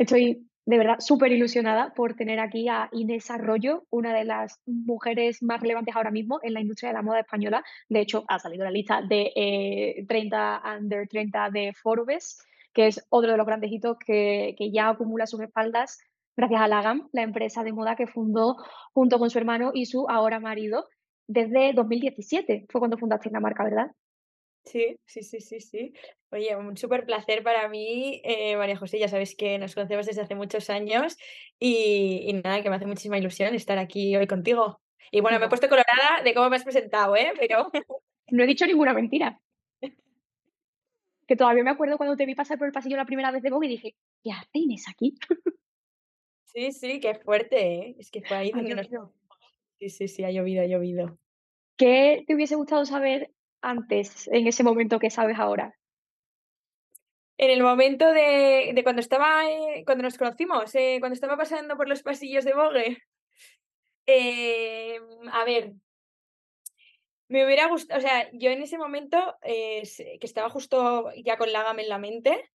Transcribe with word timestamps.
Estoy 0.00 0.48
de 0.64 0.78
verdad 0.78 0.96
súper 0.98 1.30
ilusionada 1.30 1.92
por 1.92 2.14
tener 2.14 2.40
aquí 2.40 2.70
a 2.70 2.88
Inés 2.90 3.30
Arroyo, 3.30 3.84
una 3.90 4.14
de 4.14 4.24
las 4.24 4.58
mujeres 4.64 5.42
más 5.42 5.60
relevantes 5.60 5.94
ahora 5.94 6.10
mismo 6.10 6.40
en 6.42 6.54
la 6.54 6.62
industria 6.62 6.88
de 6.88 6.94
la 6.94 7.02
moda 7.02 7.20
española. 7.20 7.62
De 7.90 8.00
hecho, 8.00 8.24
ha 8.28 8.38
salido 8.38 8.64
la 8.64 8.70
lista 8.70 9.02
de 9.02 9.30
eh, 9.36 10.06
30 10.08 10.62
under 10.78 11.06
30 11.06 11.50
de 11.50 11.74
Forbes, 11.74 12.38
que 12.72 12.86
es 12.86 13.06
otro 13.10 13.32
de 13.32 13.36
los 13.36 13.46
grandes 13.46 13.70
hitos 13.70 13.98
que, 13.98 14.54
que 14.56 14.72
ya 14.72 14.88
acumula 14.88 15.26
sus 15.26 15.42
espaldas 15.42 15.98
gracias 16.34 16.62
a 16.62 16.68
Lagam, 16.68 17.10
la 17.12 17.20
empresa 17.20 17.62
de 17.62 17.74
moda 17.74 17.94
que 17.94 18.06
fundó 18.06 18.56
junto 18.94 19.18
con 19.18 19.28
su 19.28 19.36
hermano 19.36 19.72
y 19.74 19.84
su 19.84 20.06
ahora 20.08 20.40
marido 20.40 20.88
desde 21.28 21.74
2017. 21.74 22.64
Fue 22.70 22.78
cuando 22.78 22.96
fundaste 22.96 23.28
la 23.28 23.40
marca, 23.40 23.64
¿verdad? 23.64 23.90
Sí, 24.64 24.96
sí, 25.06 25.22
sí, 25.22 25.40
sí, 25.40 25.60
sí. 25.60 25.92
Oye, 26.30 26.54
un 26.54 26.76
súper 26.76 27.04
placer 27.04 27.42
para 27.42 27.68
mí, 27.68 28.20
eh, 28.24 28.56
María 28.56 28.76
José, 28.76 28.98
ya 28.98 29.08
sabes 29.08 29.34
que 29.34 29.58
nos 29.58 29.74
conocemos 29.74 30.06
desde 30.06 30.22
hace 30.22 30.34
muchos 30.34 30.70
años 30.70 31.16
y, 31.58 32.24
y 32.26 32.32
nada, 32.34 32.62
que 32.62 32.70
me 32.70 32.76
hace 32.76 32.86
muchísima 32.86 33.18
ilusión 33.18 33.54
estar 33.54 33.78
aquí 33.78 34.14
hoy 34.16 34.26
contigo. 34.26 34.80
Y 35.10 35.20
bueno, 35.20 35.38
me 35.40 35.46
he 35.46 35.48
puesto 35.48 35.68
colorada 35.68 36.22
de 36.22 36.34
cómo 36.34 36.50
me 36.50 36.56
has 36.56 36.64
presentado, 36.64 37.16
¿eh? 37.16 37.32
Pero 37.38 37.70
No 38.30 38.44
he 38.44 38.46
dicho 38.46 38.66
ninguna 38.66 38.94
mentira. 38.94 39.40
Que 41.26 41.36
todavía 41.36 41.62
me 41.62 41.70
acuerdo 41.70 41.96
cuando 41.96 42.16
te 42.16 42.26
vi 42.26 42.34
pasar 42.34 42.58
por 42.58 42.66
el 42.66 42.72
pasillo 42.72 42.96
la 42.96 43.04
primera 43.04 43.30
vez 43.30 43.40
de 43.40 43.50
Vogue 43.50 43.68
y 43.68 43.70
dije, 43.70 43.94
¿qué 44.24 44.32
hace 44.32 44.58
Inés 44.58 44.86
aquí? 44.88 45.14
sí, 46.46 46.72
sí, 46.72 46.98
qué 46.98 47.14
fuerte, 47.14 47.74
¿eh? 47.74 47.96
Es 48.00 48.10
que 48.10 48.20
fue 48.20 48.36
ahí 48.36 48.50
donde 48.50 48.74
nos... 48.74 48.88
Sí, 49.78 49.90
sí, 49.90 50.08
sí, 50.08 50.24
ha 50.24 50.32
llovido, 50.32 50.62
ha 50.62 50.66
llovido. 50.66 51.20
¿Qué 51.76 52.24
te 52.26 52.34
hubiese 52.34 52.56
gustado 52.56 52.84
saber 52.84 53.30
antes, 53.62 54.28
en 54.28 54.46
ese 54.46 54.62
momento 54.64 54.98
que 54.98 55.10
sabes 55.10 55.38
ahora? 55.38 55.74
En 57.38 57.50
el 57.50 57.62
momento 57.62 58.06
de, 58.12 58.70
de 58.74 58.82
cuando 58.84 59.00
estaba, 59.00 59.50
eh, 59.50 59.82
cuando 59.86 60.02
nos 60.04 60.18
conocimos, 60.18 60.74
eh, 60.74 60.98
cuando 61.00 61.14
estaba 61.14 61.36
pasando 61.36 61.76
por 61.76 61.88
los 61.88 62.02
pasillos 62.02 62.44
de 62.44 62.54
Vogue, 62.54 62.98
eh, 64.06 64.98
a 65.32 65.44
ver, 65.44 65.72
Me 67.28 67.44
hubiera 67.46 67.68
gustado, 67.68 67.98
o 67.98 68.02
sea, 68.02 68.28
yo 68.32 68.50
en 68.50 68.62
ese 68.62 68.76
momento, 68.76 69.36
eh, 69.42 69.82
que 70.20 70.26
estaba 70.26 70.50
justo 70.50 71.10
ya 71.24 71.36
con 71.38 71.52
la 71.52 71.62
gama 71.62 71.80
en 71.82 71.88
la 71.88 71.98
mente, 71.98 72.50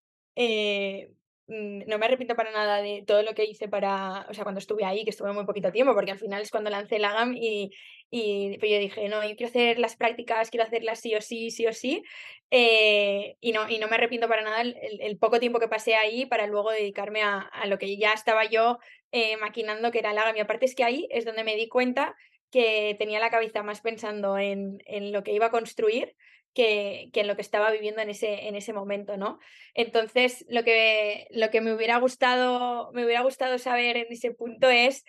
mm, 1.46 1.86
no 1.88 1.98
me 1.98 2.06
arrepiento 2.06 2.34
para 2.36 2.50
nada 2.52 2.80
de 2.82 3.04
todo 3.06 3.22
lo 3.22 3.34
que 3.34 3.44
hice 3.44 3.68
para 3.68 4.26
o 4.28 4.34
sea, 4.34 4.44
cuando 4.44 4.58
estuve 4.60 4.84
ahí, 4.84 5.04
que 5.04 5.10
estuve 5.10 5.32
muy 5.32 5.44
poquito 5.44 5.70
tiempo, 5.72 5.94
porque 5.94 6.12
al 6.12 6.18
final 6.18 6.42
es 6.42 6.50
cuando 6.50 6.70
lancé 6.70 6.98
la 6.98 7.12
GAM 7.12 7.34
y 7.36 7.70
y 8.14 8.58
pues 8.58 8.70
yo 8.70 8.78
dije: 8.78 9.08
"No, 9.08 9.22
yo 9.26 9.36
quiero 9.36 9.48
hacer 9.50 9.78
las 9.78 9.96
prácticas, 9.96 10.50
quiero 10.50 10.64
hacerlas 10.64 11.00
sí 11.00 11.14
o 11.14 11.20
sí, 11.20 11.50
sí 11.50 11.66
o 11.66 11.72
sí", 11.72 12.02
eh, 12.50 13.36
y 13.40 13.52
no 13.52 13.68
y 13.68 13.78
no 13.78 13.88
me 13.88 13.96
arrepiento 13.96 14.28
para 14.28 14.42
nada 14.42 14.62
el 14.62 15.18
poco 15.18 15.40
tiempo 15.40 15.58
que 15.58 15.68
pasé 15.68 15.96
ahí 15.96 16.26
para 16.26 16.46
luego 16.46 16.70
dedicarme 16.70 17.22
a 17.22 17.50
lo 17.66 17.78
que 17.78 17.96
ya 17.96 18.12
estaba 18.12 18.44
yo, 18.44 18.78
eh, 19.12 19.36
maquinando, 19.38 19.90
que 19.90 19.98
era 20.00 20.12
la 20.12 20.24
GAM. 20.24 20.36
Y 20.36 20.40
aparte 20.40 20.66
es 20.66 20.74
que 20.74 20.84
ahí 20.84 21.08
es 21.10 21.24
donde 21.24 21.44
me 21.44 21.56
di 21.56 21.68
cuenta 21.68 22.16
que 22.50 22.94
tenía 22.98 23.18
la 23.20 23.30
cabeza 23.30 23.62
más 23.62 23.80
pensando 23.80 24.38
en, 24.38 24.78
en 24.86 25.12
lo 25.12 25.22
que 25.24 25.32
iba 25.32 25.46
a 25.46 25.50
construir 25.50 26.14
que, 26.54 27.10
que 27.12 27.20
en 27.20 27.26
lo 27.26 27.34
que 27.34 27.42
estaba 27.42 27.70
viviendo 27.72 28.00
en 28.00 28.10
ese, 28.10 28.46
en 28.46 28.54
ese 28.54 28.72
momento, 28.72 29.16
¿no? 29.16 29.40
Entonces, 29.74 30.44
lo 30.48 30.62
que, 30.62 31.26
lo 31.30 31.50
que 31.50 31.60
me 31.60 31.74
hubiera 31.74 31.98
gustado, 31.98 32.92
me 32.92 33.04
hubiera 33.04 33.22
gustado 33.22 33.58
saber 33.58 33.96
en 33.96 34.06
ese 34.10 34.30
punto 34.30 34.70
es 34.70 35.04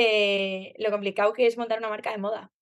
eh, 0.00 0.74
lo 0.78 0.92
complicado 0.92 1.32
que 1.32 1.48
es 1.48 1.58
montar 1.58 1.78
una 1.78 1.88
marca 1.88 2.12
de 2.12 2.18
moda. 2.18 2.52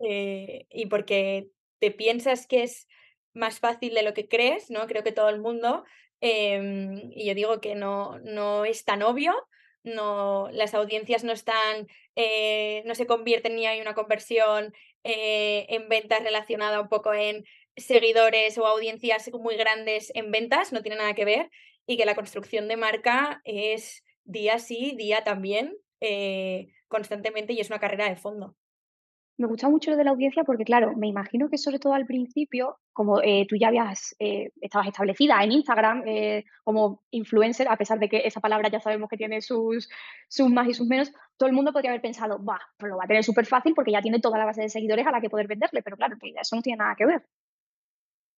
Eh, 0.00 0.64
y 0.70 0.86
porque 0.86 1.50
te 1.78 1.90
piensas 1.90 2.46
que 2.46 2.62
es 2.62 2.88
más 3.34 3.60
fácil 3.60 3.92
de 3.92 4.02
lo 4.02 4.14
que 4.14 4.28
crees, 4.28 4.70
¿no? 4.70 4.86
Creo 4.86 5.04
que 5.04 5.12
todo 5.12 5.28
el 5.28 5.42
mundo, 5.42 5.84
em, 6.22 7.10
y 7.12 7.26
yo 7.26 7.34
digo 7.34 7.60
que 7.60 7.74
no, 7.74 8.18
no 8.20 8.64
es 8.64 8.86
tan 8.86 9.02
obvio, 9.02 9.34
no, 9.82 10.48
las 10.52 10.72
audiencias 10.72 11.22
no 11.22 11.32
están, 11.32 11.86
eh, 12.16 12.82
no 12.86 12.94
se 12.94 13.06
convierten 13.06 13.56
ni 13.56 13.66
hay 13.66 13.82
una 13.82 13.94
conversión 13.94 14.72
en 15.02 15.88
ventas 15.90 16.22
relacionada 16.22 16.80
un 16.80 16.88
poco 16.88 17.12
en 17.12 17.44
seguidores 17.76 18.56
o 18.56 18.66
audiencias 18.66 19.30
muy 19.34 19.56
grandes 19.56 20.10
en 20.14 20.30
ventas, 20.30 20.72
no 20.72 20.80
tiene 20.80 20.96
nada 20.96 21.14
que 21.14 21.26
ver, 21.26 21.50
y 21.86 21.98
que 21.98 22.06
la 22.06 22.14
construcción 22.14 22.68
de 22.68 22.78
marca 22.78 23.42
es 23.44 24.02
día 24.24 24.58
sí, 24.58 24.94
día 24.96 25.24
también, 25.24 25.76
eh, 26.06 26.68
constantemente 26.88 27.52
y 27.52 27.60
es 27.60 27.70
una 27.70 27.78
carrera 27.78 28.08
de 28.08 28.16
fondo. 28.16 28.56
Me 29.36 29.48
gusta 29.48 29.68
mucho 29.68 29.90
lo 29.90 29.96
de 29.96 30.04
la 30.04 30.12
audiencia 30.12 30.44
porque, 30.44 30.64
claro, 30.64 30.94
me 30.96 31.08
imagino 31.08 31.48
que 31.48 31.58
sobre 31.58 31.80
todo 31.80 31.94
al 31.94 32.06
principio, 32.06 32.78
como 32.92 33.20
eh, 33.20 33.46
tú 33.48 33.56
ya 33.56 33.68
habías, 33.68 34.14
eh, 34.20 34.50
estabas 34.60 34.86
establecida 34.86 35.42
en 35.42 35.50
Instagram 35.52 36.04
como 36.62 37.02
influencer, 37.10 37.66
a 37.68 37.76
pesar 37.76 37.98
de 37.98 38.08
que 38.08 38.22
esa 38.24 38.40
palabra 38.40 38.68
ya 38.68 38.78
sabemos 38.78 39.08
que 39.08 39.16
tiene 39.16 39.40
sus, 39.40 39.88
sus 40.28 40.50
más 40.50 40.68
y 40.68 40.74
sus 40.74 40.86
menos, 40.86 41.12
todo 41.36 41.48
el 41.48 41.54
mundo 41.54 41.72
podría 41.72 41.90
haber 41.90 42.02
pensado, 42.02 42.44
va, 42.44 42.60
pues 42.78 42.90
lo 42.90 42.96
va 42.96 43.04
a 43.04 43.08
tener 43.08 43.24
súper 43.24 43.46
fácil 43.46 43.74
porque 43.74 43.90
ya 43.90 44.02
tiene 44.02 44.20
toda 44.20 44.38
la 44.38 44.44
base 44.44 44.60
de 44.62 44.68
seguidores 44.68 45.04
a 45.06 45.10
la 45.10 45.20
que 45.20 45.30
poder 45.30 45.48
venderle, 45.48 45.82
pero 45.82 45.96
claro, 45.96 46.16
eso 46.22 46.54
no 46.54 46.62
tiene 46.62 46.76
nada 46.76 46.94
que 46.94 47.06
ver. 47.06 47.24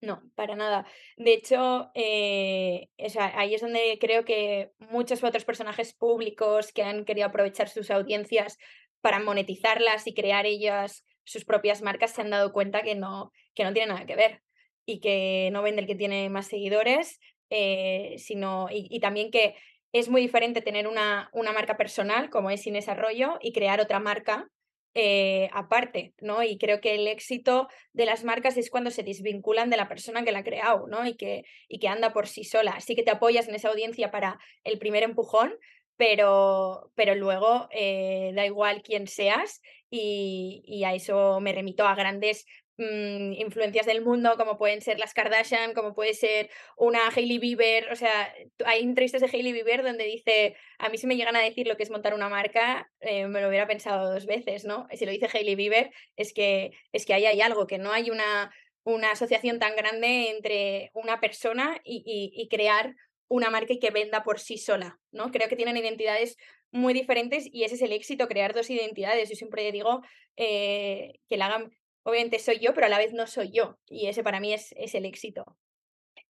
No, 0.02 0.22
para 0.34 0.56
nada. 0.56 0.86
De 1.16 1.32
hecho, 1.32 1.90
eh, 1.94 2.88
o 2.98 3.08
sea, 3.08 3.32
ahí 3.38 3.54
es 3.54 3.62
donde 3.62 3.98
creo 4.00 4.24
que 4.24 4.72
muchos 4.78 5.24
otros 5.24 5.44
personajes 5.44 5.94
públicos 5.94 6.72
que 6.72 6.82
han 6.82 7.04
querido 7.04 7.26
aprovechar 7.26 7.68
sus 7.68 7.90
audiencias 7.90 8.58
para 9.00 9.20
monetizarlas 9.20 10.06
y 10.06 10.14
crear 10.14 10.46
ellas 10.46 11.04
sus 11.26 11.44
propias 11.44 11.82
marcas 11.82 12.12
se 12.12 12.22
han 12.22 12.30
dado 12.30 12.52
cuenta 12.52 12.82
que 12.82 12.94
no, 12.94 13.32
que 13.54 13.64
no 13.64 13.72
tiene 13.72 13.92
nada 13.92 14.06
que 14.06 14.16
ver 14.16 14.42
y 14.86 15.00
que 15.00 15.50
no 15.52 15.62
vende 15.62 15.82
el 15.82 15.88
que 15.88 15.96
tiene 15.96 16.30
más 16.30 16.46
seguidores, 16.46 17.18
eh, 17.50 18.14
sino, 18.18 18.68
y, 18.70 19.00
también 19.00 19.30
que 19.32 19.56
es 19.92 20.08
muy 20.08 20.20
diferente 20.20 20.62
tener 20.62 20.86
una, 20.86 21.28
una 21.32 21.52
marca 21.52 21.76
personal 21.76 22.30
como 22.30 22.50
es 22.50 22.66
Inés 22.66 22.88
Arroyo 22.88 23.38
y 23.40 23.52
crear 23.52 23.80
otra 23.80 23.98
marca 23.98 24.48
eh, 24.98 25.50
aparte, 25.52 26.14
¿no? 26.22 26.42
Y 26.42 26.56
creo 26.56 26.80
que 26.80 26.94
el 26.94 27.06
éxito 27.06 27.68
de 27.92 28.06
las 28.06 28.24
marcas 28.24 28.56
es 28.56 28.70
cuando 28.70 28.90
se 28.90 29.02
desvinculan 29.02 29.68
de 29.68 29.76
la 29.76 29.88
persona 29.88 30.24
que 30.24 30.32
la 30.32 30.38
ha 30.38 30.42
creado, 30.42 30.86
¿no? 30.86 31.06
Y 31.06 31.16
que, 31.16 31.44
y 31.68 31.78
que 31.78 31.88
anda 31.88 32.14
por 32.14 32.26
sí 32.28 32.44
sola. 32.44 32.70
Así 32.72 32.96
que 32.96 33.02
te 33.02 33.10
apoyas 33.10 33.46
en 33.46 33.54
esa 33.54 33.68
audiencia 33.68 34.10
para 34.10 34.38
el 34.64 34.78
primer 34.78 35.02
empujón, 35.02 35.54
pero, 35.98 36.90
pero 36.94 37.14
luego 37.14 37.68
eh, 37.72 38.32
da 38.34 38.46
igual 38.46 38.82
quién 38.82 39.06
seas 39.06 39.60
y, 39.90 40.62
y 40.64 40.84
a 40.84 40.94
eso 40.94 41.40
me 41.40 41.52
remito 41.52 41.86
a 41.86 41.94
grandes 41.94 42.46
mm, 42.78 43.32
influencias 43.34 43.86
del 43.86 44.02
mundo, 44.02 44.36
como 44.36 44.58
pueden 44.58 44.80
ser 44.82 44.98
las 44.98 45.14
Kardashian, 45.14 45.74
como 45.74 45.94
puede 45.94 46.14
ser 46.14 46.50
una 46.76 47.08
Hailey 47.08 47.38
Bieber. 47.38 47.90
O 47.92 47.96
sea, 47.96 48.32
hay 48.64 48.82
entrevistas 48.82 49.20
de 49.22 49.28
Hailey 49.32 49.52
Bieber 49.52 49.82
donde 49.82 50.04
dice 50.04 50.56
a 50.78 50.88
mí 50.88 50.98
si 50.98 51.06
me 51.06 51.16
llegan 51.16 51.36
a 51.36 51.42
decir 51.42 51.66
lo 51.66 51.76
que 51.76 51.82
es 51.82 51.90
montar 51.90 52.14
una 52.14 52.28
marca, 52.28 52.90
eh, 53.00 53.26
me 53.28 53.40
lo 53.40 53.48
hubiera 53.48 53.66
pensado 53.66 54.12
dos 54.12 54.26
veces, 54.26 54.64
¿no? 54.64 54.86
Si 54.92 55.04
lo 55.06 55.12
dice 55.12 55.28
Hailey 55.32 55.54
Bieber, 55.54 55.90
es 56.16 56.32
que, 56.32 56.72
es 56.92 57.06
que 57.06 57.14
ahí 57.14 57.26
hay 57.26 57.40
algo, 57.40 57.66
que 57.66 57.78
no 57.78 57.92
hay 57.92 58.10
una, 58.10 58.52
una 58.84 59.10
asociación 59.12 59.58
tan 59.58 59.74
grande 59.76 60.30
entre 60.30 60.90
una 60.94 61.20
persona 61.20 61.80
y, 61.84 62.02
y- 62.34 62.48
crear 62.48 62.94
una 63.28 63.50
marca 63.50 63.72
y 63.72 63.80
que 63.80 63.90
venda 63.90 64.22
por 64.22 64.38
sí 64.38 64.56
sola, 64.58 65.00
¿no? 65.10 65.30
Creo 65.32 65.48
que 65.48 65.56
tienen 65.56 65.76
identidades 65.76 66.36
muy 66.70 66.94
diferentes 66.94 67.48
y 67.52 67.64
ese 67.64 67.74
es 67.74 67.82
el 67.82 67.92
éxito, 67.92 68.28
crear 68.28 68.54
dos 68.54 68.70
identidades. 68.70 69.28
Yo 69.28 69.34
siempre 69.34 69.72
digo 69.72 70.02
eh, 70.36 71.14
que 71.28 71.36
la 71.36 71.46
hagan, 71.46 71.72
obviamente 72.06 72.38
soy 72.38 72.58
yo, 72.60 72.72
pero 72.72 72.86
a 72.86 72.88
la 72.88 72.98
vez 72.98 73.12
no 73.12 73.26
soy 73.26 73.50
yo. 73.50 73.78
Y 73.88 74.06
ese 74.06 74.22
para 74.22 74.40
mí 74.40 74.52
es, 74.54 74.72
es 74.76 74.94
el 74.94 75.04
éxito. 75.04 75.56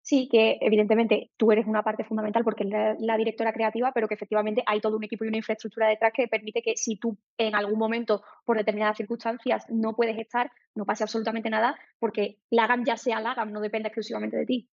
Sí, 0.01 0.29
que 0.31 0.59
evidentemente 0.61 1.33
tú 1.37 1.51
eres 1.51 1.67
una 1.67 1.83
parte 1.83 2.05
fundamental 2.05 2.45
porque 2.45 2.63
eres 2.63 2.73
la, 2.73 2.97
la 2.99 3.17
directora 3.17 3.53
creativa, 3.53 3.91
pero 3.93 4.07
que 4.07 4.15
efectivamente 4.15 4.63
hay 4.65 4.81
todo 4.81 4.97
un 4.97 5.05
equipo 5.05 5.25
y 5.25 5.29
una 5.29 5.39
infraestructura 5.39 5.89
detrás 5.89 6.13
que 6.15 6.29
permite 6.29 6.63
que 6.63 6.77
si 6.77 6.97
tú 6.97 7.19
en 7.37 7.57
algún 7.57 7.79
momento, 7.79 8.23
por 8.45 8.57
determinadas 8.57 8.97
circunstancias, 8.97 9.67
no 9.69 9.97
puedes 9.97 10.17
estar, 10.17 10.53
no 10.77 10.85
pase 10.85 11.03
absolutamente 11.03 11.51
nada, 11.51 11.77
porque 11.99 12.39
Lagam 12.51 12.85
ya 12.85 12.97
sea 12.97 13.21
Lagam, 13.21 13.51
no 13.51 13.61
depende 13.61 13.89
exclusivamente 13.89 14.37
de 14.37 14.47
ti. 14.47 14.69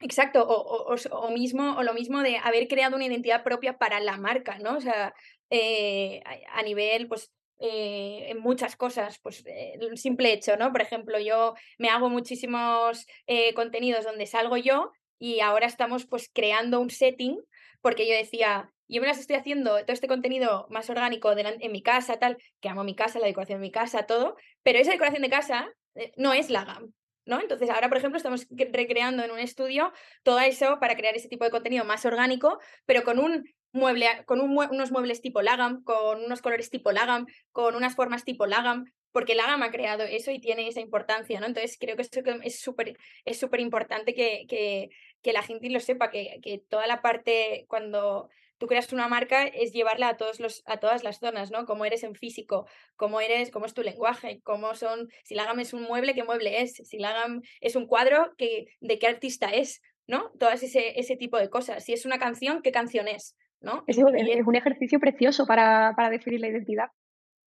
Exacto, 0.00 0.46
o 0.46 0.92
o 0.92 0.96
o 1.18 1.30
mismo 1.30 1.76
o 1.78 1.82
lo 1.82 1.94
mismo 1.94 2.20
de 2.20 2.36
haber 2.36 2.68
creado 2.68 2.96
una 2.96 3.06
identidad 3.06 3.42
propia 3.42 3.78
para 3.78 4.00
la 4.00 4.18
marca, 4.18 4.58
¿no? 4.58 4.76
O 4.76 4.80
sea, 4.80 5.14
eh, 5.48 6.20
a 6.26 6.60
a 6.60 6.62
nivel, 6.62 7.08
pues, 7.08 7.32
eh, 7.58 8.26
en 8.30 8.38
muchas 8.40 8.76
cosas, 8.76 9.18
pues, 9.22 9.44
eh, 9.46 9.74
el 9.80 9.98
simple 9.98 10.32
hecho, 10.32 10.56
¿no? 10.56 10.72
Por 10.72 10.82
ejemplo, 10.82 11.18
yo 11.20 11.54
me 11.78 11.88
hago 11.88 12.08
muchísimos, 12.10 13.06
eh, 13.26 13.54
contenidos 13.54 14.04
donde 14.04 14.26
salgo 14.26 14.56
yo 14.56 14.92
y 15.18 15.40
ahora 15.40 15.66
estamos, 15.66 16.06
pues, 16.06 16.30
creando 16.32 16.80
un 16.80 16.90
setting, 16.90 17.38
porque 17.80 18.08
yo 18.08 18.14
decía: 18.14 18.72
"Yo 18.88 19.00
me 19.00 19.06
las 19.06 19.18
estoy 19.18 19.36
haciendo 19.36 19.70
todo 19.84 19.92
este 19.92 20.08
contenido 20.08 20.66
más 20.70 20.90
orgánico 20.90 21.32
en 21.36 21.72
mi 21.72 21.82
casa, 21.82 22.18
tal", 22.18 22.36
que 22.60 22.68
amo 22.68 22.84
mi 22.84 22.94
casa, 22.96 23.18
la 23.18 23.26
decoración 23.26 23.58
de 23.60 23.66
mi 23.66 23.70
casa, 23.72 24.06
todo, 24.06 24.36
pero 24.62 24.78
esa 24.78 24.92
decoración 24.92 25.22
de 25.22 25.30
casa, 25.30 25.68
eh, 25.94 26.12
no 26.16 26.32
es 26.32 26.50
la 26.50 26.64
GAM. 26.64 26.92
¿no? 27.26 27.40
Entonces, 27.40 27.70
ahora, 27.70 27.88
por 27.88 27.96
ejemplo, 27.98 28.18
estamos 28.18 28.46
cre- 28.50 28.70
recreando 28.72 29.22
en 29.24 29.30
un 29.30 29.38
estudio 29.38 29.92
todo 30.22 30.40
eso 30.40 30.78
para 30.78 30.94
crear 30.96 31.16
ese 31.16 31.28
tipo 31.28 31.44
de 31.44 31.50
contenido 31.50 31.84
más 31.84 32.04
orgánico, 32.04 32.58
pero 32.84 33.02
con 33.02 33.18
un 33.18 33.44
mueble, 33.74 34.06
con 34.26 34.40
un 34.40 34.54
mue- 34.54 34.70
unos 34.70 34.90
muebles 34.92 35.20
tipo 35.20 35.42
Lagam, 35.42 35.84
con 35.84 36.24
unos 36.24 36.40
colores 36.42 36.70
tipo 36.70 36.92
Lagam, 36.92 37.26
con 37.52 37.74
unas 37.74 37.94
formas 37.94 38.24
tipo 38.24 38.46
Lagam, 38.46 38.84
porque 39.12 39.34
la 39.34 39.46
gama 39.46 39.66
ha 39.66 39.70
creado 39.70 40.04
eso 40.04 40.30
y 40.32 40.40
tiene 40.40 40.66
esa 40.66 40.80
importancia, 40.80 41.38
¿no? 41.40 41.46
Entonces 41.46 41.76
creo 41.78 41.96
que 41.96 42.02
eso 42.02 42.20
es 42.42 42.60
súper 42.60 42.96
es 43.24 43.38
súper 43.38 43.60
importante 43.60 44.14
que, 44.14 44.46
que, 44.48 44.88
que, 45.22 45.32
la 45.32 45.42
gente 45.42 45.70
lo 45.70 45.80
sepa, 45.80 46.10
que, 46.10 46.40
que 46.42 46.58
toda 46.68 46.86
la 46.86 47.02
parte 47.02 47.64
cuando 47.68 48.28
tú 48.58 48.66
creas 48.66 48.92
una 48.92 49.08
marca 49.08 49.44
es 49.44 49.72
llevarla 49.72 50.08
a, 50.08 50.16
todos 50.16 50.40
los, 50.40 50.62
a 50.66 50.78
todas 50.78 51.04
las 51.04 51.18
zonas, 51.18 51.50
¿no? 51.50 51.64
Cómo 51.66 51.84
eres 51.84 52.02
en 52.02 52.14
físico, 52.14 52.66
cómo 52.96 53.20
eres, 53.20 53.50
cómo 53.50 53.66
es 53.66 53.74
tu 53.74 53.82
lenguaje, 53.82 54.40
cómo 54.42 54.74
son, 54.74 55.08
si 55.24 55.34
la 55.34 55.44
gama 55.44 55.62
es 55.62 55.72
un 55.74 55.82
mueble, 55.82 56.14
qué 56.14 56.24
mueble 56.24 56.62
es, 56.62 56.74
si 56.74 56.98
la 56.98 57.12
gama 57.12 57.40
es 57.60 57.76
un 57.76 57.86
cuadro, 57.86 58.34
que, 58.36 58.66
de 58.80 58.98
qué 58.98 59.06
artista 59.06 59.48
es, 59.50 59.82
¿no? 60.06 60.32
Todas 60.38 60.62
ese, 60.62 60.98
ese 60.98 61.16
tipo 61.16 61.38
de 61.38 61.50
cosas. 61.50 61.84
Si 61.84 61.92
es 61.92 62.04
una 62.04 62.18
canción, 62.18 62.62
¿qué 62.62 62.72
canción 62.72 63.08
es? 63.08 63.36
¿No? 63.64 63.82
Es, 63.86 63.98
es 63.98 64.46
un 64.46 64.56
ejercicio 64.56 65.00
precioso 65.00 65.46
para, 65.46 65.92
para 65.96 66.10
definir 66.10 66.40
la 66.40 66.48
identidad. 66.48 66.88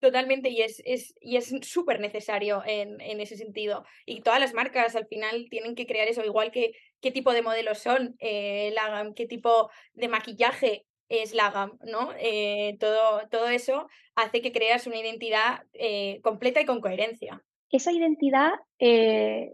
Totalmente, 0.02 0.48
y 0.50 0.62
es, 0.62 0.82
es, 0.84 1.14
y 1.20 1.36
es 1.36 1.54
súper 1.62 2.00
necesario 2.00 2.62
en, 2.66 3.00
en, 3.00 3.20
ese 3.20 3.36
sentido. 3.36 3.84
Y 4.04 4.20
todas 4.22 4.40
las 4.40 4.52
marcas 4.52 4.96
al 4.96 5.06
final 5.06 5.46
tienen 5.48 5.76
que 5.76 5.86
crear 5.86 6.08
eso, 6.08 6.24
igual 6.24 6.50
que 6.50 6.72
qué 7.00 7.12
tipo 7.12 7.32
de 7.32 7.42
modelos 7.42 7.78
son, 7.78 8.16
eh, 8.18 8.72
la, 8.74 9.12
qué 9.14 9.26
tipo 9.26 9.70
de 9.92 10.08
maquillaje 10.08 10.86
es 11.08 11.34
la 11.34 11.50
GAM, 11.50 11.78
¿no? 11.84 12.10
Eh, 12.18 12.76
todo, 12.80 13.28
todo 13.30 13.48
eso 13.48 13.86
hace 14.16 14.40
que 14.40 14.50
creas 14.50 14.88
una 14.88 14.98
identidad 14.98 15.62
eh, 15.74 16.20
completa 16.22 16.60
y 16.60 16.66
con 16.66 16.80
coherencia. 16.80 17.40
Esa 17.70 17.92
identidad, 17.92 18.50
eh, 18.80 19.52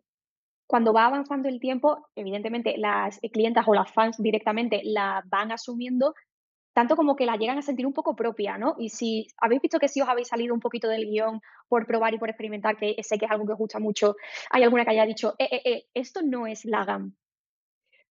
cuando 0.66 0.94
va 0.94 1.06
avanzando 1.06 1.48
el 1.48 1.60
tiempo, 1.60 2.06
evidentemente 2.14 2.78
las 2.78 3.20
clientas 3.32 3.66
o 3.68 3.74
las 3.74 3.92
fans 3.92 4.16
directamente 4.18 4.80
la 4.84 5.22
van 5.26 5.52
asumiendo, 5.52 6.14
tanto 6.78 6.94
como 6.94 7.16
que 7.16 7.26
la 7.26 7.36
llegan 7.36 7.58
a 7.58 7.62
sentir 7.62 7.88
un 7.88 7.92
poco 7.92 8.14
propia, 8.14 8.56
¿no? 8.56 8.76
Y 8.78 8.90
si 8.90 9.26
habéis 9.36 9.62
visto 9.62 9.80
que 9.80 9.88
si 9.88 10.00
os 10.00 10.08
habéis 10.08 10.28
salido 10.28 10.54
un 10.54 10.60
poquito 10.60 10.86
del 10.86 11.06
guion 11.06 11.40
por 11.66 11.88
probar 11.88 12.14
y 12.14 12.18
por 12.18 12.28
experimentar, 12.28 12.76
que 12.76 12.94
sé 13.02 13.18
que 13.18 13.24
es 13.24 13.30
algo 13.32 13.46
que 13.46 13.54
os 13.54 13.58
gusta 13.58 13.80
mucho, 13.80 14.14
hay 14.48 14.62
alguna 14.62 14.84
que 14.84 14.92
haya 14.92 15.04
dicho, 15.04 15.34
eh, 15.40 15.48
eh, 15.50 15.62
eh, 15.64 15.86
esto 15.92 16.22
no 16.22 16.46
es 16.46 16.64
la 16.64 16.84
GAM, 16.84 17.16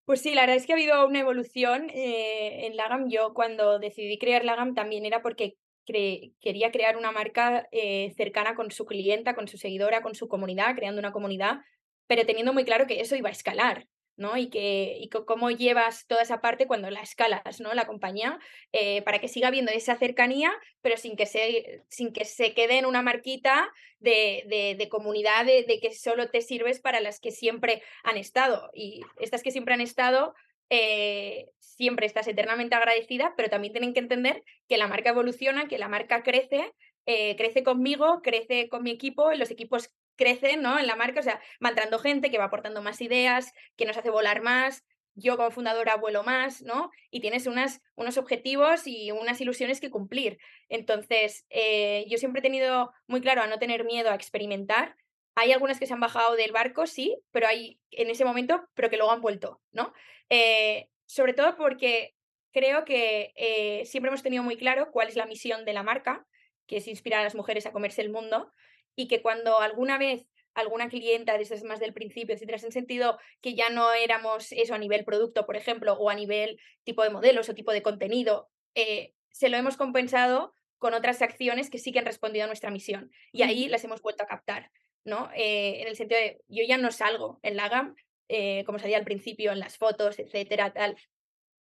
pues 0.03 0.19
sí, 0.21 0.33
la 0.35 0.41
verdad 0.41 0.57
es 0.57 0.65
que 0.65 0.73
ha 0.73 0.75
habido 0.75 1.07
una 1.07 1.19
evolución 1.19 1.89
eh, 1.93 2.65
en 2.65 2.75
Lagam. 2.75 3.09
Yo 3.09 3.33
cuando 3.33 3.79
decidí 3.79 4.17
crear 4.17 4.43
Lagam 4.43 4.73
también 4.73 5.05
era 5.05 5.21
porque 5.21 5.55
quería 5.85 6.71
crear 6.71 6.97
una 6.97 7.13
marca 7.13 7.69
eh, 7.71 8.13
cercana 8.17 8.53
con 8.53 8.69
su 8.71 8.85
clienta, 8.85 9.33
con 9.33 9.47
su 9.47 9.57
seguidora, 9.57 10.01
con 10.01 10.13
su 10.13 10.27
comunidad, 10.27 10.75
creando 10.75 10.99
una 10.99 11.13
comunidad, 11.13 11.61
pero 12.07 12.25
teniendo 12.25 12.53
muy 12.53 12.65
claro 12.65 12.85
que 12.85 12.99
eso 12.99 13.15
iba 13.15 13.29
a 13.29 13.31
escalar. 13.31 13.87
¿No? 14.17 14.35
Y, 14.35 14.49
que, 14.49 14.97
y 14.99 15.09
cómo 15.09 15.51
llevas 15.51 16.05
toda 16.07 16.23
esa 16.23 16.41
parte 16.41 16.67
cuando 16.67 16.89
la 16.89 17.01
escalas, 17.01 17.61
¿no? 17.61 17.73
La 17.73 17.87
compañía, 17.87 18.39
eh, 18.73 19.01
para 19.03 19.19
que 19.19 19.27
siga 19.27 19.47
habiendo 19.47 19.71
esa 19.71 19.95
cercanía, 19.95 20.51
pero 20.81 20.97
sin 20.97 21.15
que 21.15 21.25
se, 21.25 21.83
sin 21.89 22.11
que 22.11 22.25
se 22.25 22.53
quede 22.53 22.79
en 22.79 22.85
una 22.85 23.01
marquita 23.01 23.71
de, 23.99 24.75
de, 24.77 24.89
comunidad, 24.89 25.45
de, 25.45 25.63
de, 25.63 25.79
que 25.79 25.93
solo 25.93 26.29
te 26.29 26.41
sirves 26.41 26.79
para 26.79 26.99
las 26.99 27.19
que 27.19 27.31
siempre 27.31 27.81
han 28.03 28.17
estado. 28.17 28.69
Y 28.73 29.01
estas 29.19 29.43
que 29.43 29.51
siempre 29.51 29.73
han 29.73 29.81
estado, 29.81 30.33
eh, 30.69 31.49
siempre 31.59 32.05
estás 32.05 32.27
eternamente 32.27 32.75
agradecida, 32.75 33.33
pero 33.37 33.49
también 33.49 33.73
tienen 33.73 33.93
que 33.93 33.99
entender 33.99 34.43
que 34.67 34.77
la 34.77 34.87
marca 34.87 35.11
evoluciona, 35.11 35.67
que 35.67 35.77
la 35.77 35.87
marca 35.87 36.23
crece, 36.23 36.73
eh, 37.05 37.35
crece 37.37 37.63
conmigo, 37.63 38.21
crece 38.21 38.67
con 38.67 38.83
mi 38.83 38.91
equipo, 38.91 39.31
los 39.33 39.51
equipos 39.51 39.91
crecen 40.17 40.61
¿no? 40.61 40.77
en 40.79 40.87
la 40.87 40.95
marca, 40.95 41.19
o 41.19 41.23
sea, 41.23 41.39
va 41.63 41.69
entrando 41.69 41.99
gente 41.99 42.29
que 42.29 42.37
va 42.37 42.45
aportando 42.45 42.81
más 42.81 43.01
ideas, 43.01 43.53
que 43.75 43.85
nos 43.85 43.97
hace 43.97 44.09
volar 44.09 44.41
más, 44.41 44.83
yo 45.17 45.35
como 45.35 45.51
fundadora 45.51 45.95
vuelo 45.95 46.23
más, 46.23 46.61
¿no? 46.61 46.91
Y 47.09 47.21
tienes 47.21 47.47
unas, 47.47 47.81
unos 47.95 48.17
objetivos 48.17 48.85
y 48.85 49.11
unas 49.11 49.41
ilusiones 49.41 49.81
que 49.81 49.89
cumplir. 49.89 50.37
Entonces, 50.69 51.45
eh, 51.49 52.05
yo 52.07 52.19
siempre 52.19 52.39
he 52.39 52.43
tenido 52.43 52.91
muy 53.07 53.19
claro 53.19 53.41
a 53.41 53.47
no 53.47 53.57
tener 53.57 53.83
miedo 53.83 54.11
a 54.11 54.15
experimentar. 54.15 54.95
Hay 55.35 55.51
algunas 55.51 55.79
que 55.79 55.87
se 55.87 55.93
han 55.93 55.99
bajado 55.99 56.35
del 56.35 56.51
barco, 56.51 56.85
sí, 56.85 57.17
pero 57.31 57.47
hay 57.47 57.79
en 57.91 58.11
ese 58.11 58.25
momento, 58.25 58.61
pero 58.75 58.91
que 58.91 58.97
luego 58.97 59.11
han 59.11 59.21
vuelto, 59.21 59.59
¿no? 59.71 59.91
Eh, 60.29 60.87
sobre 61.07 61.33
todo 61.33 61.55
porque 61.57 62.15
creo 62.51 62.85
que 62.85 63.33
eh, 63.35 63.85
siempre 63.85 64.09
hemos 64.09 64.23
tenido 64.23 64.43
muy 64.43 64.55
claro 64.55 64.91
cuál 64.91 65.07
es 65.07 65.15
la 65.15 65.25
misión 65.25 65.65
de 65.65 65.73
la 65.73 65.83
marca, 65.83 66.27
que 66.67 66.77
es 66.77 66.87
inspirar 66.87 67.21
a 67.21 67.23
las 67.23 67.35
mujeres 67.35 67.65
a 67.65 67.71
comerse 67.71 68.01
el 68.01 68.11
mundo, 68.11 68.51
y 68.97 69.07
que 69.07 69.21
cuando 69.21 69.61
alguna 69.61 69.97
vez 69.97 70.27
alguna 70.55 70.89
clienta 70.89 71.37
de 71.37 71.43
esas 71.43 71.63
más 71.63 71.79
del 71.79 71.93
principio, 71.93 72.33
etcétera, 72.33 72.57
en 72.61 72.71
sentido 72.71 73.19
que 73.41 73.53
ya 73.53 73.69
no 73.69 73.93
éramos 73.93 74.51
eso 74.51 74.73
a 74.73 74.79
nivel 74.79 75.05
producto, 75.05 75.45
por 75.45 75.55
ejemplo, 75.55 75.93
o 75.93 76.09
a 76.09 76.15
nivel 76.15 76.59
tipo 76.83 77.03
de 77.03 77.11
modelos 77.11 77.47
o 77.47 77.53
tipo 77.53 77.71
de 77.71 77.83
contenido, 77.83 78.49
eh, 78.73 79.13
se 79.31 79.49
lo 79.49 79.57
hemos 79.57 79.77
compensado 79.77 80.55
con 80.79 80.95
otras 80.95 81.21
acciones 81.21 81.69
que 81.69 81.77
sí 81.77 81.91
que 81.91 81.99
han 81.99 82.05
respondido 82.05 82.45
a 82.45 82.47
nuestra 82.47 82.71
misión. 82.71 83.11
Y 83.31 83.43
ahí 83.43 83.67
las 83.67 83.83
hemos 83.83 84.01
vuelto 84.01 84.23
a 84.23 84.27
captar, 84.27 84.71
¿no? 85.05 85.29
Eh, 85.35 85.81
en 85.81 85.87
el 85.87 85.95
sentido 85.95 86.19
de, 86.19 86.41
yo 86.47 86.63
ya 86.67 86.77
no 86.77 86.91
salgo 86.91 87.39
en 87.43 87.55
la 87.55 87.69
GAM, 87.69 87.95
eh, 88.27 88.63
como 88.65 88.79
salía 88.79 88.97
al 88.97 89.05
principio 89.05 89.51
en 89.51 89.59
las 89.59 89.77
fotos, 89.77 90.17
etcétera, 90.17 90.73
tal, 90.73 90.97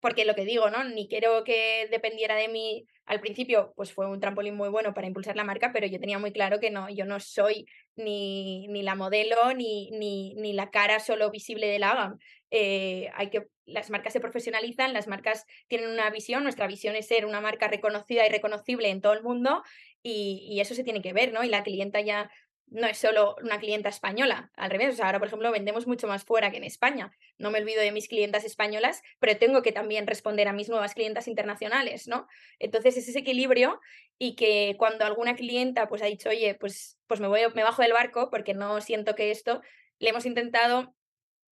porque 0.06 0.24
lo 0.24 0.36
que 0.36 0.46
digo, 0.46 0.70
¿no? 0.70 0.84
Ni 0.84 1.08
quiero 1.08 1.44
que 1.44 1.88
dependiera 1.90 2.36
de 2.36 2.48
mí. 2.48 2.86
Al 3.08 3.22
principio, 3.22 3.74
pues 3.76 3.92
fue 3.92 4.08
un 4.08 4.20
trampolín 4.20 4.54
muy 4.56 4.70
bueno 4.70 4.94
para 4.94 5.08
impulsar 5.08 5.36
la 5.36 5.44
marca, 5.44 5.72
pero 5.74 5.88
yo 5.88 6.00
tenía 6.00 6.20
muy 6.20 6.32
claro 6.32 6.60
que 6.60 6.70
no, 6.70 6.88
yo 6.92 7.06
no 7.06 7.20
soy 7.20 7.66
ni, 7.96 8.68
ni 8.68 8.84
la 8.84 8.94
modelo 8.94 9.56
ni, 9.56 9.90
ni, 9.90 10.36
ni 10.36 10.54
la 10.54 10.70
cara 10.70 11.00
solo 11.00 11.32
visible 11.32 11.66
de 11.66 11.80
la 11.80 11.90
AGAM. 11.90 12.20
Eh, 12.52 13.10
hay 13.16 13.32
que, 13.32 13.48
las 13.66 13.90
marcas 13.90 14.14
se 14.14 14.20
profesionalizan, 14.20 14.94
las 14.94 15.08
marcas 15.08 15.44
tienen 15.68 15.90
una 15.90 16.12
visión, 16.12 16.44
nuestra 16.44 16.68
visión 16.68 16.96
es 16.96 17.08
ser 17.08 17.26
una 17.26 17.42
marca 17.42 17.68
reconocida 17.68 18.28
y 18.28 18.30
reconocible 18.30 18.90
en 18.90 19.02
todo 19.02 19.14
el 19.14 19.24
mundo 19.24 19.64
y, 20.04 20.46
y 20.48 20.60
eso 20.60 20.76
se 20.76 20.84
tiene 20.84 21.02
que 21.02 21.14
ver, 21.14 21.34
¿no? 21.34 21.44
Y 21.44 21.50
la 21.50 21.64
clienta 21.64 22.00
ya 22.02 22.30
no 22.68 22.88
es 22.88 22.98
solo 22.98 23.36
una 23.42 23.60
clienta 23.60 23.90
española, 23.90 24.52
al 24.56 24.72
revés, 24.72 25.00
ahora 25.00 25.20
por 25.20 25.28
ejemplo 25.28 25.52
vendemos 25.52 25.88
mucho 25.88 26.08
más 26.08 26.24
fuera 26.24 26.52
que 26.52 26.58
en 26.58 26.64
España. 26.64 27.12
No 27.38 27.52
me 27.52 27.60
olvido 27.60 27.82
de 27.82 27.92
mis 27.92 28.08
clientas 28.08 28.44
españolas, 28.44 29.02
pero 29.20 29.38
tengo 29.38 29.62
que 29.62 29.72
también 29.72 30.08
responder 30.08 30.48
a 30.48 30.54
mis 30.54 30.70
nuevas 30.70 30.94
clientas 30.94 31.28
internacionales, 31.28 32.08
¿no? 32.08 32.28
Entonces 32.60 32.98
es 32.98 33.08
ese 33.08 33.20
equilibrio 33.20 33.80
y 34.18 34.36
que 34.36 34.76
cuando 34.78 35.06
alguna 35.06 35.36
clienta 35.36 35.88
pues 35.88 36.02
ha 36.02 36.08
dicho, 36.08 36.30
oye, 36.30 36.56
pues, 36.56 36.98
pues 37.08 37.20
me, 37.20 37.28
voy, 37.28 37.42
me 37.54 37.64
bajo 37.64 37.82
del 37.82 37.94
barco 37.94 38.30
porque 38.30 38.54
no 38.54 38.82
siento 38.82 39.16
que 39.16 39.32
esto, 39.32 39.62
le 40.00 40.10
hemos 40.10 40.26
intentado 40.26 40.96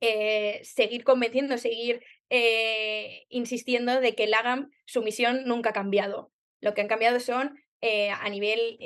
eh, 0.02 0.60
seguir 0.64 1.06
convenciendo, 1.06 1.58
seguir 1.58 2.04
eh, 2.30 3.26
insistiendo 3.30 4.02
de 4.02 4.16
que 4.16 4.26
el 4.26 4.34
AGAM, 4.34 4.70
su 4.86 5.02
misión 5.02 5.46
nunca 5.46 5.70
ha 5.70 5.74
cambiado. 5.74 6.34
Lo 6.60 6.74
que 6.74 6.82
han 6.82 6.88
cambiado 6.88 7.20
son 7.20 7.58
eh, 7.80 8.10
a 8.10 8.30
nivel 8.30 8.80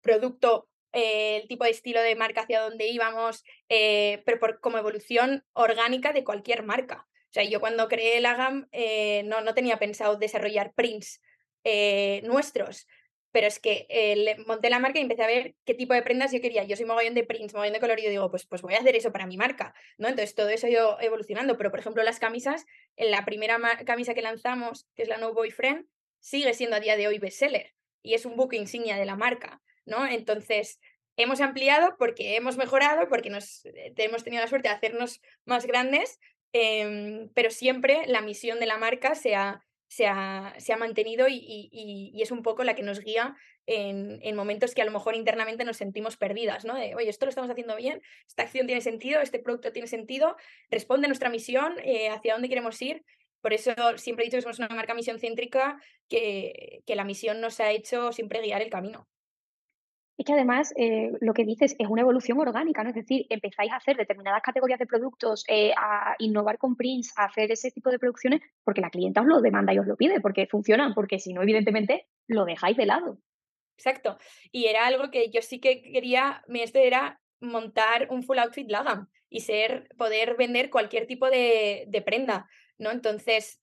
producto 0.00 0.68
eh, 0.94 1.40
el 1.42 1.48
tipo 1.48 1.64
de 1.64 1.70
estilo 1.70 2.00
de 2.00 2.16
marca 2.16 2.42
hacia 2.42 2.60
donde 2.60 2.86
íbamos, 2.88 3.44
eh, 3.68 4.22
pero 4.24 4.38
como 4.60 4.78
evolución 4.78 5.44
orgánica 5.52 6.12
de 6.12 6.24
cualquier 6.24 6.62
marca. 6.62 7.06
O 7.08 7.32
sea, 7.34 7.42
yo 7.42 7.60
cuando 7.60 7.88
creé 7.88 8.20
la 8.20 8.34
GAM 8.34 8.68
eh, 8.72 9.22
no, 9.24 9.40
no 9.40 9.54
tenía 9.54 9.78
pensado 9.78 10.16
desarrollar 10.16 10.72
prints 10.74 11.20
nuestros, 12.22 12.86
pero 13.32 13.46
es 13.46 13.58
que 13.58 13.88
monté 14.46 14.68
la 14.68 14.78
marca 14.78 14.98
y 14.98 15.02
empecé 15.02 15.24
a 15.24 15.26
ver 15.26 15.54
qué 15.64 15.74
tipo 15.74 15.94
de 15.94 16.02
prendas 16.02 16.30
yo 16.30 16.40
quería. 16.40 16.64
Yo 16.64 16.76
soy 16.76 16.84
mogollón 16.84 17.14
de 17.14 17.24
prints, 17.24 17.54
mogollón 17.54 17.72
de 17.72 17.80
color 17.80 17.98
y 17.98 18.04
yo 18.04 18.10
digo, 18.10 18.30
pues, 18.30 18.46
pues 18.46 18.60
voy 18.60 18.74
a 18.74 18.78
hacer 18.78 18.94
eso 18.94 19.12
para 19.12 19.26
mi 19.26 19.36
marca, 19.38 19.74
¿no? 19.96 20.08
Entonces 20.08 20.34
todo 20.34 20.50
eso 20.50 20.68
ido 20.68 21.00
evolucionando, 21.00 21.56
pero 21.56 21.70
por 21.70 21.80
ejemplo 21.80 22.02
las 22.02 22.20
camisas, 22.20 22.66
la 22.96 23.24
primera 23.24 23.58
camisa 23.86 24.14
que 24.14 24.22
lanzamos, 24.22 24.86
que 24.94 25.02
es 25.02 25.08
la 25.08 25.16
No 25.16 25.32
Boyfriend, 25.32 25.86
sigue 26.20 26.52
siendo 26.54 26.76
a 26.76 26.80
día 26.80 26.96
de 26.96 27.08
hoy 27.08 27.18
bestseller 27.18 27.74
y 28.04 28.14
es 28.14 28.26
un 28.26 28.36
book 28.36 28.52
insignia 28.52 28.96
de 28.96 29.06
la 29.06 29.16
marca. 29.16 29.62
¿No? 29.86 30.06
Entonces, 30.06 30.80
hemos 31.16 31.40
ampliado 31.40 31.96
porque 31.98 32.36
hemos 32.36 32.56
mejorado, 32.56 33.08
porque 33.08 33.30
nos, 33.30 33.64
eh, 33.66 33.92
hemos 33.96 34.24
tenido 34.24 34.42
la 34.42 34.48
suerte 34.48 34.68
de 34.68 34.74
hacernos 34.74 35.20
más 35.44 35.66
grandes, 35.66 36.18
em, 36.52 37.28
pero 37.34 37.50
siempre 37.50 38.06
la 38.06 38.20
misión 38.20 38.60
de 38.60 38.66
la 38.66 38.78
marca 38.78 39.14
se 39.14 39.34
ha, 39.34 39.60
mantenido 40.78 41.28
y, 41.28 41.36
y, 41.36 42.10
y, 42.12 42.22
es 42.22 42.30
un 42.30 42.42
poco 42.42 42.64
la 42.64 42.74
que 42.74 42.82
nos 42.82 43.00
guía 43.00 43.36
en, 43.66 44.18
en, 44.22 44.36
momentos 44.36 44.74
que 44.74 44.82
a 44.82 44.84
lo 44.84 44.90
mejor 44.90 45.14
internamente 45.14 45.64
nos 45.64 45.76
sentimos 45.76 46.16
perdidas, 46.16 46.64
¿no? 46.64 46.74
Oye, 46.74 47.08
esto 47.08 47.26
lo 47.26 47.30
estamos 47.30 47.50
haciendo 47.50 47.76
bien, 47.76 48.02
esta 48.26 48.42
acción 48.42 48.66
tiene 48.66 48.80
sentido, 48.80 49.20
este 49.20 49.38
producto 49.38 49.72
tiene 49.72 49.88
sentido, 49.88 50.36
responde 50.70 51.06
a 51.06 51.08
nuestra 51.08 51.30
misión, 51.30 51.76
eh, 51.84 52.08
hacia 52.08 52.34
dónde 52.34 52.48
queremos 52.48 52.80
ir. 52.82 53.04
Por 53.40 53.52
eso 53.52 53.72
siempre 53.96 54.24
he 54.24 54.26
dicho 54.26 54.38
que 54.38 54.42
somos 54.42 54.58
una 54.58 54.68
marca 54.68 54.94
misión 54.94 55.18
céntrica, 55.18 55.78
que, 56.08 56.82
que 56.86 56.96
la 56.96 57.04
misión 57.04 57.40
nos 57.40 57.60
ha 57.60 57.70
hecho 57.70 58.10
siempre 58.12 58.40
guiar 58.40 58.62
el 58.62 58.70
camino. 58.70 59.06
Es 60.16 60.24
que 60.24 60.32
además 60.32 60.72
eh, 60.76 61.10
lo 61.20 61.34
que 61.34 61.44
dices 61.44 61.74
es 61.76 61.88
una 61.88 62.02
evolución 62.02 62.38
orgánica, 62.38 62.84
¿no? 62.84 62.90
Es 62.90 62.94
decir, 62.94 63.26
empezáis 63.30 63.72
a 63.72 63.76
hacer 63.76 63.96
determinadas 63.96 64.42
categorías 64.42 64.78
de 64.78 64.86
productos, 64.86 65.44
eh, 65.48 65.72
a 65.76 66.14
innovar 66.18 66.56
con 66.58 66.76
prints, 66.76 67.12
a 67.16 67.24
hacer 67.24 67.50
ese 67.50 67.72
tipo 67.72 67.90
de 67.90 67.98
producciones, 67.98 68.40
porque 68.62 68.80
la 68.80 68.90
clienta 68.90 69.22
os 69.22 69.26
lo 69.26 69.40
demanda 69.40 69.74
y 69.74 69.78
os 69.80 69.86
lo 69.86 69.96
pide, 69.96 70.20
porque 70.20 70.46
funcionan, 70.46 70.94
porque 70.94 71.18
si 71.18 71.32
no, 71.32 71.42
evidentemente, 71.42 72.06
lo 72.28 72.44
dejáis 72.44 72.76
de 72.76 72.86
lado. 72.86 73.18
Exacto. 73.76 74.18
Y 74.52 74.66
era 74.66 74.86
algo 74.86 75.10
que 75.10 75.30
yo 75.30 75.42
sí 75.42 75.58
que 75.58 75.82
quería, 75.82 76.44
mi 76.46 76.60
este 76.62 76.86
era 76.86 77.20
montar 77.40 78.06
un 78.10 78.22
full 78.22 78.38
outfit 78.38 78.70
Lagam 78.70 79.08
y 79.28 79.40
ser, 79.40 79.88
poder 79.98 80.36
vender 80.36 80.70
cualquier 80.70 81.08
tipo 81.08 81.28
de, 81.28 81.86
de 81.88 82.02
prenda. 82.02 82.48
¿no? 82.78 82.92
Entonces, 82.92 83.60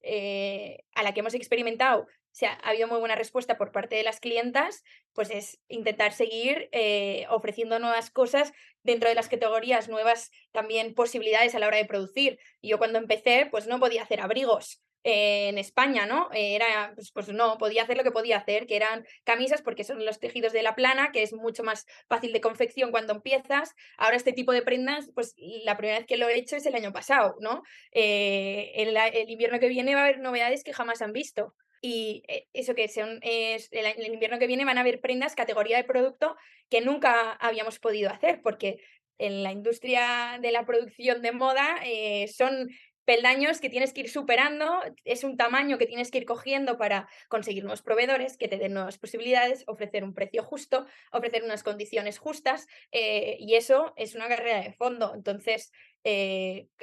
a 0.96 1.04
la 1.04 1.14
que 1.14 1.20
hemos 1.22 1.34
experimentado 1.34 2.08
sea, 2.34 2.54
ha 2.64 2.70
habido 2.70 2.88
muy 2.88 3.00
buena 3.00 3.16
respuesta 3.16 3.58
por 3.58 3.72
parte 3.72 3.96
de 3.96 4.04
las 4.04 4.20
clientas, 4.20 4.84
pues 5.14 5.30
es 5.30 5.60
intentar 5.68 6.14
seguir 6.14 6.70
eh, 6.72 7.26
ofreciendo 7.30 7.80
nuevas 7.80 8.10
cosas 8.10 8.54
dentro 8.84 9.10
de 9.10 9.16
las 9.16 9.30
categorías, 9.30 9.90
nuevas 9.90 10.32
también 10.52 10.94
posibilidades 10.94 11.56
a 11.56 11.60
la 11.60 11.68
hora 11.68 11.78
de 11.78 11.86
producir. 11.86 12.40
Yo 12.62 12.78
cuando 12.78 13.00
empecé, 13.00 13.48
pues 13.52 13.68
no 13.68 13.80
podía 13.80 14.04
hacer 14.04 14.22
abrigos, 14.22 14.82
en 15.04 15.58
España, 15.58 16.06
¿no? 16.06 16.30
Era, 16.34 16.94
pues, 16.96 17.12
pues, 17.12 17.30
no, 17.30 17.58
podía 17.58 17.84
hacer 17.84 17.98
lo 17.98 18.04
que 18.04 18.12
podía 18.12 18.38
hacer, 18.38 18.68
que 18.68 18.76
eran 18.76 19.06
camisas, 19.24 19.62
porque 19.62 19.84
son 19.84 20.06
los 20.06 20.20
tejidos 20.20 20.54
de 20.54 20.62
la 20.64 20.76
plana, 20.76 21.12
que 21.12 21.24
es 21.24 21.34
mucho 21.34 21.64
más 21.64 21.86
fácil 22.08 22.34
de 22.34 22.42
confección 22.42 22.92
cuando 22.92 23.14
empiezas. 23.14 23.74
Ahora 23.98 24.18
este 24.18 24.34
tipo 24.34 24.52
de 24.52 24.62
prendas, 24.62 25.10
pues 25.16 25.34
la 25.38 25.78
primera 25.78 26.00
vez 26.00 26.08
que 26.08 26.18
lo 26.18 26.30
he 26.30 26.38
hecho 26.38 26.56
es 26.56 26.66
el 26.66 26.76
año 26.76 26.94
pasado, 26.94 27.36
¿no? 27.40 27.64
Eh, 27.92 28.72
el, 28.76 28.96
el, 28.96 29.30
invierno 29.30 29.60
que 29.60 29.70
viene 29.70 29.96
va 29.96 30.02
a 30.02 30.04
haber 30.06 30.20
novedades 30.20 30.64
que 30.64 30.74
jamás 30.74 31.02
han 31.02 31.14
visto. 31.14 31.56
Y 31.82 32.24
eh, 32.28 32.48
eso 32.54 32.76
que 32.76 32.88
son, 32.88 33.20
es, 33.24 33.68
el, 33.72 34.06
invierno 34.06 34.38
que 34.38 34.48
viene 34.48 34.66
van 34.66 34.78
a 34.78 34.82
haber 34.82 35.02
prendas, 35.02 35.36
categoría 35.36 35.78
de 35.78 35.84
producto 35.84 36.38
que 36.70 36.82
nunca 36.82 37.32
habíamos 37.34 37.80
podido 37.80 38.12
hacer, 38.12 38.42
porque 38.44 38.84
en 39.18 39.44
la 39.44 39.52
industria 39.52 40.38
de 40.42 40.52
la 40.52 40.66
producción 40.66 41.22
de 41.22 41.32
moda 41.32 41.78
eh, 41.84 42.28
son 42.28 42.70
peldaños 43.04 43.60
que 43.60 43.70
tienes 43.70 43.94
que 43.94 44.02
ir 44.02 44.10
superando, 44.10 44.80
es 45.06 45.24
un 45.24 45.36
tamaño 45.38 45.80
que 45.80 45.88
tienes 45.88 46.12
que 46.12 46.20
ir 46.20 46.26
cogiendo 46.26 46.78
para 46.78 47.10
conseguir 47.30 47.64
nuevos 47.64 47.82
proveedores 47.82 48.38
que 48.38 48.48
te 48.48 48.58
den 48.58 48.74
nuevas 48.74 49.00
posibilidades, 49.00 49.64
ofrecer 49.66 50.04
un 50.04 50.14
precio 50.14 50.44
justo, 50.44 50.86
ofrecer 51.12 51.44
unas 51.44 51.64
condiciones 51.64 52.20
justas 52.20 52.68
eh, 52.92 53.38
y 53.40 53.56
eso 53.56 53.94
es 53.98 54.14
una 54.14 54.28
carrera 54.28 54.62
de 54.62 54.74
fondo. 54.74 55.14
Entonces, 55.16 55.72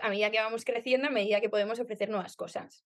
a 0.02 0.08
medida 0.08 0.30
que 0.30 0.40
vamos 0.40 0.64
creciendo, 0.64 1.06
a 1.06 1.10
medida 1.12 1.40
que 1.40 1.48
podemos 1.48 1.78
ofrecer 1.78 2.08
nuevas 2.08 2.34
cosas. 2.34 2.84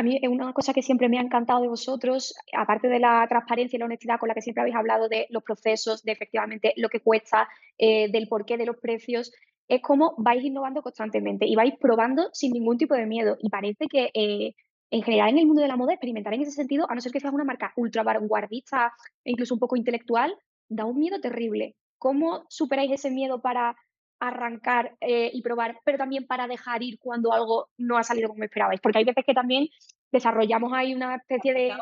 A 0.00 0.04
mí 0.04 0.16
es 0.22 0.28
una 0.28 0.52
cosa 0.52 0.72
que 0.72 0.82
siempre 0.82 1.08
me 1.08 1.18
ha 1.18 1.22
encantado 1.22 1.60
de 1.60 1.66
vosotros, 1.66 2.32
aparte 2.56 2.86
de 2.86 3.00
la 3.00 3.26
transparencia 3.28 3.76
y 3.76 3.80
la 3.80 3.86
honestidad 3.86 4.20
con 4.20 4.28
la 4.28 4.34
que 4.34 4.42
siempre 4.42 4.60
habéis 4.60 4.76
hablado 4.76 5.08
de 5.08 5.26
los 5.30 5.42
procesos, 5.42 6.04
de 6.04 6.12
efectivamente 6.12 6.72
lo 6.76 6.88
que 6.88 7.00
cuesta, 7.00 7.48
eh, 7.78 8.08
del 8.08 8.28
porqué 8.28 8.56
de 8.56 8.64
los 8.66 8.76
precios, 8.76 9.32
es 9.66 9.82
como 9.82 10.14
vais 10.16 10.44
innovando 10.44 10.82
constantemente 10.82 11.46
y 11.46 11.56
vais 11.56 11.74
probando 11.80 12.28
sin 12.32 12.52
ningún 12.52 12.78
tipo 12.78 12.94
de 12.94 13.06
miedo. 13.06 13.36
Y 13.40 13.50
parece 13.50 13.88
que 13.88 14.10
eh, 14.14 14.54
en 14.90 15.02
general 15.02 15.30
en 15.30 15.38
el 15.38 15.46
mundo 15.46 15.62
de 15.62 15.68
la 15.68 15.76
moda 15.76 15.94
experimentar 15.94 16.32
en 16.32 16.42
ese 16.42 16.52
sentido, 16.52 16.88
a 16.88 16.94
no 16.94 17.00
ser 17.00 17.10
que 17.10 17.18
seas 17.18 17.34
una 17.34 17.44
marca 17.44 17.72
ultra 17.74 18.04
vanguardista 18.04 18.92
e 19.24 19.32
incluso 19.32 19.54
un 19.54 19.60
poco 19.60 19.76
intelectual, 19.76 20.32
da 20.68 20.84
un 20.84 20.96
miedo 20.96 21.20
terrible. 21.20 21.74
¿Cómo 21.98 22.44
superáis 22.48 22.92
ese 22.92 23.10
miedo 23.10 23.42
para 23.42 23.74
arrancar 24.20 24.96
eh, 25.00 25.30
y 25.32 25.42
probar, 25.42 25.80
pero 25.84 25.98
también 25.98 26.26
para 26.26 26.46
dejar 26.46 26.82
ir 26.82 26.98
cuando 26.98 27.32
algo 27.32 27.70
no 27.76 27.96
ha 27.98 28.02
salido 28.02 28.28
como 28.28 28.44
esperabais. 28.44 28.80
Porque 28.80 28.98
hay 28.98 29.04
veces 29.04 29.24
que 29.24 29.34
también 29.34 29.68
desarrollamos 30.10 30.72
ahí 30.72 30.94
una 30.94 31.16
especie 31.16 31.54
de, 31.54 31.74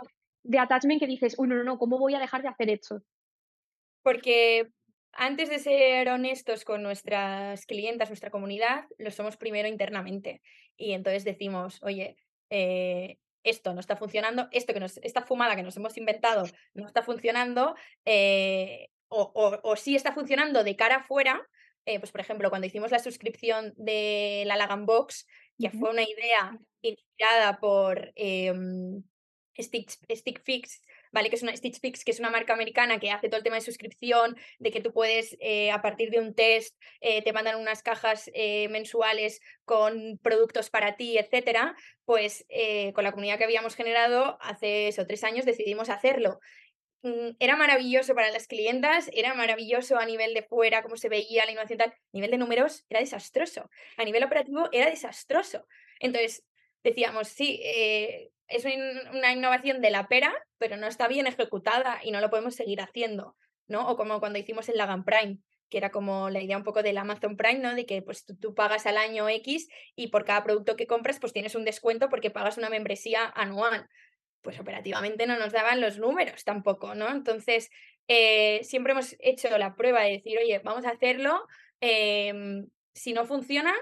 de 0.43 0.59
attachment 0.59 1.01
que 1.01 1.07
dices, 1.07 1.35
uy, 1.39 1.49
no, 1.49 1.55
no, 1.57 1.65
no, 1.65 1.79
¿cómo 1.79 1.99
voy 1.99 2.15
a 2.15 2.19
dejar 2.21 2.43
de 2.43 2.49
hacer 2.49 2.71
esto? 2.71 3.03
Porque 4.03 4.69
antes 5.13 5.49
de 5.49 5.59
ser 5.59 6.09
honestos 6.09 6.65
con 6.65 6.83
nuestras 6.83 7.65
clientas, 7.67 8.11
nuestra 8.11 8.31
comunidad, 8.31 8.85
lo 8.99 9.11
somos 9.11 9.37
primero 9.37 9.67
internamente. 9.67 10.43
Y 10.77 10.93
entonces 10.93 11.25
decimos, 11.25 11.83
oye, 11.83 12.17
eh, 12.51 13.19
esto 13.43 13.73
no 13.73 13.81
está 13.81 13.97
funcionando, 13.97 14.49
esto 14.53 14.75
que 14.75 14.81
nos, 14.81 14.99
esta 14.99 15.23
fumada 15.23 15.57
que 15.57 15.63
nos 15.63 15.77
hemos 15.77 15.97
inventado 15.97 16.45
no 16.75 16.87
está 16.87 17.03
funcionando, 17.03 17.75
eh, 18.05 18.91
o, 19.09 19.23
o, 19.35 19.61
o, 19.63 19.77
sí 19.77 19.95
está 19.95 20.13
funcionando 20.13 20.65
de 20.65 20.77
cara 20.77 20.97
afuera, 20.97 21.41
eh, 21.87 22.01
pues 22.01 22.13
por 22.13 22.21
ejemplo, 22.21 22.51
cuando 22.51 22.67
hicimos 22.67 22.91
la 22.91 22.99
suscripción 22.99 23.73
de 23.77 24.43
la 24.47 24.57
Lagan 24.57 24.87
Box, 24.87 25.27
que 25.59 25.71
fue 25.71 25.91
una 25.91 26.03
idea 26.03 26.59
inspirada 26.83 27.59
por 27.59 28.13
em, 28.17 29.03
Stitch, 29.59 29.97
Fix, 30.45 30.83
¿vale? 31.13 31.31
Que 31.31 31.37
es 31.37 31.43
una 31.43 31.57
Stitch 31.57 31.81
Fix, 31.81 32.05
que 32.05 32.11
es 32.11 32.19
una 32.19 32.31
marca 32.31 32.53
americana 32.53 32.99
que 32.99 33.11
hace 33.11 33.29
todo 33.29 33.39
el 33.39 33.45
tema 33.45 33.57
de 33.57 33.63
suscripción, 33.63 34.37
de 34.59 34.71
que 34.71 34.81
tú 34.81 34.93
puedes, 34.93 35.37
eh, 35.41 35.71
a 35.71 35.81
partir 35.81 36.11
de 36.11 36.19
un 36.19 36.35
test, 36.35 36.77
eh, 37.01 37.23
te 37.23 37.33
mandan 37.33 37.59
unas 37.59 37.83
cajas 37.83 38.31
mensuales 38.69 39.41
con 39.65 40.19
productos 40.23 40.69
para 40.69 40.97
ti, 40.97 41.17
etcétera. 41.17 41.75
Pues 42.05 42.47
con 42.95 43.05
la 43.05 43.13
comunidad 43.13 43.39
que 43.39 43.45
habíamos 43.45 43.77
generado 43.77 44.37
hace 44.41 44.89
eso, 44.89 45.07
tres 45.07 45.25
años 45.25 45.47
decidimos 45.47 45.89
hacerlo. 45.89 46.41
Mm, 47.03 47.37
era 47.39 47.57
maravilloso 47.57 48.15
para 48.15 48.31
las 48.31 48.47
clientas, 48.47 49.11
era 49.13 49.35
maravilloso 49.35 49.99
a 49.99 50.07
nivel 50.07 50.35
de 50.35 50.43
fuera, 50.43 50.83
cómo 50.83 50.97
se 50.97 51.09
veía 51.09 51.45
la 51.45 51.53
innovación 51.53 51.79
tal. 51.79 51.91
A 51.91 51.97
nivel 52.13 52.31
de 52.31 52.39
números 52.39 52.85
era 52.89 53.01
desastroso. 53.01 53.71
A 53.97 54.05
nivel 54.05 54.25
operativo 54.25 54.69
era 54.73 54.91
desastroso. 54.91 55.67
Entonces, 56.01 56.45
decíamos, 56.83 57.29
sí, 57.29 57.61
eh, 57.65 58.31
es 58.49 58.65
una 58.65 59.33
innovación 59.33 59.81
de 59.81 59.91
la 59.91 60.09
pera, 60.09 60.33
pero 60.59 60.77
no 60.77 60.87
está 60.87 61.09
bien 61.09 61.27
ejecutada 61.27 62.01
y 62.03 62.11
no 62.11 62.21
lo 62.21 62.31
podemos 62.31 62.55
seguir 62.55 62.81
haciendo, 62.81 63.37
¿no? 63.67 63.89
O 63.89 63.97
como 63.97 64.21
cuando 64.21 64.39
hicimos 64.39 64.69
el 64.69 64.77
Lagan 64.77 65.05
Prime, 65.05 65.39
que 65.69 65.79
era 65.79 65.91
como 65.91 66.31
la 66.31 66.41
idea 66.41 66.57
un 66.57 66.63
poco 66.63 66.83
del 66.83 66.99
Amazon 66.99 67.37
Prime, 67.37 67.59
¿no? 67.59 67.75
De 67.75 67.87
que 67.87 68.03
pues 68.03 68.25
tú, 68.25 68.37
tú, 68.37 68.55
pagas 68.55 68.87
al 68.87 68.99
año 68.99 69.29
X 69.29 69.69
y 69.97 70.09
por 70.09 70.25
cada 70.25 70.45
producto 70.45 70.77
que 70.77 70.87
compras 70.87 71.19
pues 71.19 71.33
tienes 71.33 71.57
un 71.57 71.65
descuento 71.65 72.09
porque 72.09 72.31
pagas 72.31 72.57
una 72.57 72.71
membresía 72.71 73.33
anual 73.35 73.89
pues 74.47 74.61
operativamente 74.61 75.27
no 75.27 75.37
nos 75.37 75.53
daban 75.53 75.81
los 75.81 75.99
números 75.99 76.45
tampoco, 76.45 76.95
¿no? 76.95 77.11
Entonces, 77.11 77.69
eh, 78.07 78.61
siempre 78.63 78.93
hemos 78.93 79.17
hecho 79.19 79.49
la 79.59 79.75
prueba 79.75 80.03
de 80.03 80.13
decir, 80.13 80.39
oye, 80.39 80.61
vamos 80.61 80.87
a 80.87 80.91
hacerlo, 80.91 81.49
em, 81.81 82.69
si 82.95 83.13
no 83.13 83.25
funciona, 83.25 83.75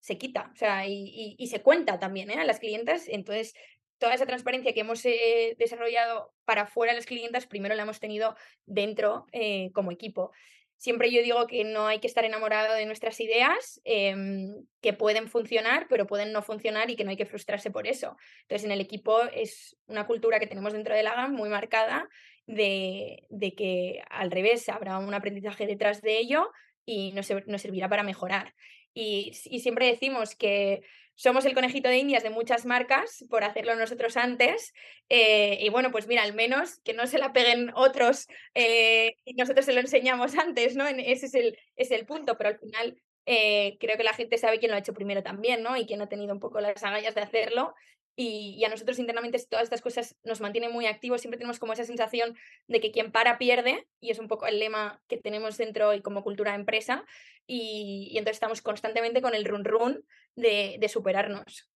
se 0.00 0.18
quita, 0.18 0.50
o 0.52 0.56
sea, 0.56 0.88
y, 0.88 1.46
se 1.48 1.62
cuenta 1.62 2.00
también 2.00 2.32
¿eh? 2.32 2.40
a 2.40 2.44
las 2.44 2.58
clientas. 2.58 3.06
Entonces, 3.06 3.54
toda 3.98 4.12
esa 4.12 4.26
transparencia 4.26 4.72
que 4.74 4.80
hemos 4.80 5.04
eh, 5.04 5.54
desarrollado 5.56 6.32
para 6.44 6.66
fuera 6.66 6.92
de 6.92 6.98
las 6.98 7.06
clientas, 7.06 7.46
primero 7.46 7.76
la 7.76 7.84
hemos 7.84 8.00
tenido 8.00 8.34
dentro 8.66 9.26
como 9.72 9.92
equipo. 9.92 10.32
Siempre 10.78 11.10
yo 11.10 11.22
digo 11.22 11.48
que 11.48 11.64
no 11.64 11.88
hay 11.88 11.98
que 11.98 12.06
estar 12.06 12.24
enamorado 12.24 12.72
de 12.74 12.86
nuestras 12.86 13.18
ideas, 13.18 13.80
em, 13.84 14.64
que 14.80 14.92
pueden 14.92 15.28
funcionar, 15.28 15.86
pero 15.90 16.06
pueden 16.06 16.32
no 16.32 16.40
funcionar 16.40 16.88
y 16.88 16.94
que 16.94 17.02
no 17.02 17.10
hay 17.10 17.16
que 17.16 17.26
frustrarse 17.26 17.72
por 17.72 17.88
eso. 17.88 18.16
Entonces, 18.42 18.64
en 18.64 18.70
el 18.70 18.80
equipo 18.80 19.22
es 19.34 19.76
una 19.86 20.06
cultura 20.06 20.38
que 20.38 20.46
tenemos 20.46 20.72
dentro 20.72 20.94
de 20.94 21.02
la 21.02 21.14
GAM 21.14 21.32
muy 21.32 21.48
marcada 21.48 22.08
de, 22.46 23.26
de 23.28 23.54
que 23.56 24.02
al 24.08 24.30
revés 24.30 24.68
habrá 24.68 24.98
un 24.98 25.12
aprendizaje 25.12 25.66
detrás 25.66 26.00
de 26.00 26.16
ello 26.16 26.48
y 26.84 27.10
nos, 27.12 27.26
servirá 27.26 27.88
para 27.88 28.04
mejorar. 28.04 28.54
Y, 28.94 29.32
y 29.46 29.60
siempre 29.60 29.86
decimos 29.86 30.36
que 30.36 30.82
somos 31.18 31.44
el 31.46 31.54
conejito 31.54 31.88
de 31.88 31.98
indias 31.98 32.22
de 32.22 32.30
muchas 32.30 32.64
marcas 32.64 33.24
por 33.28 33.42
hacerlo 33.42 33.74
nosotros 33.74 34.16
antes. 34.16 34.72
Eh, 35.08 35.58
y 35.60 35.68
bueno, 35.68 35.90
pues 35.90 36.06
mira, 36.06 36.22
al 36.22 36.32
menos 36.32 36.78
que 36.84 36.94
no 36.94 37.08
se 37.08 37.18
la 37.18 37.32
peguen 37.32 37.72
otros 37.74 38.28
eh, 38.54 39.16
y 39.24 39.34
nosotros 39.34 39.66
se 39.66 39.72
lo 39.72 39.80
enseñamos 39.80 40.38
antes, 40.38 40.76
¿no? 40.76 40.86
Ese 40.86 41.26
es 41.26 41.34
el, 41.34 41.58
es 41.74 41.90
el 41.90 42.06
punto, 42.06 42.38
pero 42.38 42.50
al 42.50 42.58
final 42.60 43.02
eh, 43.26 43.78
creo 43.80 43.96
que 43.96 44.04
la 44.04 44.12
gente 44.12 44.38
sabe 44.38 44.60
quién 44.60 44.70
lo 44.70 44.76
ha 44.76 44.80
hecho 44.80 44.94
primero 44.94 45.24
también, 45.24 45.64
¿no? 45.64 45.76
Y 45.76 45.86
quién 45.86 46.00
ha 46.00 46.08
tenido 46.08 46.32
un 46.32 46.38
poco 46.38 46.60
las 46.60 46.84
agallas 46.84 47.16
de 47.16 47.22
hacerlo. 47.22 47.74
Y, 48.20 48.64
a 48.64 48.68
nosotros 48.68 48.98
internamente 48.98 49.38
todas 49.48 49.62
estas 49.62 49.80
cosas 49.80 50.16
nos 50.24 50.40
mantienen 50.40 50.72
muy 50.72 50.86
activos, 50.86 51.20
siempre 51.20 51.38
tenemos 51.38 51.60
como 51.60 51.72
esa 51.72 51.84
sensación 51.84 52.34
de 52.66 52.80
que 52.80 52.90
quien 52.90 53.12
para 53.12 53.38
pierde, 53.38 53.86
y 54.00 54.10
es 54.10 54.18
un 54.18 54.26
poco 54.26 54.48
el 54.48 54.58
lema 54.58 55.00
que 55.06 55.18
tenemos 55.18 55.56
dentro 55.56 55.94
y 55.94 56.02
como 56.02 56.24
cultura 56.24 56.50
de 56.50 56.58
empresa, 56.58 57.04
y, 57.46 58.10
entonces 58.18 58.38
estamos 58.38 58.60
constantemente 58.60 59.22
con 59.22 59.36
el 59.36 59.44
run 59.44 59.64
run 59.64 60.04
de, 60.34 60.84
superarnos. 60.88 61.70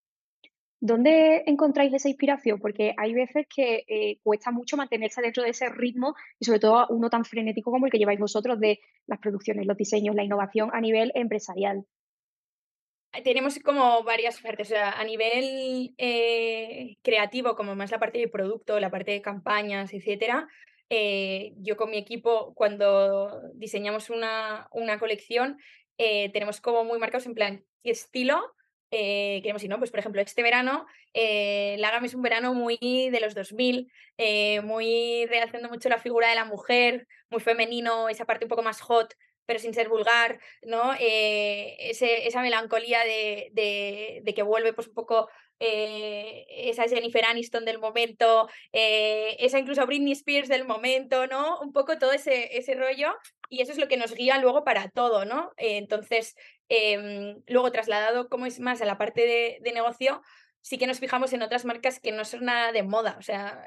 ¿Dónde 0.81 1.45
encontráis 1.47 1.95
esa 1.95 2.09
inspiración? 2.09 2.59
Porque 2.59 2.93
hay 2.97 3.15
veces 3.15 3.47
que 3.49 3.85
eh, 3.87 4.19
cuesta 4.25 4.51
mucho 4.51 4.77
mantenerse 4.77 5.23
dentro 5.23 5.45
de 5.45 5.51
ese 5.51 5.69
ritmo 5.69 6.17
y 6.41 6.45
sobre 6.45 6.59
todo 6.59 6.89
uno 6.91 7.09
tan 7.09 7.25
frenético 7.25 7.71
como 7.71 7.87
el 7.87 7.93
que 7.93 7.99
lleváis 7.99 8.19
vosotros 8.19 8.59
de 8.59 8.81
las 9.07 9.21
producciones, 9.21 9.65
los 9.65 9.77
diseños, 9.77 10.17
la 10.17 10.25
innovación 10.25 10.71
a 10.73 10.81
nivel 10.81 11.13
empresarial 11.15 11.87
tenemos 13.21 13.59
como 13.59 14.03
varias 14.05 14.41
partes, 14.41 14.69
o 14.69 14.71
sea, 14.71 14.93
a 14.93 15.05
nivel 15.05 15.95
eh, 15.99 16.97
creativo, 17.03 17.55
como 17.55 17.75
más 17.75 17.91
la 17.91 17.99
parte 17.99 18.19
de 18.19 18.29
producto, 18.29 18.81
la 18.81 18.91
parte 18.91 19.11
de 19.11 19.23
campañas, 19.23 19.93
etcétera, 19.93 20.49
eh, 20.89 21.53
yo 21.59 21.77
con 21.77 21.91
mi 21.91 21.99
equipo, 21.99 22.55
cuando 22.55 23.43
diseñamos 23.55 24.09
una, 24.09 24.69
una 24.73 24.99
colección, 24.99 25.59
eh, 25.99 26.31
tenemos 26.33 26.61
como 26.61 26.85
muy 26.85 26.99
marcados 26.99 27.27
en 27.27 27.35
plan 27.35 27.65
estilo, 27.83 28.55
queremos 28.91 29.63
decir, 29.63 29.71
¿no? 29.71 29.79
Pues 29.79 29.91
por 29.91 30.01
ejemplo, 30.01 30.21
este 30.21 30.43
verano, 30.43 30.85
la 31.15 31.91
gama 31.91 32.05
es 32.05 32.15
un 32.15 32.21
verano 32.21 32.53
muy 32.53 32.77
de 32.79 33.21
los 33.21 33.35
2000, 33.35 33.91
muy 34.65 35.25
realzando 35.31 35.71
mucho 35.71 35.89
la 35.89 35.97
figura 35.97 36.29
de 36.29 36.35
la 36.35 36.45
mujer, 36.45 37.09
muy 37.31 37.41
femenino, 37.41 38.11
esa 38.11 38.27
parte 38.27 38.45
un 38.45 38.51
poco 38.51 38.63
más 38.63 38.83
hot 38.83 39.15
pero 39.47 39.59
sin 39.59 39.75
ser 39.75 39.89
vulgar, 39.89 40.39
¿no? 40.63 40.95
Eh, 40.99 41.77
esa 41.91 42.43
melancolía 42.43 43.05
de, 43.05 43.51
de, 43.53 44.35
que 44.35 44.43
vuelve 44.43 44.73
pues 44.73 44.89
un 44.89 44.95
poco 44.95 45.29
eh, 45.59 46.45
esa 46.49 46.89
Jennifer 46.89 47.25
Aniston 47.25 47.65
del 47.65 47.79
momento, 47.79 48.49
eh, 48.73 49.37
esa 49.39 49.59
incluso 49.59 49.87
Britney 49.87 50.13
Spears 50.13 50.49
del 50.49 50.67
momento, 50.67 51.27
¿no? 51.27 51.61
Un 51.61 51.73
poco 51.73 51.99
todo 51.99 52.13
ese, 52.13 52.57
ese 52.57 52.75
rollo 52.75 53.15
y 53.49 53.61
eso 53.61 53.73
es 53.73 53.79
lo 53.79 53.89
que 53.89 53.99
nos 53.99 54.15
guía 54.15 54.39
luego 54.39 54.65
para 54.65 54.89
todo, 54.89 55.27
¿no? 55.27 55.53
entonces, 55.59 56.35
Em, 56.75 57.43
luego, 57.49 57.71
trasladado 57.71 58.31
como 58.31 58.47
es 58.47 58.59
más 58.59 58.81
a 58.81 58.87
la 58.87 58.97
parte 58.97 59.27
de, 59.27 59.59
de 59.61 59.73
negocio, 59.73 60.23
sí 60.63 60.79
que 60.79 60.87
nos 60.87 61.01
fijamos 61.01 61.35
en 61.35 61.43
otras 61.43 61.67
marcas 61.67 62.01
que 62.01 62.13
no 62.13 62.25
son 62.25 62.47
nada 62.47 62.73
de 62.73 62.83
moda, 62.83 63.17
o 63.19 63.23
sea, 63.23 63.67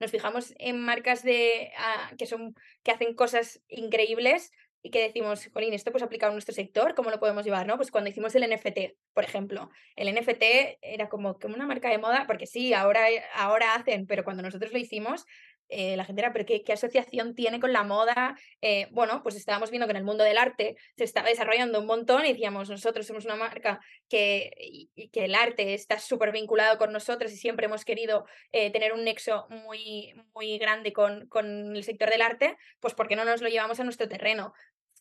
nos 0.00 0.10
fijamos 0.10 0.52
en 0.58 0.80
marcas 0.80 1.22
de, 1.22 1.70
ah, 1.78 2.10
que, 2.18 2.26
son, 2.26 2.56
que 2.82 2.90
hacen 2.90 3.14
cosas 3.14 3.62
increíbles 3.68 4.50
y 4.82 4.90
que 4.90 5.02
decimos, 5.02 5.48
Colín, 5.52 5.74
esto 5.74 5.92
pues 5.92 6.02
aplicado 6.02 6.30
a 6.30 6.34
nuestro 6.34 6.54
sector, 6.54 6.94
¿cómo 6.94 7.10
lo 7.10 7.20
podemos 7.20 7.44
llevar? 7.44 7.66
¿no? 7.66 7.76
Pues 7.76 7.90
cuando 7.90 8.10
hicimos 8.10 8.34
el 8.34 8.50
NFT, 8.50 8.96
por 9.14 9.24
ejemplo, 9.24 9.70
el 9.94 10.12
NFT 10.12 10.42
era 10.82 11.08
como, 11.08 11.38
como 11.38 11.54
una 11.54 11.66
marca 11.66 11.88
de 11.88 11.98
moda, 11.98 12.24
porque 12.26 12.46
sí, 12.46 12.74
ahora, 12.74 13.06
ahora 13.34 13.74
hacen, 13.74 14.06
pero 14.06 14.24
cuando 14.24 14.42
nosotros 14.42 14.72
lo 14.72 14.78
hicimos, 14.78 15.24
eh, 15.72 15.96
la 15.96 16.04
gente 16.04 16.20
era, 16.20 16.32
pero 16.34 16.44
qué, 16.44 16.62
asociación 16.72 17.34
tiene 17.34 17.58
con 17.58 17.72
la 17.72 17.82
moda? 17.82 18.36
Eh, 18.60 18.88
bueno, 18.90 19.22
pues 19.22 19.36
estábamos 19.36 19.70
viendo 19.70 19.86
que 19.86 19.92
en 19.92 19.96
el 19.96 20.04
mundo 20.04 20.22
del 20.22 20.36
arte 20.36 20.76
se 20.98 21.04
estaba 21.04 21.28
desarrollando 21.28 21.80
un 21.80 21.86
montón 21.86 22.26
y 22.26 22.32
decíamos, 22.32 22.68
nosotros 22.68 23.06
somos 23.06 23.24
una 23.24 23.36
marca 23.36 23.80
que, 24.08 24.88
que 25.10 25.24
el 25.24 25.34
arte 25.34 25.72
está 25.72 25.98
súper 25.98 26.30
vinculado 26.30 26.76
con 26.76 26.92
nosotros 26.92 27.32
y 27.32 27.36
siempre 27.36 27.66
hemos 27.66 27.86
querido 27.86 28.26
eh, 28.52 28.70
tener 28.70 28.92
un 28.92 29.04
nexo 29.04 29.46
muy, 29.48 30.12
muy 30.34 30.58
grande 30.58 30.92
con, 30.92 31.26
con 31.28 31.74
el 31.74 31.84
sector 31.84 32.10
del 32.10 32.20
arte, 32.20 32.56
pues 32.78 32.92
¿por 32.92 33.08
qué 33.08 33.16
no 33.16 33.24
nos 33.24 33.40
lo 33.40 33.48
llevamos 33.48 33.80
a 33.80 33.84
nuestro 33.84 34.08
terreno? 34.08 34.52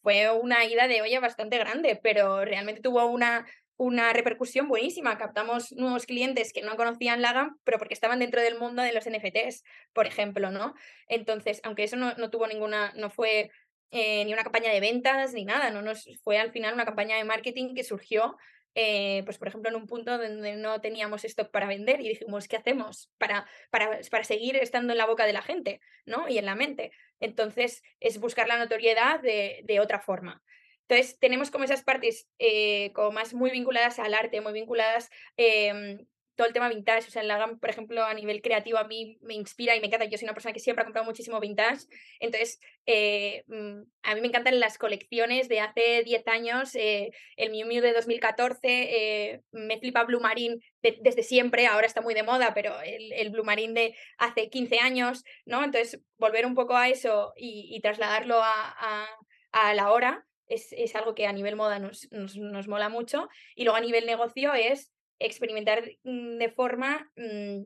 Fue 0.01 0.31
una 0.31 0.65
ida 0.65 0.87
de 0.87 1.01
olla 1.01 1.19
bastante 1.19 1.57
grande, 1.57 1.99
pero 2.01 2.43
realmente 2.43 2.81
tuvo 2.81 3.05
una, 3.05 3.45
una 3.77 4.13
repercusión 4.13 4.67
buenísima. 4.67 5.17
Captamos 5.17 5.71
nuevos 5.71 6.05
clientes 6.05 6.53
que 6.53 6.61
no 6.61 6.75
conocían 6.75 7.21
Lagam, 7.21 7.57
pero 7.63 7.79
porque 7.79 7.95
estaban 7.95 8.19
dentro 8.19 8.39
del 8.39 8.59
mundo 8.59 8.83
de 8.83 8.93
los 8.93 9.09
NFTs, 9.09 9.63
por 9.91 10.05
ejemplo, 10.05 10.51
¿no? 10.51 10.75
Entonces, 11.07 11.61
aunque 11.63 11.83
eso 11.83 11.97
no, 11.97 12.29
tuvo 12.29 12.45
ninguna, 12.47 12.93
no 12.95 13.09
fue 13.09 13.51
eh, 13.89 14.23
ni 14.25 14.33
una 14.33 14.43
campaña 14.43 14.71
de 14.71 14.79
ventas 14.79 15.33
ni 15.33 15.45
nada, 15.45 15.71
no 15.71 15.81
nos 15.81 16.07
fue 16.23 16.37
al 16.37 16.51
final 16.51 16.75
una 16.75 16.85
campaña 16.85 17.17
de 17.17 17.23
marketing 17.23 17.73
que 17.73 17.83
surgió, 17.83 18.37
eh, 18.75 19.23
pues 19.25 19.37
por 19.37 19.47
ejemplo, 19.47 19.69
en 19.69 19.75
un 19.75 19.87
punto 19.87 20.17
donde 20.17 20.55
no 20.55 20.79
teníamos 20.79 21.25
stock 21.25 21.51
para 21.51 21.67
vender 21.67 22.01
y 22.01 22.09
dijimos, 22.09 22.47
¿qué 22.47 22.57
hacemos 22.57 23.09
para, 23.17 23.47
para, 23.69 23.99
para 24.09 24.23
seguir 24.23 24.55
estando 24.57 24.93
en 24.93 24.97
la 24.97 25.07
boca 25.07 25.25
de 25.25 25.33
la 25.33 25.41
gente, 25.41 25.81
¿no? 26.05 26.29
Y 26.29 26.37
en 26.37 26.45
la 26.45 26.55
mente. 26.55 26.91
Entonces, 27.21 27.81
es 28.01 28.19
buscar 28.19 28.47
la 28.47 28.57
notoriedad 28.57 29.21
de, 29.21 29.61
de 29.63 29.79
otra 29.79 29.99
forma. 29.99 30.43
Entonces, 30.87 31.17
tenemos 31.19 31.51
como 31.51 31.63
esas 31.63 31.83
partes 31.83 32.27
eh, 32.37 32.91
como 32.93 33.11
más 33.11 33.33
muy 33.33 33.51
vinculadas 33.51 33.97
al 33.99 34.13
arte, 34.13 34.41
muy 34.41 34.51
vinculadas 34.51 35.09
eh, 35.37 36.05
todo 36.41 36.47
el 36.47 36.53
tema 36.53 36.69
vintage. 36.69 37.07
O 37.07 37.11
sea, 37.11 37.21
en 37.21 37.27
la 37.27 37.55
por 37.59 37.69
ejemplo, 37.69 38.03
a 38.03 38.15
nivel 38.15 38.41
creativo, 38.41 38.79
a 38.79 38.87
mí 38.87 39.19
me 39.21 39.35
inspira 39.35 39.75
y 39.75 39.79
me 39.79 39.85
encanta. 39.85 40.05
Yo 40.05 40.17
soy 40.17 40.25
una 40.25 40.33
persona 40.33 40.53
que 40.53 40.59
siempre 40.59 40.81
ha 40.81 40.85
comprado 40.85 41.05
muchísimo 41.05 41.39
vintage. 41.39 41.85
Entonces, 42.19 42.59
eh, 42.87 43.43
mm, 43.45 43.81
a 44.01 44.15
mí 44.15 44.21
me 44.21 44.27
encantan 44.27 44.59
las 44.59 44.79
colecciones 44.79 45.49
de 45.49 45.59
hace 45.59 46.01
10 46.03 46.27
años. 46.27 46.73
Eh, 46.73 47.11
el 47.37 47.51
Miu 47.51 47.67
Miu 47.67 47.79
de 47.79 47.93
2014, 47.93 49.43
me 49.51 49.77
flipa 49.77 50.03
Blue 50.03 50.19
Marine 50.19 50.57
desde 50.81 51.21
siempre. 51.21 51.67
Ahora 51.67 51.85
está 51.85 52.01
muy 52.01 52.15
de 52.15 52.23
moda, 52.23 52.53
pero 52.55 52.73
el, 52.81 53.29
Blue 53.29 53.43
Marine 53.43 53.73
de 53.73 53.95
hace 54.17 54.49
15 54.49 54.79
años, 54.79 55.23
¿no? 55.45 55.63
Entonces, 55.63 56.01
volver 56.17 56.47
un 56.47 56.55
poco 56.55 56.75
a 56.75 56.89
eso 56.89 57.33
y, 57.37 57.79
trasladarlo 57.81 58.41
a, 58.41 59.07
a, 59.51 59.73
la 59.75 59.91
hora 59.91 60.25
es, 60.47 60.95
algo 60.95 61.15
que 61.15 61.27
a 61.27 61.33
nivel 61.33 61.55
moda 61.55 61.79
nos, 61.79 62.11
nos, 62.11 62.67
mola 62.67 62.89
mucho. 62.89 63.29
Y 63.55 63.63
luego 63.63 63.77
a 63.77 63.81
nivel 63.81 64.05
negocio 64.05 64.53
es 64.53 64.91
experimentar 65.25 65.83
de 66.03 66.49
forma 66.49 67.11
mm, 67.15 67.63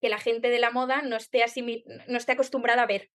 que 0.00 0.08
la 0.08 0.18
gente 0.18 0.48
de 0.48 0.58
la 0.58 0.70
moda 0.70 1.02
no 1.02 1.16
esté, 1.16 1.44
no 2.06 2.16
esté 2.16 2.32
acostumbrada 2.32 2.82
a 2.82 2.86
ver. 2.86 3.10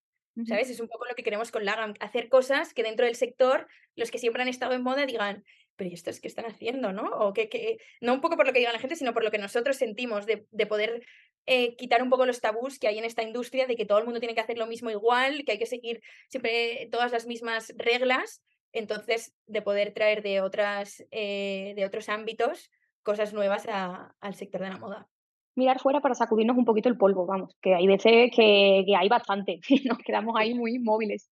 ¿Sabes? 0.48 0.68
Es 0.68 0.80
un 0.80 0.88
poco 0.88 1.06
lo 1.06 1.14
que 1.14 1.22
queremos 1.22 1.52
con 1.52 1.64
Lagam, 1.64 1.94
hacer 2.00 2.28
cosas 2.28 2.74
que 2.74 2.82
dentro 2.82 3.06
del 3.06 3.14
sector, 3.14 3.68
los 3.94 4.10
que 4.10 4.18
siempre 4.18 4.42
han 4.42 4.48
estado 4.48 4.72
en 4.72 4.82
moda 4.82 5.06
digan, 5.06 5.44
pero 5.76 5.90
¿y 5.90 5.94
esto 5.94 6.10
es 6.10 6.20
que 6.20 6.26
están 6.26 6.46
haciendo? 6.46 6.92
¿no? 6.92 7.04
O 7.04 7.32
que, 7.32 7.48
que, 7.48 7.78
no 8.00 8.14
un 8.14 8.20
poco 8.20 8.36
por 8.36 8.44
lo 8.44 8.52
que 8.52 8.58
diga 8.58 8.72
la 8.72 8.80
gente, 8.80 8.96
sino 8.96 9.14
por 9.14 9.22
lo 9.22 9.30
que 9.30 9.38
nosotros 9.38 9.76
sentimos 9.76 10.26
de, 10.26 10.44
de 10.50 10.66
poder 10.66 11.06
eh, 11.46 11.76
quitar 11.76 12.02
un 12.02 12.10
poco 12.10 12.26
los 12.26 12.40
tabús 12.40 12.80
que 12.80 12.88
hay 12.88 12.98
en 12.98 13.04
esta 13.04 13.22
industria 13.22 13.68
de 13.68 13.76
que 13.76 13.86
todo 13.86 13.98
el 13.98 14.06
mundo 14.06 14.18
tiene 14.18 14.34
que 14.34 14.40
hacer 14.40 14.58
lo 14.58 14.66
mismo 14.66 14.90
igual, 14.90 15.44
que 15.44 15.52
hay 15.52 15.58
que 15.58 15.66
seguir 15.66 16.02
siempre 16.28 16.88
todas 16.90 17.12
las 17.12 17.26
mismas 17.26 17.72
reglas 17.76 18.42
entonces, 18.74 19.32
de 19.46 19.62
poder 19.62 19.94
traer 19.94 20.22
de, 20.22 20.40
otras, 20.40 21.04
eh, 21.12 21.74
de 21.76 21.86
otros 21.86 22.08
ámbitos 22.08 22.70
cosas 23.04 23.32
nuevas 23.32 23.66
al 23.68 24.34
sector 24.34 24.62
de 24.62 24.70
la 24.70 24.78
moda. 24.78 25.06
Mirar 25.54 25.78
fuera 25.78 26.00
para 26.00 26.16
sacudirnos 26.16 26.56
un 26.56 26.64
poquito 26.64 26.88
el 26.88 26.96
polvo, 26.96 27.26
vamos, 27.26 27.56
que 27.62 27.74
hay 27.74 27.86
veces 27.86 28.30
que, 28.34 28.84
hay 28.98 29.08
bastante 29.08 29.60
y 29.68 29.84
nos 29.84 29.98
quedamos 29.98 30.34
ahí 30.36 30.54
muy 30.54 30.74
inmóviles. 30.74 31.30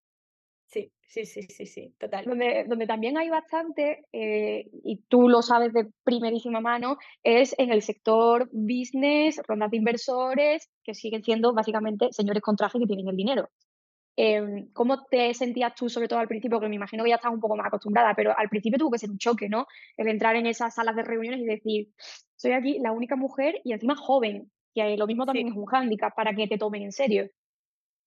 Sí, 0.67 0.91
sí, 1.03 1.27
sí, 1.27 1.43
sí, 1.43 1.67
sí, 1.67 1.95
total. 1.99 2.25
Donde, 2.25 2.65
donde 2.67 2.87
también 2.87 3.19
hay 3.19 3.29
bastante, 3.29 4.07
eh, 4.13 4.71
y 4.85 5.03
tú 5.09 5.29
lo 5.29 5.43
sabes 5.43 5.73
de 5.73 5.91
primerísima 6.05 6.61
mano, 6.61 6.97
es 7.23 7.55
en 7.59 7.73
el 7.73 7.83
sector 7.83 8.49
business, 8.53 9.43
rondas 9.47 9.71
de 9.71 9.77
inversores, 9.79 10.71
que 10.85 10.95
siguen 10.95 11.25
siendo 11.25 11.53
básicamente 11.53 12.13
señores 12.13 12.43
con 12.43 12.57
traje 12.57 12.79
que 12.79 12.87
tienen 12.87 13.09
el 13.09 13.17
dinero. 13.17 13.51
Em, 14.17 14.71
¿Cómo 14.73 15.05
te 15.07 15.33
sentías 15.33 15.75
tú, 15.75 15.89
sobre 15.89 16.07
todo 16.09 16.19
al 16.19 16.29
principio? 16.29 16.61
Que 16.61 16.69
me 16.69 16.77
imagino 16.77 17.03
que 17.03 17.11
ya 17.11 17.17
estás 17.17 17.33
un 17.33 17.41
poco 17.41 17.57
más 17.57 17.67
acostumbrada, 17.67 18.15
pero 18.15 18.37
al 18.37 18.49
principio 18.49 18.79
tuvo 18.79 18.91
que 18.91 18.99
ser 18.99 19.11
un 19.11 19.19
choque, 19.19 19.49
¿no? 19.49 19.67
El 19.97 20.09
entrar 20.09 20.37
en 20.37 20.47
esas 20.47 20.75
salas 20.75 20.97
de 20.97 21.03
reuniones 21.03 21.41
y 21.41 21.47
decir, 21.47 21.89
soy 22.37 22.53
aquí 22.53 22.79
la 22.79 22.93
única 22.93 23.17
mujer 23.17 23.61
y 23.65 23.73
encima 23.73 23.97
joven, 23.97 24.51
que 24.75 24.97
lo 24.97 25.07
mismo 25.07 25.25
también 25.25 25.49
es 25.49 25.55
un 25.55 25.67
hándicap 25.67 26.15
para 26.15 26.35
que 26.35 26.47
te 26.47 26.59
tomen 26.59 26.83
en 26.83 26.93
serio. 26.93 27.31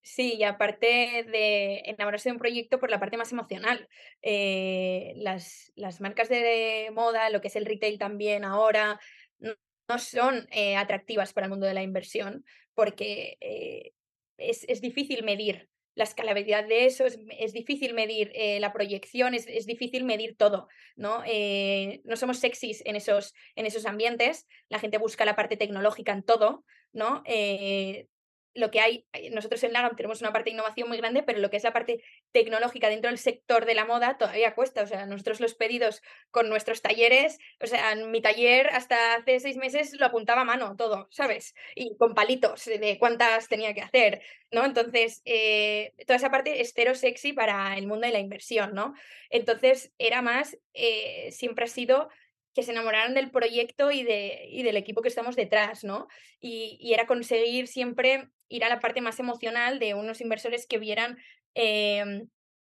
Sí, 0.02 0.34
y 0.38 0.44
aparte 0.44 0.86
de 1.24 1.82
enamorarse 1.86 2.28
de 2.28 2.34
un 2.34 2.38
proyecto 2.38 2.78
por 2.78 2.90
la 2.90 3.00
parte 3.00 3.16
más 3.16 3.32
emocional. 3.32 3.88
Eh, 4.22 5.14
las, 5.16 5.72
las, 5.74 6.00
marcas 6.00 6.28
de 6.28 6.90
moda, 6.92 7.28
lo 7.30 7.40
que 7.40 7.48
es 7.48 7.56
el 7.56 7.66
retail 7.66 7.98
también 7.98 8.44
ahora, 8.44 9.00
no, 9.40 9.98
son 9.98 10.46
eh, 10.52 10.76
atractivas 10.76 11.32
para 11.32 11.46
el 11.46 11.50
mundo 11.50 11.66
de 11.66 11.74
la 11.74 11.82
inversión 11.82 12.44
porque 12.74 13.36
eh, 13.40 13.94
es, 14.36 14.64
es, 14.68 14.80
difícil 14.80 15.24
medir 15.24 15.68
la 15.96 16.04
escalabilidad 16.04 16.68
de 16.68 16.84
eso, 16.84 17.04
es, 17.06 17.52
difícil 17.52 17.94
medir 17.94 18.30
eh, 18.34 18.60
la 18.60 18.72
proyección, 18.72 19.34
es, 19.34 19.66
difícil 19.66 20.04
medir 20.04 20.36
todo, 20.36 20.68
¿no? 20.94 21.22
Eh, 21.26 22.02
no 22.04 22.16
somos 22.16 22.38
sexys 22.38 22.82
en 22.84 22.96
esos, 22.96 23.34
en 23.56 23.64
esos 23.64 23.86
ambientes, 23.86 24.46
la 24.68 24.78
gente 24.78 24.98
busca 24.98 25.24
la 25.24 25.34
parte 25.34 25.56
tecnológica 25.56 26.12
en 26.12 26.22
todo, 26.22 26.64
¿no? 26.92 27.22
Eh, 27.24 28.08
lo 28.56 28.70
que 28.70 28.80
hay, 28.80 29.06
eh, 29.12 29.30
nosotros 29.30 29.62
en 29.64 29.72
Lagam 29.72 29.96
tenemos 29.96 30.20
una 30.20 30.32
parte 30.32 30.50
de 30.50 30.54
innovación 30.54 30.88
muy 30.88 30.96
grande, 30.98 31.22
pero 31.22 31.38
lo 31.38 31.50
que 31.50 31.56
es 31.56 31.64
la 31.64 31.72
parte 31.72 32.02
tecnológica 32.32 32.88
dentro 32.88 33.10
del 33.10 33.18
sector 33.18 33.66
de 33.66 33.74
la 33.74 33.84
moda 33.84 34.18
todavía 34.18 34.54
cuesta. 34.54 34.82
O 34.82 34.86
sea, 34.86 35.06
nosotros 35.06 35.40
los 35.40 35.54
pedidos 35.54 36.02
con 36.30 36.48
nuestros 36.48 36.82
talleres, 36.82 37.38
o 37.60 37.66
sea, 37.66 37.92
en 37.92 38.10
mi 38.10 38.20
taller 38.20 38.68
hasta 38.68 39.14
hace 39.14 39.40
seis 39.40 39.56
meses 39.56 39.98
lo 39.98 40.06
apuntaba 40.06 40.42
a 40.42 40.44
mano 40.44 40.76
todo, 40.76 41.08
¿sabes? 41.10 41.54
Y 41.74 41.96
con 41.96 42.14
palitos 42.14 42.64
de 42.64 42.96
cuántas 42.98 43.48
tenía 43.48 43.74
que 43.74 43.82
hacer, 43.82 44.22
¿no? 44.50 44.64
Entonces, 44.64 45.22
eh, 45.24 45.92
toda 46.06 46.16
esa 46.16 46.30
parte 46.30 46.60
es 46.60 46.72
cero 46.74 46.94
sexy 46.94 47.32
para 47.32 47.76
el 47.76 47.86
mundo 47.86 48.06
de 48.06 48.12
la 48.12 48.20
inversión, 48.20 48.74
¿no? 48.74 48.94
Entonces, 49.30 49.92
era 49.98 50.22
más, 50.22 50.58
eh, 50.74 51.30
siempre 51.32 51.64
ha 51.64 51.68
sido 51.68 52.08
que 52.56 52.62
se 52.62 52.72
enamoraran 52.72 53.12
del 53.12 53.30
proyecto 53.30 53.90
y, 53.90 54.02
de, 54.02 54.46
y 54.48 54.62
del 54.62 54.78
equipo 54.78 55.02
que 55.02 55.08
estamos 55.08 55.36
detrás, 55.36 55.84
¿no? 55.84 56.08
Y, 56.40 56.78
y, 56.80 56.94
era 56.94 57.06
conseguir 57.06 57.68
siempre 57.68 58.30
ir 58.48 58.64
a 58.64 58.68
la 58.68 58.80
parte 58.80 59.00
más 59.00 59.18
emocional 59.18 59.78
de 59.78 59.94
unos 59.94 60.20
inversores 60.20 60.66
que 60.66 60.78
vieran 60.78 61.18
em, 61.54 62.28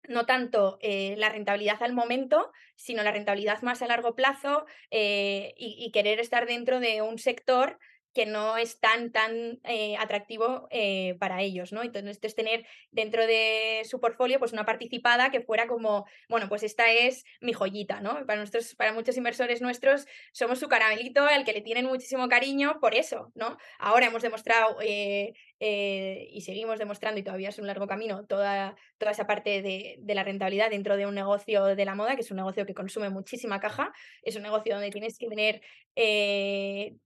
no 0.08 0.26
tanto 0.26 0.78
eh, 0.80 1.14
la 1.16 1.28
rentabilidad 1.28 1.82
al 1.82 1.92
momento, 1.92 2.50
sino 2.76 3.02
la 3.02 3.12
rentabilidad 3.12 3.62
más 3.62 3.82
a 3.82 3.86
largo 3.86 4.14
plazo 4.14 4.66
eh, 4.90 5.54
y, 5.56 5.90
querer 5.92 6.20
estar 6.20 6.46
dentro 6.46 6.80
de 6.80 7.02
un 7.02 7.18
sector 7.18 7.78
que 8.14 8.26
no 8.26 8.58
es 8.58 8.78
tan, 8.78 9.10
tan 9.10 9.58
eh, 9.64 9.96
atractivo 9.98 10.68
para 11.18 11.40
ellos, 11.40 11.72
¿no? 11.72 11.82
Entonces, 11.82 12.34
tener 12.34 12.66
dentro 12.90 13.26
de 13.26 13.82
su 13.88 14.00
portfolio 14.00 14.38
pues 14.38 14.52
una 14.52 14.66
participada 14.66 15.30
que 15.30 15.40
fuera 15.40 15.66
como, 15.66 16.04
bueno, 16.28 16.46
pues 16.46 16.62
esta 16.62 16.90
es 16.90 17.24
mi 17.40 17.54
joyita, 17.54 18.02
¿no? 18.02 18.26
Para, 18.26 18.36
nuestros, 18.36 18.74
para 18.74 18.92
muchos 18.92 19.16
inversores 19.16 19.62
nuestros 19.62 20.06
somos 20.32 20.58
su 20.58 20.68
caramelito 20.68 21.22
al 21.22 21.44
que 21.44 21.54
le 21.54 21.62
tienen 21.62 21.86
muchísimo 21.86 22.28
cariño 22.28 22.80
por 22.80 22.94
eso, 22.94 23.32
¿no? 23.34 23.56
Ahora 23.78 24.06
hemos 24.06 24.22
demostrado 24.22 24.76
eh, 25.64 26.26
y 26.32 26.40
seguimos 26.40 26.80
demostrando, 26.80 27.20
y 27.20 27.22
todavía 27.22 27.50
es 27.50 27.58
un 27.60 27.68
largo 27.68 27.86
camino, 27.86 28.26
toda, 28.26 28.74
toda 28.98 29.12
esa 29.12 29.28
parte 29.28 29.62
de, 29.62 29.94
de, 30.00 30.14
la 30.16 30.24
rentabilidad 30.24 30.70
dentro 30.70 30.96
de 30.96 31.06
un 31.06 31.14
negocio 31.14 31.76
de 31.76 31.84
la 31.84 31.94
moda, 31.94 32.16
que 32.16 32.22
es 32.22 32.30
un 32.32 32.38
negocio 32.38 32.66
que 32.66 32.74
consume 32.74 33.10
muchísima 33.10 33.60
caja, 33.60 33.92
es 34.24 34.34
un 34.34 34.42
negocio 34.42 34.74
donde 34.74 34.90
tienes 34.90 35.18
que 35.18 35.28
tener 35.28 35.62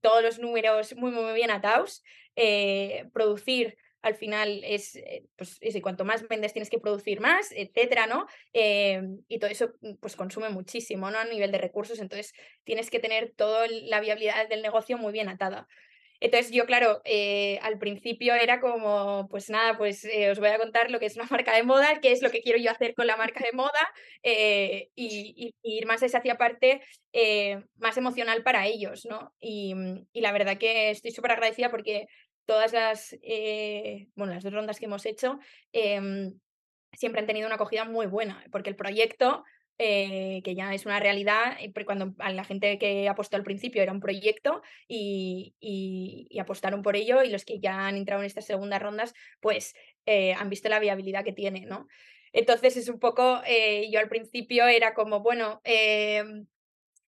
todos 0.01 0.23
los 0.23 0.39
números 0.39 0.95
muy, 0.95 1.11
muy 1.11 1.33
bien 1.33 1.51
atados. 1.51 2.01
Eh, 2.35 3.05
producir 3.13 3.77
al 4.03 4.15
final 4.15 4.61
es, 4.63 4.95
eh, 4.95 5.25
pues, 5.35 5.59
cuanto 5.81 6.05
más 6.05 6.27
vendes 6.27 6.53
tienes 6.53 6.69
que 6.69 6.79
producir 6.79 7.19
más, 7.19 7.51
etcétera, 7.51 8.07
¿no? 8.07 8.27
Eh, 8.53 9.01
y 9.27 9.39
todo 9.39 9.49
eso 9.49 9.73
mm, 9.81 9.95
pues 9.99 10.15
consume 10.15 10.49
muchísimo, 10.49 11.11
¿no? 11.11 11.17
A 11.17 11.25
nivel 11.25 11.51
de 11.51 11.57
recursos, 11.57 11.99
entonces 11.99 12.33
tienes 12.63 12.89
que 12.89 12.99
tener 12.99 13.33
toda 13.35 13.67
la 13.67 13.99
viabilidad 13.99 14.47
del 14.47 14.61
negocio 14.61 14.97
muy 14.97 15.11
bien 15.11 15.29
atada. 15.29 15.67
Entonces 16.19 16.51
yo, 16.51 16.65
claro, 16.65 17.01
eh, 17.05 17.59
al 17.61 17.77
principio 17.77 18.33
era 18.33 18.59
como, 18.59 19.27
pues 19.29 19.49
nada, 19.49 19.77
pues 19.77 20.03
eh, 20.05 20.31
os 20.31 20.39
voy 20.39 20.49
a 20.49 20.57
contar 20.57 20.89
lo 20.89 20.99
que 20.99 21.05
es 21.05 21.15
una 21.15 21.27
marca 21.31 21.55
de 21.55 21.63
moda, 21.63 21.99
qué 22.01 22.11
es 22.11 22.21
lo 22.21 22.31
que 22.31 22.41
quiero 22.41 22.59
yo 22.59 22.71
hacer 22.71 22.95
con 22.95 23.07
la 23.07 23.17
marca 23.17 23.43
de 23.43 23.51
moda 23.55 23.93
eh, 24.23 24.89
y, 24.95 25.53
ir 25.63 25.85
más 25.85 26.01
esa 26.01 26.17
hacia 26.17 26.37
parte 26.37 26.81
más 27.77 27.97
emocional 27.97 28.43
para 28.43 28.65
ellos, 28.65 29.05
¿no? 29.05 29.33
Y, 29.39 29.73
y 30.13 30.21
la 30.21 30.31
verdad 30.31 30.57
que 30.57 30.89
estoy 30.89 31.11
súper 31.11 31.31
agradecida 31.31 31.69
porque 31.69 32.07
todas 32.45 32.73
las, 32.73 33.15
bueno, 34.15 34.33
las 34.33 34.43
dos 34.43 34.53
rondas 34.53 34.79
que 34.79 34.85
hemos 34.85 35.05
hecho 35.05 35.39
em, 35.71 36.39
siempre 36.93 37.21
han 37.21 37.27
tenido 37.27 37.47
una 37.47 37.55
acogida 37.55 37.85
muy 37.85 38.07
buena, 38.07 38.43
porque 38.51 38.69
el 38.69 38.75
proyecto 38.75 39.43
eh, 39.79 40.41
que 40.43 40.55
ya 40.55 40.73
es 40.73 40.85
una 40.85 40.99
realidad, 40.99 41.57
cuando 41.85 42.15
a 42.19 42.31
la 42.31 42.43
gente 42.43 42.79
que 42.79 43.07
apostó 43.07 43.35
al 43.35 43.43
principio 43.43 43.83
era 43.83 43.91
un 43.91 43.99
proyecto 43.99 44.61
y, 44.87 45.55
apostaron 46.39 46.81
por 46.81 46.95
ello 46.95 47.23
y 47.23 47.29
los 47.29 47.45
que 47.45 47.59
ya 47.59 47.87
han 47.87 47.97
entrado 47.97 48.21
en 48.21 48.27
estas 48.27 48.45
segundas 48.45 48.81
rondas, 48.81 49.13
pues 49.39 49.75
eh, 50.05 50.33
han 50.33 50.49
visto 50.49 50.69
la 50.69 50.79
viabilidad 50.79 51.23
que 51.23 51.33
tiene, 51.33 51.65
¿no? 51.65 51.87
Entonces 52.33 52.77
es 52.77 52.89
un 52.89 52.99
poco, 52.99 53.41
eh, 53.45 53.89
yo 53.91 53.99
al 53.99 54.09
principio 54.09 54.67
era 54.67 54.93
como, 54.93 55.21
bueno, 55.21 55.61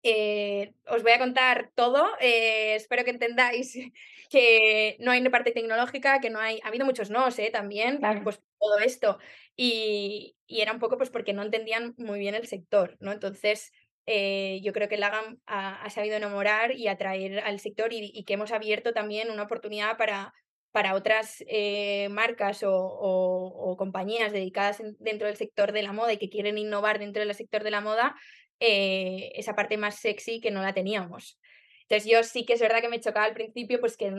em, 0.04 0.74
os 0.88 1.04
voy 1.04 1.12
a 1.12 1.20
contar 1.20 1.72
todo, 1.76 2.08
espero 2.20 3.04
que 3.04 3.12
entendáis 3.12 3.74
que 4.30 4.96
no 5.00 5.12
hay 5.12 5.22
una 5.22 5.32
parte 5.32 5.52
tecnológica, 5.52 6.20
que 6.20 6.30
no 6.30 6.40
hay, 6.40 6.60
ha 6.64 6.68
habido 6.68 6.86
muchos 6.86 7.10
no, 7.10 7.28
¿eh? 7.30 7.50
También, 7.52 8.00
pues 8.24 8.40
todo 8.60 8.80
esto. 8.80 9.18
Y, 9.56 10.36
era 10.48 10.74
un 10.74 10.80
poco 10.80 10.98
pues 10.98 11.10
porque 11.10 11.34
no 11.34 11.44
entendían 11.44 11.94
muy 11.98 12.20
bien 12.20 12.36
el 12.36 12.48
sector, 12.48 12.98
¿no? 13.00 13.12
Entonces, 13.12 13.72
eh, 14.06 14.62
yo 14.64 14.74
creo 14.74 14.90
que 14.90 14.98
Lagam 14.98 15.40
ha, 15.46 15.84
ha, 15.84 15.90
sabido 15.90 16.16
enamorar 16.16 16.72
y 16.76 16.88
atraer 16.88 17.40
al 17.42 17.60
sector 17.60 17.94
y, 17.94 18.24
que 18.24 18.34
hemos 18.34 18.52
abierto 18.52 18.94
también 18.94 19.30
una 19.30 19.44
oportunidad 19.44 19.98
para, 19.98 20.34
para 20.72 20.96
otras 20.96 21.44
eh, 21.48 22.10
marcas 22.10 22.64
o, 22.66 23.76
compañías 23.78 24.32
dedicadas 24.32 24.82
dentro 25.00 25.28
del 25.28 25.38
sector 25.38 25.72
de 25.72 25.84
la 25.84 25.94
moda 25.94 26.14
y 26.14 26.18
que 26.18 26.30
quieren 26.30 26.58
innovar 26.58 27.00
dentro 27.00 27.24
del 27.24 27.34
sector 27.34 27.64
de 27.64 27.72
la 27.72 27.82
moda, 27.82 28.16
eh, 28.60 29.32
esa 29.36 29.56
parte 29.56 29.78
más 29.78 29.96
sexy 29.96 30.40
que 30.42 30.52
no 30.52 30.62
la 30.62 30.74
teníamos. 30.74 31.40
Entonces 31.84 32.10
yo 32.10 32.24
sí 32.24 32.46
que 32.46 32.54
es 32.54 32.62
verdad 32.62 32.82
que 32.82 32.90
me 32.90 33.00
chocaba 33.00 33.26
al 33.26 33.34
principio, 33.34 33.80
pues 33.80 33.98
que, 33.98 34.12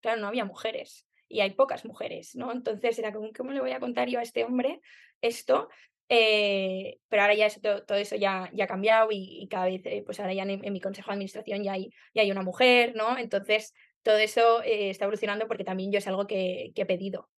claro, 0.00 0.20
no 0.20 0.28
había 0.28 0.44
mujeres 0.44 1.06
y 1.28 1.40
hay 1.40 1.50
pocas 1.50 1.84
mujeres, 1.84 2.34
¿no? 2.36 2.52
Entonces 2.52 2.98
era 2.98 3.12
como, 3.12 3.30
¿cómo 3.36 3.52
le 3.52 3.60
voy 3.60 3.72
a 3.72 3.80
contar 3.80 4.08
yo 4.08 4.18
a 4.18 4.22
este 4.22 4.44
hombre 4.44 4.80
esto? 5.20 5.68
Eh, 6.08 6.98
pero 7.08 7.22
ahora 7.22 7.34
ya 7.34 7.46
eso, 7.46 7.60
todo, 7.60 7.98
eso 7.98 8.16
ya, 8.16 8.48
ya 8.52 8.64
ha 8.64 8.68
cambiado 8.68 9.08
y, 9.10 9.48
cada 9.50 9.66
vez, 9.66 9.82
eh, 9.86 10.02
pues 10.04 10.20
ahora 10.20 10.34
ya 10.34 10.44
en, 10.44 10.72
mi 10.72 10.80
consejo 10.80 11.10
de 11.10 11.14
administración 11.14 11.64
ya 11.64 11.72
hay, 11.72 11.90
ya 12.14 12.22
hay 12.22 12.30
una 12.30 12.42
mujer, 12.42 12.94
¿no? 12.94 13.18
Entonces 13.18 13.74
todo 14.02 14.18
eso 14.18 14.62
eh, 14.62 14.90
está 14.90 15.04
evolucionando 15.04 15.48
porque 15.48 15.64
también 15.64 15.90
yo 15.90 15.98
es 15.98 16.06
algo 16.06 16.26
que, 16.26 16.72
he 16.74 16.86
pedido. 16.86 17.28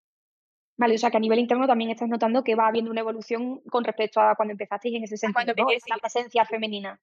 Vale, 0.79 0.95
o 0.95 0.99
sea 0.99 1.11
que 1.11 1.17
a 1.17 1.21
nivel 1.21 1.41
interno 1.41 1.67
también 1.67 1.91
estás 1.91 2.09
notando 2.09 2.45
que 2.45 2.55
va 2.55 2.69
habiendo 2.69 2.91
una 2.91 3.01
evolución 3.01 3.61
con 3.69 3.83
respecto 3.83 4.21
a 4.21 4.37
cuando 4.37 4.53
empezasteis 4.53 4.95
en 4.95 5.03
ese 5.03 5.17
sentido, 5.17 5.53
¿no? 5.57 5.67
la 5.89 5.97
presencia 5.97 6.45
femenina. 6.45 7.01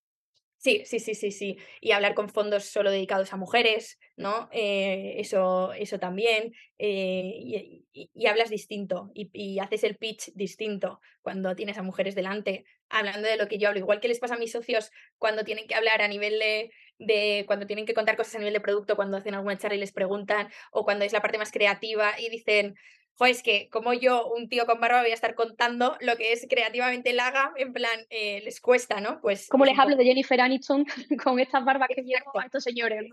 Sí, 0.57 0.81
sí, 0.85 0.99
sí, 0.99 1.13
sí, 1.13 1.31
sí. 1.31 1.57
Y 1.81 1.91
hablar 1.91 2.15
con 2.15 2.29
fondos 2.29 2.63
solo 2.63 2.89
dedicados 2.89 3.33
a 3.33 3.37
mujeres, 3.37 3.99
¿no? 4.15 4.49
Eh, 4.51 5.15
eso, 5.17 5.73
eso 5.73 5.99
también. 5.99 6.53
Eh, 6.79 7.83
y, 7.91 8.25
hablas 8.25 8.49
distinto 8.49 9.11
y, 9.13 9.59
haces 9.59 9.83
el 9.83 9.97
pitch 9.97 10.31
distinto 10.33 11.01
cuando 11.21 11.55
tienes 11.55 11.77
a 11.77 11.83
mujeres 11.83 12.15
delante, 12.15 12.65
hablando 12.89 13.27
de 13.27 13.37
lo 13.37 13.47
que 13.47 13.59
yo 13.59 13.67
hablo. 13.67 13.79
Igual 13.79 13.99
que 13.99 14.07
les 14.07 14.19
pasa 14.19 14.35
a 14.35 14.39
mis 14.39 14.53
socios 14.53 14.89
cuando 15.17 15.43
tienen 15.43 15.67
que 15.67 15.75
hablar 15.75 16.01
a 16.01 16.07
nivel 16.07 16.39
de, 16.39 16.71
de 16.97 17.43
cuando 17.45 17.67
tienen 17.67 17.85
que 17.85 17.93
contar 17.93 18.15
cosas 18.15 18.35
a 18.35 18.39
nivel 18.39 18.53
de 18.53 18.61
producto, 18.61 18.95
cuando 18.95 19.17
hacen 19.17 19.35
alguna 19.35 19.57
charla 19.57 19.75
y 19.75 19.79
les 19.81 19.91
preguntan, 19.91 20.49
o 20.71 20.85
cuando 20.85 21.05
es 21.05 21.13
la 21.13 21.21
parte 21.21 21.37
más 21.37 21.51
creativa 21.51 22.19
y 22.19 22.29
dicen, 22.29 22.75
Joder, 23.17 23.31
es 23.31 23.43
que 23.43 23.69
como 23.69 23.93
yo, 23.93 24.27
un 24.27 24.49
tío 24.49 24.65
con 24.65 24.81
barba, 24.81 25.01
voy 25.01 25.11
a 25.11 25.13
estar 25.13 25.35
contando 25.35 25.95
lo 26.01 26.17
que 26.17 26.33
es 26.33 26.45
creativamente 26.49 27.13
Laga, 27.13 27.53
en 27.55 27.71
plan, 27.71 27.97
eh, 28.09 28.41
les 28.43 28.59
cuesta, 28.59 28.99
¿no? 28.99 29.21
Pues. 29.21 29.47
Como 29.47 29.63
les 29.63 29.79
hablo 29.79 29.95
de 29.95 30.03
Jennifer 30.03 30.41
Aniston 30.41 30.85
con 31.23 31.39
estas 31.39 31.63
barbas 31.63 31.87
que 31.95 32.01
llevan 32.01 32.23
a 32.33 32.45
estos 32.45 32.63
señores, 32.63 33.05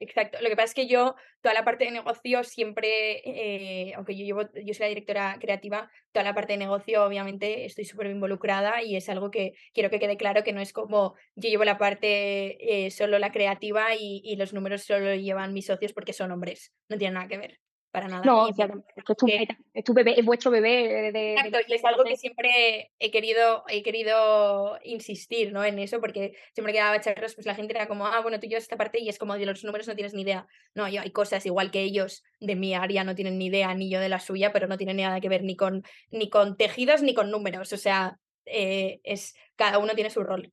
Exacto. 0.00 0.38
Lo 0.40 0.48
que 0.48 0.56
pasa 0.56 0.64
es 0.64 0.74
que 0.74 0.86
yo, 0.88 1.14
toda 1.42 1.54
la 1.54 1.64
parte 1.64 1.84
de 1.84 1.92
negocio, 1.92 2.42
siempre, 2.42 3.20
eh, 3.24 3.92
aunque 3.94 4.16
yo 4.16 4.24
llevo, 4.24 4.42
yo 4.54 4.74
soy 4.74 4.84
la 4.84 4.88
directora 4.88 5.36
creativa, 5.38 5.90
toda 6.10 6.24
la 6.24 6.34
parte 6.34 6.54
de 6.54 6.58
negocio, 6.58 7.04
obviamente, 7.04 7.66
estoy 7.66 7.84
súper 7.84 8.08
involucrada 8.08 8.82
y 8.82 8.96
es 8.96 9.08
algo 9.08 9.30
que 9.30 9.52
quiero 9.72 9.90
que 9.90 10.00
quede 10.00 10.16
claro 10.16 10.42
que 10.42 10.52
no 10.52 10.60
es 10.60 10.72
como 10.72 11.14
yo 11.36 11.50
llevo 11.50 11.64
la 11.64 11.78
parte 11.78 12.86
eh, 12.86 12.90
solo 12.90 13.18
la 13.18 13.30
creativa 13.30 13.94
y, 13.94 14.22
y 14.24 14.36
los 14.36 14.52
números 14.52 14.82
solo 14.82 15.06
lo 15.06 15.14
llevan 15.14 15.52
mis 15.52 15.66
socios 15.66 15.92
porque 15.92 16.12
son 16.12 16.32
hombres. 16.32 16.72
No 16.88 16.98
tiene 16.98 17.14
nada 17.14 17.28
que 17.28 17.38
ver 17.38 17.60
para 17.92 18.08
nada. 18.08 18.24
No, 18.24 18.48
es, 18.48 18.56
tu, 18.56 19.26
es, 19.74 19.84
tu, 19.84 19.92
bebé, 19.92 20.18
es 20.18 20.24
vuestro 20.24 20.50
bebé. 20.50 21.12
De, 21.12 21.34
Exacto, 21.34 21.58
y 21.68 21.74
es 21.74 21.84
algo 21.84 22.04
que 22.04 22.16
siempre 22.16 22.90
he 22.98 23.10
querido, 23.10 23.64
he 23.68 23.82
querido 23.82 24.78
insistir 24.82 25.52
¿no? 25.52 25.62
en 25.62 25.78
eso, 25.78 26.00
porque 26.00 26.34
siempre 26.54 26.72
que 26.72 26.80
daba 26.80 27.00
charlas, 27.02 27.34
pues 27.34 27.46
la 27.46 27.54
gente 27.54 27.74
era 27.74 27.86
como, 27.86 28.06
ah, 28.06 28.20
bueno, 28.20 28.40
tú 28.40 28.46
llevas 28.46 28.64
esta 28.64 28.78
parte 28.78 28.98
y 28.98 29.10
es 29.10 29.18
como 29.18 29.36
de 29.36 29.44
los 29.44 29.62
números 29.62 29.86
no 29.86 29.94
tienes 29.94 30.14
ni 30.14 30.22
idea. 30.22 30.46
No, 30.74 30.88
yo, 30.88 31.02
hay 31.02 31.10
cosas 31.10 31.44
igual 31.44 31.70
que 31.70 31.82
ellos 31.82 32.24
de 32.40 32.56
mi 32.56 32.74
área 32.74 33.04
no 33.04 33.14
tienen 33.14 33.38
ni 33.38 33.46
idea, 33.46 33.74
ni 33.74 33.90
yo 33.90 34.00
de 34.00 34.08
la 34.08 34.20
suya, 34.20 34.52
pero 34.52 34.66
no 34.66 34.78
tienen 34.78 34.96
nada 34.96 35.20
que 35.20 35.28
ver 35.28 35.44
ni 35.44 35.54
con, 35.54 35.84
ni 36.10 36.30
con 36.30 36.56
tejidos 36.56 37.02
ni 37.02 37.12
con 37.12 37.30
números. 37.30 37.74
O 37.74 37.76
sea, 37.76 38.18
eh, 38.46 39.00
es, 39.04 39.34
cada 39.54 39.78
uno 39.78 39.94
tiene 39.94 40.08
su 40.08 40.22
rol. 40.22 40.50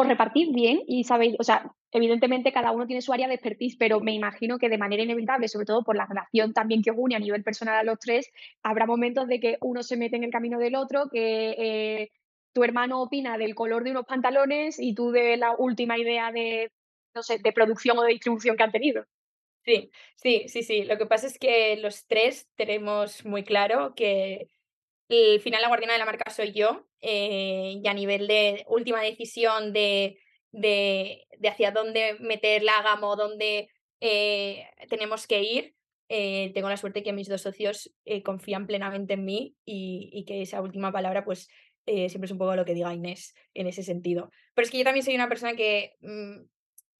Os 0.00 0.32
bien 0.52 0.82
y 0.86 1.04
sabéis, 1.04 1.36
o 1.38 1.42
sea, 1.42 1.70
evidentemente 1.92 2.52
cada 2.52 2.72
uno 2.72 2.86
tiene 2.86 3.02
su 3.02 3.12
área 3.12 3.28
de 3.28 3.34
expertise, 3.34 3.76
pero 3.78 4.00
me 4.00 4.14
imagino 4.14 4.58
que 4.58 4.68
de 4.70 4.78
manera 4.78 5.02
inevitable, 5.02 5.48
sobre 5.48 5.66
todo 5.66 5.82
por 5.82 5.96
la 5.96 6.06
relación 6.06 6.54
también 6.54 6.82
que 6.82 6.90
os 6.90 6.96
une 6.98 7.16
a 7.16 7.18
nivel 7.18 7.42
personal 7.42 7.76
a 7.76 7.84
los 7.84 7.98
tres, 7.98 8.30
habrá 8.62 8.86
momentos 8.86 9.28
de 9.28 9.40
que 9.40 9.58
uno 9.60 9.82
se 9.82 9.96
mete 9.96 10.16
en 10.16 10.24
el 10.24 10.30
camino 10.30 10.58
del 10.58 10.74
otro, 10.74 11.08
que 11.10 11.50
eh, 11.58 12.10
tu 12.54 12.64
hermano 12.64 13.02
opina 13.02 13.36
del 13.36 13.54
color 13.54 13.84
de 13.84 13.90
unos 13.90 14.06
pantalones 14.06 14.78
y 14.80 14.94
tú 14.94 15.10
de 15.10 15.36
la 15.36 15.54
última 15.56 15.98
idea 15.98 16.32
de, 16.32 16.70
no 17.14 17.22
sé, 17.22 17.38
de 17.38 17.52
producción 17.52 17.98
o 17.98 18.02
de 18.02 18.12
distribución 18.12 18.56
que 18.56 18.62
han 18.62 18.72
tenido. 18.72 19.04
Sí, 19.64 19.90
sí, 20.16 20.44
sí, 20.48 20.62
sí. 20.62 20.84
Lo 20.84 20.96
que 20.96 21.06
pasa 21.06 21.26
es 21.26 21.38
que 21.38 21.76
los 21.76 22.06
tres 22.06 22.48
tenemos 22.56 23.24
muy 23.26 23.44
claro 23.44 23.94
que 23.94 24.48
el 25.10 25.40
final 25.40 25.60
la 25.60 25.68
guardiana 25.68 25.92
de 25.92 25.98
la 25.98 26.06
marca 26.06 26.30
soy 26.30 26.52
yo 26.52 26.86
eh, 27.00 27.80
y 27.82 27.86
a 27.86 27.94
nivel 27.94 28.26
de 28.26 28.64
última 28.68 29.02
decisión 29.02 29.72
de 29.72 30.18
de, 30.52 31.26
hacia 31.44 31.70
dónde 31.70 32.16
meter 32.20 32.62
la 32.62 32.82
gama 32.82 33.08
o 33.08 33.16
dónde 33.16 33.68
eh, 34.00 34.66
tenemos 34.88 35.26
que 35.26 35.42
ir. 35.42 35.74
Eh, 36.08 36.50
tengo 36.54 36.68
la 36.68 36.76
suerte 36.76 37.04
que 37.04 37.12
mis 37.12 37.28
dos 37.28 37.42
socios 37.42 37.92
eh, 38.04 38.22
confían 38.22 38.66
plenamente 38.66 39.14
en 39.14 39.24
mí 39.24 39.56
y, 39.64 40.24
que 40.26 40.42
esa 40.42 40.60
última 40.60 40.90
palabra 40.90 41.24
pues 41.24 41.48
siempre 41.86 42.26
es 42.26 42.30
un 42.30 42.38
poco 42.38 42.54
lo 42.54 42.64
que 42.64 42.74
diga 42.74 42.94
Inés 42.94 43.34
en 43.52 43.66
ese 43.66 43.82
sentido. 43.82 44.30
Pero 44.54 44.64
es 44.64 44.70
que 44.70 44.78
yo 44.78 44.84
también 44.84 45.04
soy 45.04 45.14
una 45.16 45.28
persona 45.28 45.54
que, 45.54 45.96
mm, 46.00 46.42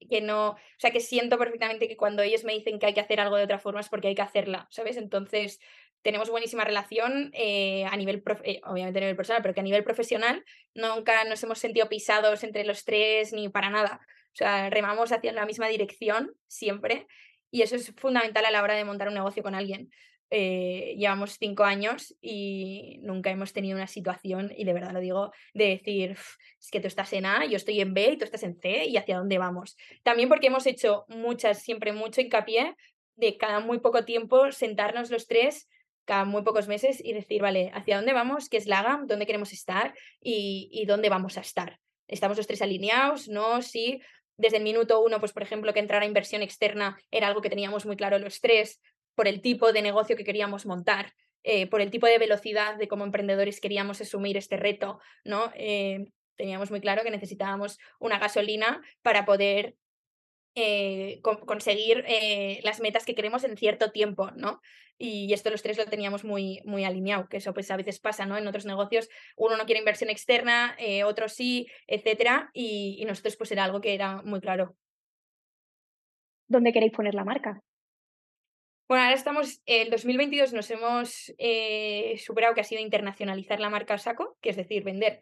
que 0.09 0.21
no, 0.21 0.51
o 0.51 0.57
sea, 0.79 0.91
que 0.91 0.99
siento 0.99 1.39
perfectamente 1.39 1.87
que 1.87 1.97
cuando 1.97 2.23
ellos 2.23 2.43
me 2.43 2.55
dicen 2.55 2.81
que 2.81 2.87
hay 2.87 2.95
que 2.95 3.01
hacer 3.01 3.21
algo 3.21 3.37
de 3.37 3.45
otra 3.45 3.61
forma 3.61 3.81
es 3.81 3.89
porque 3.89 4.09
hay 4.09 4.17
que 4.17 4.23
hacerla, 4.23 4.67
¿sabes? 4.71 4.97
Entonces, 4.97 5.61
tenemos 6.03 6.31
buenísima 6.31 6.65
relación 6.65 7.31
eh, 7.35 7.85
a 7.85 7.97
nivel, 7.97 8.23
eh, 8.45 8.61
obviamente 8.65 8.99
a 8.99 9.03
nivel 9.03 9.17
personal, 9.17 9.43
pero 9.43 9.55
que 9.55 9.61
a 9.61 9.65
nivel 9.65 9.85
profesional 9.85 10.45
nunca 10.75 11.25
nos 11.25 11.43
hemos 11.43 11.59
sentido 11.59 11.89
pisados 11.89 12.43
entre 12.45 12.65
los 12.65 12.85
tres 12.85 13.33
ni 13.33 13.49
para 13.49 13.71
nada. 13.71 14.01
O 14.33 14.37
sea, 14.37 14.71
remamos 14.71 15.13
hacia 15.13 15.33
la 15.33 15.47
misma 15.47 15.69
dirección 15.69 16.33
siempre 16.47 17.07
y 17.51 17.63
eso 17.63 17.77
es 17.77 17.93
fundamental 17.97 18.45
a 18.45 18.51
la 18.51 18.63
hora 18.63 18.75
de 18.75 18.85
montar 18.85 19.09
un 19.09 19.15
negocio 19.15 19.43
con 19.43 19.55
alguien. 19.55 19.91
Eh, 20.33 20.95
llevamos 20.97 21.37
cinco 21.41 21.65
años 21.65 22.17
y 22.21 22.99
nunca 23.03 23.31
hemos 23.31 23.53
tenido 23.53 23.77
una 23.77 23.89
situación, 23.89 24.53
y 24.57 24.65
de 24.65 24.73
verdad 24.73 24.93
lo 24.93 25.01
digo, 25.01 25.33
de 25.55 25.71
decir, 25.71 26.13
es 26.13 26.71
que 26.71 26.79
tú 26.79 26.87
estás 26.87 27.13
en 27.15 27.27
A, 27.27 27.47
yo 27.47 27.57
estoy 27.57 27.81
en 27.81 27.95
B 27.95 28.13
y 28.13 28.17
tú 28.17 28.25
estás 28.25 28.45
en 28.45 28.55
C 28.61 28.85
y 28.85 28.97
hacia 28.97 29.19
dónde 29.19 29.39
vamos. 29.39 29.77
También 30.05 30.29
porque 30.29 30.47
hemos 30.47 30.67
hecho 30.67 31.05
muchas, 31.09 31.63
siempre 31.63 31.93
mucho 31.93 32.21
hincapié 32.21 32.77
de 33.17 33.37
cada 33.37 33.59
muy 33.59 33.81
poco 33.81 34.05
tiempo 34.05 34.53
sentarnos 34.53 35.11
los 35.11 35.27
tres 35.27 35.69
cada 36.05 36.25
muy 36.25 36.43
pocos 36.43 36.69
meses 36.69 37.03
y 37.05 37.13
decir, 37.13 37.43
vale, 37.43 37.71
¿hacia 37.75 37.97
dónde 37.97 38.13
vamos? 38.13 38.49
¿Qué 38.49 38.57
es 38.57 38.67
la 38.67 38.83
GAM? 38.83 39.07
¿Dónde 39.07 39.27
queremos 39.27 39.53
estar? 39.53 39.95
Y, 40.21 40.85
dónde 40.87 41.09
vamos 41.09 41.39
a 41.39 41.41
estar? 41.41 41.79
¿Estamos 42.09 42.37
los 42.37 42.47
tres 42.47 42.63
alineados? 42.63 43.29
¿No? 43.29 43.63
Sí. 43.63 44.01
Desde 44.37 44.57
el 44.57 44.63
minuto 44.63 45.03
uno, 45.03 45.21
pues 45.21 45.33
por 45.33 45.43
ejemplo, 45.43 45.73
que 45.73 45.81
entrar 45.81 46.03
a 46.03 46.07
inversión 46.07 46.43
externa 46.43 46.99
era 47.11 47.29
algo 47.29 47.43
que 47.43 47.51
teníamos 47.51 47.87
muy 47.87 47.97
claro 47.97 48.19
los 48.19 48.41
tres, 48.41 48.81
por 49.15 49.29
el 49.29 49.43
tipo 49.43 49.73
de 49.73 49.83
negocio 49.83 50.17
que 50.17 50.25
queríamos 50.25 50.67
montar, 50.67 51.13
eh, 51.43 51.67
por 51.67 51.81
el 51.81 51.91
tipo 51.91 52.07
de 52.07 52.19
velocidad 52.19 52.77
de 52.77 52.89
cómo 52.89 53.05
emprendedores 53.05 53.61
queríamos 53.61 54.01
asumir 54.01 54.37
este 54.37 54.57
reto, 54.57 54.99
¿no? 55.25 55.53
Eh, 55.55 56.07
teníamos 56.37 56.71
muy 56.71 56.81
claro 56.81 57.03
que 57.03 57.11
necesitábamos 57.11 57.79
una 57.99 58.19
gasolina 58.19 58.81
para 59.03 59.27
poder 59.27 59.77
eh, 60.55 61.21
conseguir 61.23 62.05
las 62.63 62.81
metas 62.81 63.05
que 63.05 63.15
queremos 63.15 63.45
en 63.45 63.57
cierto 63.57 63.93
tiempo, 63.93 64.31
¿no? 64.33 64.61
y 65.01 65.33
esto 65.33 65.51
los 65.51 65.63
tres 65.63 65.79
lo 65.79 65.87
teníamos 65.87 66.25
muy, 66.25 66.61
muy 66.65 66.85
alineado, 66.85 67.27
que 67.29 67.39
eso 67.39 67.55
pues 67.55 67.71
a 67.71 67.77
veces 67.77 67.99
pasa, 67.99 68.27
¿no? 68.27 68.37
En 68.37 68.47
otros 68.47 68.67
negocios 68.67 69.09
uno 69.35 69.57
no 69.57 69.65
quiere 69.65 69.79
inversión 69.79 70.11
externa, 70.11 70.77
eh, 70.79 71.05
otro 71.05 71.31
sí, 71.31 71.69
etcétera, 71.87 72.51
y, 72.53 73.03
nosotros 73.07 73.37
pues 73.37 73.51
era 73.51 73.65
algo 73.65 73.81
que 73.81 73.95
era 73.95 74.21
muy 74.23 74.41
claro. 74.41 74.77
dónde 76.49 76.73
queréis 76.73 76.93
poner 76.93 77.15
la 77.15 77.25
marca. 77.25 77.63
Bueno, 78.89 79.05
ahora 79.05 79.15
estamos, 79.15 79.63
el 79.65 79.89
2022 79.89 80.53
nos 80.53 80.71
hemos 80.71 81.33
eh, 81.39 82.17
superado 82.19 82.55
que 82.55 82.61
ha 82.61 82.65
sido 82.65 82.83
internacionalizar 82.83 83.59
la 83.59 83.71
marca 83.71 83.97
Saco, 83.97 84.37
que 84.43 84.51
es 84.51 84.57
decir, 84.57 84.85
vender 84.85 85.21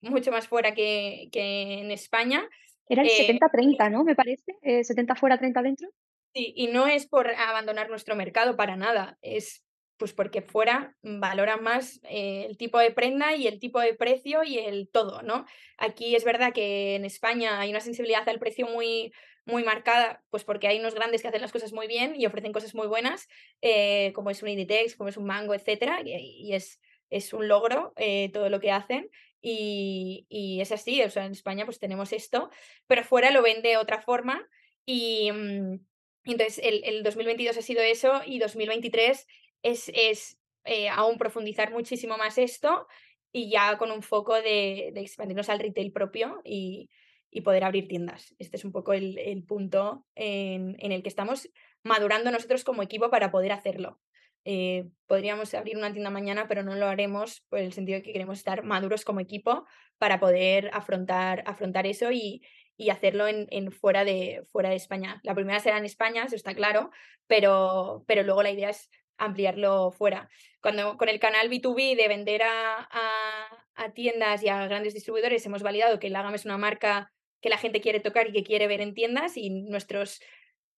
mucho 0.00 0.32
más 0.32 0.48
fuera 0.48 0.74
que, 0.74 1.28
que 1.30 1.80
en 1.80 1.92
España. 1.92 2.48
Era 2.88 3.02
el 3.02 3.08
Eh, 3.08 3.16
70-30, 3.16 3.88
¿no? 3.90 4.04
Me 4.04 4.14
parece. 4.14 4.56
Eh, 4.62 4.84
70 4.84 5.14
fuera, 5.14 5.38
30 5.38 5.62
dentro. 5.62 5.88
Sí, 6.34 6.52
y 6.56 6.66
no 6.66 6.86
es 6.88 7.06
por 7.06 7.30
abandonar 7.30 7.88
nuestro 7.88 8.16
mercado 8.16 8.56
para 8.56 8.76
nada, 8.76 9.18
es 9.22 9.62
pues 9.96 10.12
porque 10.12 10.42
fuera 10.42 10.96
valoran 11.02 11.62
más 11.62 12.00
eh, 12.02 12.46
el 12.48 12.56
tipo 12.56 12.80
de 12.80 12.90
prenda 12.90 13.36
y 13.36 13.46
el 13.46 13.60
tipo 13.60 13.78
de 13.78 13.94
precio 13.94 14.42
y 14.42 14.58
el 14.58 14.88
todo, 14.90 15.22
¿no? 15.22 15.46
Aquí 15.78 16.16
es 16.16 16.24
verdad 16.24 16.52
que 16.52 16.96
en 16.96 17.04
España 17.04 17.60
hay 17.60 17.70
una 17.70 17.78
sensibilidad 17.80 18.28
al 18.28 18.40
precio 18.40 18.66
muy, 18.66 19.12
muy 19.46 19.62
marcada, 19.62 20.24
pues 20.30 20.42
porque 20.42 20.66
hay 20.66 20.80
unos 20.80 20.96
grandes 20.96 21.22
que 21.22 21.28
hacen 21.28 21.42
las 21.42 21.52
cosas 21.52 21.72
muy 21.72 21.86
bien 21.86 22.16
y 22.20 22.26
ofrecen 22.26 22.52
cosas 22.52 22.74
muy 22.74 22.88
buenas, 22.88 23.28
eh, 23.62 24.12
como 24.14 24.30
es 24.30 24.42
un 24.42 24.48
Inditex, 24.48 24.96
como 24.96 25.08
es 25.08 25.16
un 25.16 25.26
Mango, 25.26 25.54
etcétera, 25.54 26.00
y, 26.04 26.12
y 26.12 26.54
es, 26.54 26.80
es 27.10 27.32
un 27.32 27.46
logro 27.46 27.92
eh, 27.96 28.30
todo 28.32 28.48
lo 28.48 28.58
que 28.58 28.72
hacen. 28.72 29.08
Y, 29.46 30.26
y 30.30 30.62
es 30.62 30.72
así, 30.72 31.02
o 31.02 31.10
sea, 31.10 31.26
en 31.26 31.32
España 31.32 31.66
pues 31.66 31.78
tenemos 31.78 32.14
esto, 32.14 32.48
pero 32.86 33.04
fuera 33.04 33.30
lo 33.30 33.42
ven 33.42 33.60
de 33.60 33.76
otra 33.76 34.00
forma 34.00 34.48
y, 34.86 35.30
mm, 35.30 35.80
entonces 36.24 36.60
el, 36.64 36.82
el 36.84 37.02
2022 37.02 37.58
ha 37.58 37.60
sido 37.60 37.82
eso 37.82 38.22
y 38.24 38.38
2023 38.38 39.26
es, 39.62 39.92
es 39.94 40.38
eh, 40.64 40.88
aún 40.88 41.18
profundizar 41.18 41.70
muchísimo 41.72 42.16
más 42.16 42.38
esto 42.38 42.86
y 43.32 43.50
ya 43.50 43.76
con 43.76 43.90
un 43.90 44.02
foco 44.02 44.32
de, 44.32 44.94
expandirnos 44.96 45.50
al 45.50 45.58
retail 45.58 45.92
propio 45.92 46.40
y, 46.42 46.88
y 47.30 47.42
poder 47.42 47.64
abrir 47.64 47.86
tiendas. 47.86 48.34
Este 48.38 48.56
es 48.56 48.64
un 48.64 48.72
poco 48.72 48.94
el, 48.94 49.18
el 49.18 49.44
punto 49.44 50.06
en 50.14 50.74
el 50.80 51.02
que 51.02 51.10
estamos 51.10 51.50
madurando 51.82 52.30
nosotros 52.30 52.64
como 52.64 52.82
equipo 52.82 53.10
para 53.10 53.30
poder 53.30 53.52
hacerlo. 53.52 54.00
Eh, 54.44 54.84
podríamos 55.06 55.54
abrir 55.54 55.76
una 55.76 55.92
tienda 55.92 56.10
mañana, 56.10 56.46
pero 56.48 56.62
no 56.62 56.74
lo 56.74 56.86
haremos 56.86 57.42
por 57.48 57.58
el 57.58 57.72
sentido 57.72 57.96
de 57.96 58.02
que 58.02 58.12
queremos 58.12 58.38
estar 58.38 58.62
maduros 58.62 59.04
como 59.04 59.20
equipo 59.20 59.66
para 59.98 60.20
poder 60.20 60.70
afrontar, 60.72 61.42
afrontar 61.46 61.86
eso 61.86 62.12
y, 62.12 62.42
y 62.76 62.90
hacerlo 62.90 63.26
en, 63.26 63.46
en 63.50 63.72
fuera, 63.72 64.04
de, 64.04 64.44
fuera 64.52 64.70
de 64.70 64.76
España. 64.76 65.20
La 65.22 65.34
primera 65.34 65.60
será 65.60 65.78
en 65.78 65.84
España, 65.84 66.24
eso 66.24 66.36
está 66.36 66.54
claro, 66.54 66.90
pero, 67.26 68.04
pero 68.06 68.22
luego 68.22 68.42
la 68.42 68.50
idea 68.50 68.70
es 68.70 68.90
ampliarlo 69.16 69.92
fuera. 69.92 70.28
Cuando 70.60 70.96
con 70.96 71.08
el 71.08 71.20
canal 71.20 71.48
B2B 71.48 71.96
de 71.96 72.08
vender 72.08 72.42
a, 72.42 72.88
a, 72.90 73.66
a 73.76 73.92
tiendas 73.92 74.42
y 74.42 74.48
a 74.48 74.66
grandes 74.66 74.94
distribuidores 74.94 75.46
hemos 75.46 75.62
validado 75.62 75.98
que 75.98 76.08
el 76.08 76.12
Lagam 76.12 76.34
es 76.34 76.44
una 76.44 76.58
marca 76.58 77.12
que 77.40 77.48
la 77.48 77.58
gente 77.58 77.80
quiere 77.80 78.00
tocar 78.00 78.28
y 78.28 78.32
que 78.32 78.42
quiere 78.42 78.66
ver 78.66 78.80
en 78.80 78.94
tiendas 78.94 79.36
y 79.36 79.50
nuestros 79.50 80.20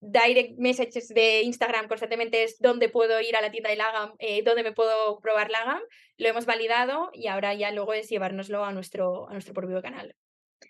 direct 0.01 0.59
messages 0.59 1.09
de 1.09 1.43
Instagram 1.43 1.89
constantemente 1.89 2.45
es 2.45 2.59
dónde 2.61 2.89
puedo 2.89 3.21
ir 3.21 3.37
a 3.37 3.41
la 3.41 3.51
tienda 3.51 3.71
de 3.71 3.77
Lagam, 3.77 4.15
eh, 4.19 4.43
dónde 4.43 4.63
me 4.63 4.73
puedo 4.73 5.19
probar 5.21 5.51
Lagam, 5.51 5.81
lo 6.19 6.29
hemos 6.29 6.47
validado 6.47 7.11
y 7.13 7.29
ahora 7.29 7.55
ya 7.55 7.71
luego 7.71 7.93
es 7.95 8.09
llevárnoslo 8.09 8.65
a 8.65 8.73
nuestro, 8.73 9.29
a 9.29 9.33
nuestro 9.33 9.55
propio 9.55 9.81
canal. 9.83 10.15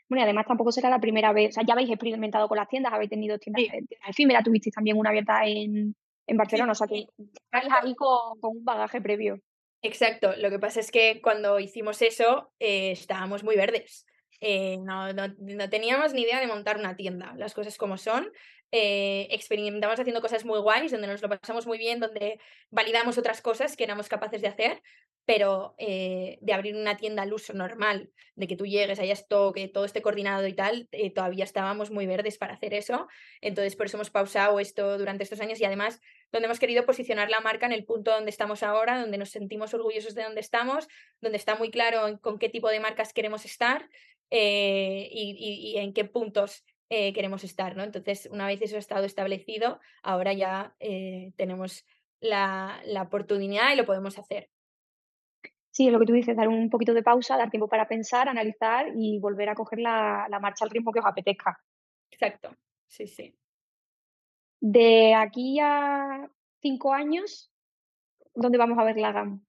Bueno, 0.09 0.21
y 0.23 0.25
además 0.25 0.47
tampoco 0.47 0.73
será 0.73 0.91
la 0.91 1.01
primera 1.01 1.33
vez, 1.33 1.51
o 1.51 1.53
sea, 1.53 1.65
ya 1.67 1.75
habéis 1.75 1.91
experimentado 1.91 2.49
con 2.49 2.57
las 2.57 2.69
tiendas, 2.69 2.93
habéis 2.93 3.11
tenido 3.11 3.39
tiendas, 3.39 3.63
Sí. 3.65 3.69
tiendas 3.71 4.09
efímeras, 4.09 4.45
tuvisteis 4.45 4.75
también 4.75 4.97
una 4.97 5.11
abierta 5.11 5.45
en, 5.47 5.95
en 6.27 6.37
Barcelona, 6.37 6.73
o 6.73 6.75
sea 6.75 6.87
que 6.87 7.07
estáis 7.19 7.73
ahí 7.73 7.95
con, 7.95 8.39
con 8.41 8.57
un 8.59 8.65
bagaje 8.65 9.01
previo. 9.01 9.41
Exacto, 9.83 10.35
lo 10.39 10.51
que 10.51 10.59
pasa 10.59 10.81
es 10.81 10.91
que 10.91 11.21
cuando 11.23 11.61
hicimos 11.61 12.03
eso 12.03 12.51
eh, 12.59 12.93
estábamos 12.93 13.45
muy 13.45 13.57
verdes. 13.57 14.07
Eh, 14.41 14.79
no, 14.79 15.13
no, 15.13 15.29
no 15.39 15.71
teníamos 15.71 16.13
ni 16.13 16.23
idea 16.23 16.41
de 16.41 16.47
montar 16.47 16.77
una 16.79 16.97
tienda, 16.97 17.35
las 17.37 17.55
cosas 17.55 17.79
como 17.79 17.97
son. 17.97 18.31
Eh, 18.73 19.29
experimentamos 19.31 19.99
haciendo 20.01 20.21
cosas 20.21 20.45
muy 20.45 20.59
guays, 20.59 20.91
donde 20.91 21.07
nos 21.07 21.23
lo 21.23 21.29
pasamos 21.29 21.67
muy 21.67 21.79
bien, 21.79 22.01
donde 22.01 22.41
validamos 22.71 23.17
otras 23.17 23.41
cosas 23.41 23.77
que 23.77 23.85
éramos 23.85 24.09
capaces 24.09 24.43
de 24.43 24.49
hacer, 24.49 24.83
pero 25.25 25.75
eh, 25.79 26.39
de 26.41 26.53
abrir 26.53 26.75
una 26.77 26.97
tienda 26.97 27.23
al 27.23 27.33
uso 27.33 27.53
normal, 27.53 28.11
de 28.35 28.47
que 28.47 28.57
tú 28.57 28.67
llegues, 28.67 28.99
haya 28.99 29.13
stock, 29.13 29.55
que 29.55 29.69
todo 29.69 29.85
esté 29.85 30.03
coordinado 30.03 30.47
y 30.47 30.53
tal, 30.53 30.89
eh, 30.91 31.13
todavía 31.13 31.45
estábamos 31.45 31.91
muy 31.91 32.07
verdes 32.07 32.39
para 32.39 32.55
hacer 32.55 32.75
eso. 32.75 33.07
Entonces, 33.41 33.77
por 33.77 33.87
eso 33.87 33.97
hemos 33.97 34.11
pausado 34.11 34.59
esto 34.59 34.99
durante 34.99 35.23
estos 35.23 35.41
años 35.41 35.61
y 35.61 35.65
además 35.65 36.01
donde 36.33 36.47
hemos 36.47 36.59
querido 36.59 36.85
posicionar 36.85 37.31
la 37.31 37.41
marca 37.41 37.67
en 37.67 37.73
el 37.73 37.85
punto 37.85 38.11
donde 38.11 38.31
estamos 38.31 38.63
ahora, 38.65 39.01
donde 39.01 39.19
nos 39.19 39.31
sentimos 39.31 39.75
orgullosos 39.75 40.15
de 40.15 40.25
donde 40.25 40.41
estamos, 40.41 40.89
donde 41.21 41.39
está 41.39 41.55
muy 41.55 41.71
claro 41.71 42.19
con 42.21 42.39
qué 42.39 42.49
tipo 42.49 42.69
de 42.69 42.81
marcas 42.81 43.13
queremos 43.13 43.45
estar 43.45 43.89
y 44.29 45.75
en 45.77 45.93
qué 45.93 46.05
puntos 46.05 46.65
eh, 46.89 47.13
queremos 47.13 47.45
estar, 47.45 47.77
¿no? 47.77 47.83
Entonces, 47.85 48.29
una 48.31 48.47
vez 48.47 48.63
eso 48.63 48.77
ha 48.77 48.79
estado 48.79 49.05
establecido, 49.05 49.81
ahora 50.03 50.33
ya 50.33 50.75
eh, 50.81 51.33
tenemos 51.37 51.85
la, 52.21 52.81
la 52.85 53.03
oportunidad 53.03 53.73
y 53.73 53.77
lo 53.77 53.87
podemos 53.87 54.19
hacer. 54.19 54.51
Sí, 55.71 55.87
es 55.87 55.93
lo 55.93 55.99
que 56.01 56.07
tú 56.07 56.13
dices, 56.15 56.37
dar 56.37 56.49
un 56.49 56.71
poquito 56.71 56.95
de 56.95 57.03
pausa, 57.03 57.37
dar 57.37 57.51
tiempo 57.51 57.69
para 57.69 57.87
pensar, 57.87 58.29
analizar 58.29 58.87
y 58.97 59.19
volver 59.19 59.51
a 59.51 59.55
coger 59.55 59.79
la, 59.81 60.27
la 60.31 60.41
marcha 60.41 60.65
al 60.65 60.71
ritmo 60.71 60.91
que 60.91 61.01
os 61.01 61.07
apetezca. 61.07 61.59
Exacto, 62.11 62.57
sí, 62.89 63.07
sí. 63.07 63.37
De 64.61 65.15
aquí 65.15 65.59
a 65.61 66.29
cinco 66.61 66.93
años, 66.93 67.51
¿dónde 68.35 68.59
vamos 68.59 68.79
a 68.79 68.85
ver 68.85 68.97
la 68.97 69.13
GAM? 69.13 69.45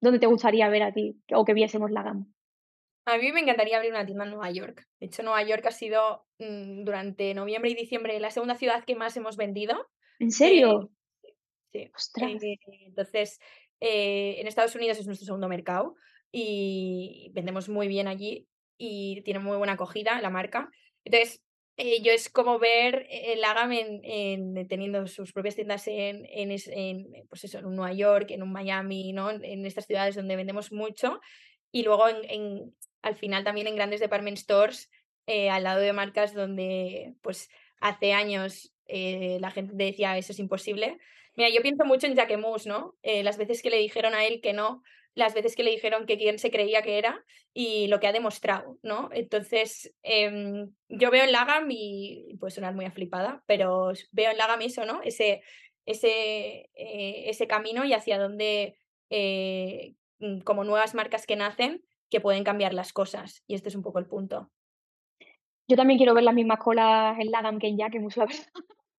¿Dónde 0.00 0.20
te 0.20 0.26
gustaría 0.26 0.68
ver 0.68 0.84
a 0.84 0.92
ti 0.92 1.22
o 1.32 1.44
que 1.44 1.54
viésemos 1.54 1.90
la 1.90 2.02
GAM? 2.04 2.34
A 3.06 3.18
mí 3.18 3.30
me 3.32 3.40
encantaría 3.40 3.76
abrir 3.76 3.92
una 3.92 4.04
tienda 4.04 4.24
en 4.24 4.30
Nueva 4.30 4.50
York. 4.50 4.84
De 5.00 5.06
hecho, 5.06 5.22
Nueva 5.22 5.42
York 5.42 5.64
ha 5.66 5.70
sido 5.70 6.26
mm, 6.38 6.84
durante 6.84 7.32
noviembre 7.34 7.70
y 7.70 7.74
diciembre 7.74 8.18
la 8.20 8.30
segunda 8.30 8.56
ciudad 8.56 8.84
que 8.84 8.96
más 8.96 9.16
hemos 9.16 9.36
vendido. 9.36 9.88
¿En 10.18 10.28
Eh, 10.28 10.32
serio? 10.32 10.90
Sí, 11.72 11.90
Ostras. 11.94 12.42
eh, 12.42 12.56
entonces, 12.86 13.38
eh, 13.80 14.36
en 14.40 14.46
Estados 14.46 14.74
Unidos 14.74 14.98
es 14.98 15.06
nuestro 15.06 15.26
segundo 15.26 15.48
mercado 15.48 15.94
y 16.32 17.30
vendemos 17.34 17.68
muy 17.68 17.86
bien 17.88 18.08
allí 18.08 18.48
y 18.78 19.22
tiene 19.22 19.40
muy 19.40 19.56
buena 19.56 19.74
acogida 19.74 20.20
la 20.20 20.30
marca. 20.30 20.70
Entonces, 21.04 21.42
yo 21.78 22.10
es 22.12 22.30
como 22.30 22.58
ver 22.58 23.06
el 23.10 23.44
Agam 23.44 23.72
en, 23.72 24.00
en- 24.02 24.66
teniendo 24.68 25.06
sus 25.06 25.32
propias 25.32 25.54
tiendas 25.56 25.86
en, 25.88 26.24
en, 26.26 26.50
en, 26.68 27.06
pues 27.28 27.44
eso, 27.44 27.58
en 27.58 27.64
Nueva 27.74 27.92
York, 27.92 28.30
en 28.30 28.42
un 28.42 28.52
Miami, 28.52 29.12
¿no? 29.12 29.30
En, 29.30 29.44
en 29.44 29.66
estas 29.66 29.86
ciudades 29.86 30.14
donde 30.16 30.36
vendemos 30.36 30.72
mucho 30.72 31.20
y 31.72 31.82
luego 31.82 32.08
en, 32.08 32.18
en- 32.30 32.74
al 33.06 33.16
final 33.16 33.44
también 33.44 33.68
en 33.68 33.76
grandes 33.76 34.00
department 34.00 34.36
stores 34.36 34.90
eh, 35.26 35.48
al 35.48 35.62
lado 35.62 35.80
de 35.80 35.92
marcas 35.92 36.34
donde 36.34 37.14
pues 37.22 37.48
hace 37.80 38.12
años 38.12 38.72
eh, 38.86 39.38
la 39.40 39.50
gente 39.52 39.72
decía 39.74 40.18
eso 40.18 40.32
es 40.32 40.38
imposible 40.38 40.98
Mira, 41.36 41.50
yo 41.50 41.60
pienso 41.60 41.84
mucho 41.84 42.06
en 42.06 42.16
Jacquemus, 42.16 42.66
¿no? 42.66 42.94
Eh, 43.02 43.22
las 43.22 43.36
veces 43.36 43.60
que 43.60 43.68
le 43.68 43.76
dijeron 43.76 44.14
a 44.14 44.24
él 44.24 44.40
que 44.40 44.54
no, 44.54 44.82
las 45.14 45.34
veces 45.34 45.54
que 45.54 45.64
le 45.64 45.70
dijeron 45.70 46.06
que 46.06 46.16
quién 46.16 46.38
se 46.38 46.50
creía 46.50 46.80
que 46.80 46.96
era 46.96 47.22
y 47.52 47.88
lo 47.88 48.00
que 48.00 48.06
ha 48.06 48.12
demostrado, 48.12 48.78
¿no? 48.82 49.10
Entonces, 49.12 49.94
em, 50.02 50.70
yo 50.88 51.10
veo 51.10 51.24
en 51.24 51.32
Lagam 51.32 51.66
y 51.68 52.34
puede 52.40 52.52
sonar 52.52 52.74
muy 52.74 52.86
aflipada, 52.86 53.42
pero 53.46 53.92
veo 54.12 54.30
en 54.30 54.38
Lagam 54.38 54.62
eso, 54.62 54.86
¿no? 54.86 55.02
Ese, 55.02 55.42
ese, 55.84 56.70
ese 56.74 57.46
camino 57.46 57.84
y 57.84 57.92
hacia 57.92 58.18
dónde, 58.18 58.78
mm, 60.20 60.40
como 60.40 60.64
nuevas 60.64 60.94
marcas 60.94 61.26
que 61.26 61.36
nacen, 61.36 61.82
que 62.10 62.20
pueden 62.20 62.44
cambiar 62.44 62.74
las 62.74 62.92
cosas. 62.92 63.42
Y 63.46 63.54
este 63.54 63.68
es 63.68 63.74
un 63.74 63.82
poco 63.82 63.98
el 63.98 64.06
punto. 64.06 64.50
Yo 65.68 65.76
también 65.76 65.98
quiero 65.98 66.14
ver 66.14 66.24
las 66.24 66.34
mismas 66.34 66.58
colas 66.58 67.18
en 67.18 67.30
la 67.30 67.42
GAM 67.42 67.58
que 67.58 67.68
en 67.68 67.78
Jacquemus, 67.78 68.16
la 68.16 68.26
verdad. 68.26 68.46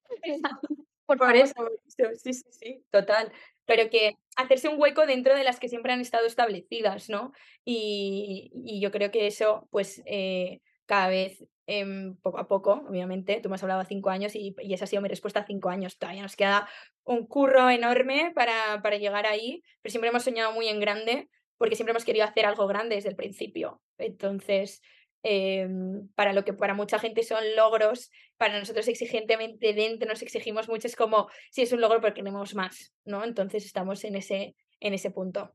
Por 1.06 1.18
Por 1.18 1.36
eso, 1.38 1.54
sí, 1.88 2.34
sí, 2.34 2.44
sí, 2.52 2.86
total. 2.92 3.32
Pero 3.66 3.90
que 3.90 4.18
hacerse 4.36 4.68
un 4.68 4.80
hueco 4.80 5.06
dentro 5.06 5.36
de 5.36 5.46
las 5.46 5.58
que 5.60 5.70
siempre 5.70 5.94
han 5.94 6.02
estado 6.02 6.26
establecidas, 6.28 7.10
¿no? 7.10 7.32
Y, 7.64 8.52
y 8.66 8.82
yo 8.82 8.92
creo 8.92 9.10
que 9.10 9.26
eso, 9.28 9.70
pues, 9.72 10.02
eh, 10.06 10.60
cada 10.86 11.08
vez, 11.08 11.46
em, 11.66 12.18
poco 12.18 12.40
a 12.40 12.48
poco, 12.50 12.84
obviamente, 12.90 13.40
tú 13.42 13.48
me 13.48 13.56
has 13.56 13.64
hablado 13.64 13.80
a 13.82 13.86
cinco 13.86 14.10
años 14.10 14.36
y, 14.36 14.54
y 14.60 14.74
esa 14.74 14.84
ha 14.84 14.88
sido 14.88 15.02
mi 15.02 15.08
respuesta 15.08 15.42
a 15.42 15.46
cinco 15.46 15.70
años. 15.70 15.98
Todavía 15.98 16.24
nos 16.24 16.36
queda 16.36 16.68
un 17.06 17.26
curro 17.26 17.70
enorme 17.70 18.34
para, 18.36 18.82
para 18.84 18.98
llegar 18.98 19.26
ahí, 19.28 19.64
pero 19.82 19.92
siempre 19.92 20.10
hemos 20.10 20.24
soñado 20.24 20.52
muy 20.52 20.68
en 20.68 20.82
grande, 20.82 21.30
porque 21.58 21.76
siempre 21.76 21.92
hemos 21.92 22.06
querido 22.06 22.26
hacer 22.26 22.46
algo 22.46 22.68
grande 22.68 22.96
desde 22.96 23.10
el 23.10 23.16
principio. 23.16 23.82
Entonces, 23.98 24.82
em, 25.24 26.08
para 26.16 26.34
lo 26.34 26.44
que 26.46 26.54
para 26.54 26.74
mucha 26.74 27.00
gente 27.00 27.24
son 27.24 27.44
logros, 27.56 28.12
para 28.38 28.60
nosotros 28.60 28.88
exigentemente 28.88 29.74
dentro 29.74 30.08
nos 30.08 30.22
exigimos 30.22 30.70
mucho, 30.70 30.88
es 30.88 30.96
como, 30.96 31.28
si 31.52 31.64
es 31.64 31.74
un 31.74 31.82
logro, 31.82 32.02
pero 32.02 32.14
queremos 32.14 32.56
más, 32.56 32.94
¿no? 33.06 33.24
Entonces 33.24 33.66
estamos 33.66 34.04
en 34.04 34.16
ese, 34.16 34.56
en 34.80 34.94
ese 34.94 35.12
punto. 35.12 35.54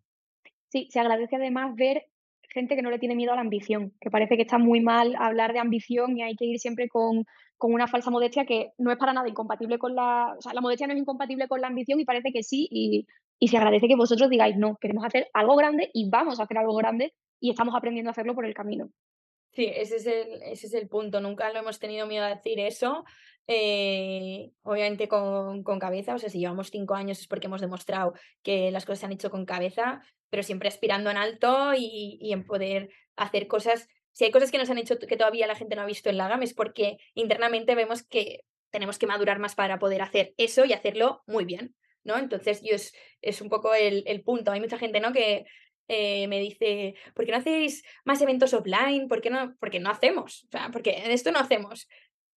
Sí, 0.68 0.88
se 0.90 1.00
agradece 1.00 1.36
además 1.36 1.74
ver 1.76 2.06
gente 2.52 2.76
que 2.76 2.82
no 2.82 2.90
le 2.90 2.98
tiene 2.98 3.14
miedo 3.14 3.32
a 3.32 3.36
la 3.36 3.40
ambición, 3.40 3.92
que 4.00 4.10
parece 4.10 4.36
que 4.36 4.42
está 4.42 4.58
muy 4.58 4.80
mal 4.80 5.14
hablar 5.18 5.52
de 5.52 5.58
ambición 5.58 6.16
y 6.16 6.22
hay 6.22 6.36
que 6.36 6.44
ir 6.44 6.58
siempre 6.58 6.88
con, 6.88 7.24
con 7.56 7.72
una 7.72 7.86
falsa 7.86 8.10
modestia 8.10 8.44
que 8.44 8.72
no 8.78 8.90
es 8.90 8.98
para 8.98 9.12
nada 9.12 9.28
incompatible 9.28 9.78
con 9.78 9.94
la, 9.94 10.34
o 10.36 10.42
sea, 10.42 10.52
la 10.52 10.60
modestia 10.60 10.86
no 10.86 10.92
es 10.92 10.98
incompatible 10.98 11.48
con 11.48 11.60
la 11.60 11.68
ambición 11.68 12.00
y 12.00 12.04
parece 12.04 12.32
que 12.32 12.42
sí 12.42 12.68
y, 12.70 13.06
y 13.42 13.48
se 13.48 13.56
agradece 13.56 13.88
que 13.88 13.96
vosotros 13.96 14.30
digáis, 14.30 14.56
no, 14.56 14.76
queremos 14.76 15.04
hacer 15.04 15.28
algo 15.32 15.56
grande 15.56 15.90
y 15.92 16.08
vamos 16.08 16.38
a 16.38 16.44
hacer 16.44 16.58
algo 16.58 16.76
grande 16.76 17.12
y 17.40 17.50
estamos 17.50 17.74
aprendiendo 17.74 18.08
a 18.08 18.12
hacerlo 18.12 18.36
por 18.36 18.46
el 18.46 18.54
camino. 18.54 18.92
Sí, 19.50 19.64
ese 19.66 19.96
es 19.96 20.06
el, 20.06 20.42
ese 20.44 20.68
es 20.68 20.74
el 20.74 20.88
punto. 20.88 21.20
Nunca 21.20 21.52
lo 21.52 21.58
hemos 21.58 21.80
tenido 21.80 22.06
miedo 22.06 22.24
a 22.24 22.36
decir 22.36 22.60
eso. 22.60 23.04
eh, 23.48 24.52
obviamente 24.62 25.08
con, 25.08 25.64
con, 25.64 25.80
cabeza, 25.80 26.14
o 26.14 26.18
sea, 26.20 26.28
si 26.28 26.38
llevamos 26.38 26.70
cinco 26.70 26.94
años 26.94 27.18
es 27.18 27.26
porque 27.26 27.48
hemos 27.48 27.60
demostrado 27.60 28.14
que 28.44 28.70
las 28.70 28.86
cosas 28.86 29.00
se 29.00 29.06
han 29.06 29.12
hecho 29.12 29.28
con 29.28 29.44
cabeza, 29.44 30.02
pero 30.30 30.44
siempre 30.44 30.68
aspirando 30.68 31.10
en 31.10 31.16
alto 31.16 31.74
y, 31.76 32.18
y 32.20 32.32
en 32.32 32.46
poder 32.46 32.90
hacer 33.16 33.48
cosas. 33.48 33.88
Si 34.12 34.22
hay 34.22 34.30
cosas 34.30 34.52
que 34.52 34.58
nos 34.58 34.70
han 34.70 34.78
hecho 34.78 35.00
que 35.00 35.16
todavía 35.16 35.48
la 35.48 35.56
gente 35.56 35.74
no 35.74 35.82
ha 35.82 35.86
visto 35.86 36.10
en 36.10 36.16
la 36.16 36.28
GAM 36.28 36.44
es 36.44 36.54
porque 36.54 36.98
internamente 37.14 37.74
vemos 37.74 38.04
que 38.04 38.44
tenemos 38.70 39.00
que 39.00 39.08
madurar 39.08 39.40
más 39.40 39.56
para 39.56 39.80
poder 39.80 40.00
hacer 40.00 40.32
eso 40.36 40.64
y 40.64 40.74
hacerlo 40.74 41.24
muy 41.26 41.44
bien, 41.44 41.74
¿no? 42.04 42.18
Entonces, 42.18 42.60
yo 42.62 42.74
es, 42.74 42.94
es 43.20 43.40
un 43.40 43.48
poco 43.48 43.74
el, 43.74 44.02
el 44.06 44.22
punto. 44.22 44.52
Hay 44.52 44.60
mucha 44.60 44.78
gente, 44.78 45.00
¿no? 45.00 45.12
Que 45.12 45.44
eh, 45.88 46.26
me 46.28 46.40
dice, 46.40 46.94
¿por 47.14 47.24
qué 47.24 47.32
no 47.32 47.38
hacéis 47.38 47.84
más 48.04 48.20
eventos 48.22 48.54
offline? 48.54 49.08
¿Por 49.08 49.20
qué 49.20 49.30
no? 49.30 49.56
Porque 49.58 49.80
no 49.80 49.90
hacemos, 49.90 50.44
o 50.44 50.48
sea, 50.50 50.70
porque 50.72 51.02
esto 51.12 51.32
no 51.32 51.38
hacemos. 51.38 51.88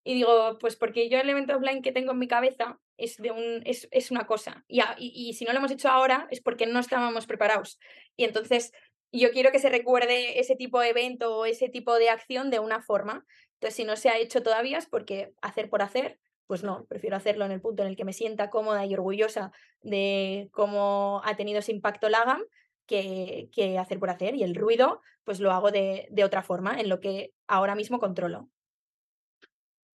Y 0.03 0.15
digo, 0.15 0.57
pues 0.59 0.75
porque 0.75 1.09
yo 1.09 1.19
el 1.19 1.29
evento 1.29 1.55
offline 1.55 1.81
que 1.81 1.91
tengo 1.91 2.11
en 2.11 2.19
mi 2.19 2.27
cabeza 2.27 2.79
es, 2.97 3.17
de 3.17 3.31
un, 3.31 3.61
es, 3.65 3.87
es 3.91 4.11
una 4.11 4.27
cosa. 4.27 4.63
Y, 4.67 4.81
y, 4.97 5.29
y, 5.29 5.33
si 5.33 5.45
no 5.45 5.51
lo 5.51 5.59
hemos 5.59 5.71
hecho 5.71 5.89
ahora 5.89 6.27
es 6.29 6.41
porque 6.41 6.67
no 6.67 6.79
estábamos 6.79 7.25
preparados. 7.25 7.79
Y 8.15 8.25
entonces 8.25 8.71
yo 9.11 9.31
quiero 9.31 9.51
que 9.51 9.59
se 9.59 9.69
recuerde 9.69 10.39
ese 10.39 10.55
tipo 10.55 10.79
de 10.79 10.89
evento 10.89 11.37
o 11.37 11.45
ese 11.45 11.69
tipo 11.69 11.95
de 11.95 12.09
acción 12.09 12.49
de 12.49 12.59
una 12.59 12.81
forma. 12.81 13.25
Entonces, 13.53 13.75
si 13.75 13.83
no 13.83 13.95
se 13.95 14.09
ha 14.09 14.17
hecho 14.17 14.43
todavía 14.43 14.77
es 14.77 14.87
porque 14.87 15.33
hacer 15.41 15.69
por 15.69 15.81
hacer, 15.81 16.19
pues 16.47 16.63
no, 16.63 16.85
prefiero 16.85 17.15
hacerlo 17.15 17.45
en 17.45 17.51
el 17.51 17.61
punto 17.61 17.83
en 17.83 17.89
el 17.89 17.95
que 17.95 18.05
me 18.05 18.13
sienta 18.13 18.49
cómoda 18.49 18.85
y 18.85 18.93
orgullosa 18.93 19.51
de 19.81 20.49
cómo 20.51 21.21
ha 21.23 21.35
tenido 21.35 21.59
ese 21.59 21.71
impacto 21.71 22.09
LAGAM 22.09 22.41
que, 22.85 23.49
que 23.51 23.77
hacer 23.79 23.99
por 23.99 24.09
hacer. 24.09 24.35
Y 24.35 24.43
el 24.43 24.55
ruido, 24.55 25.01
pues 25.23 25.39
lo 25.39 25.51
hago 25.51 25.71
de, 25.71 26.07
de 26.11 26.23
otra 26.23 26.43
forma, 26.43 26.79
en 26.79 26.89
lo 26.89 26.99
que 26.99 27.31
ahora 27.47 27.75
mismo 27.75 27.99
controlo. 27.99 28.49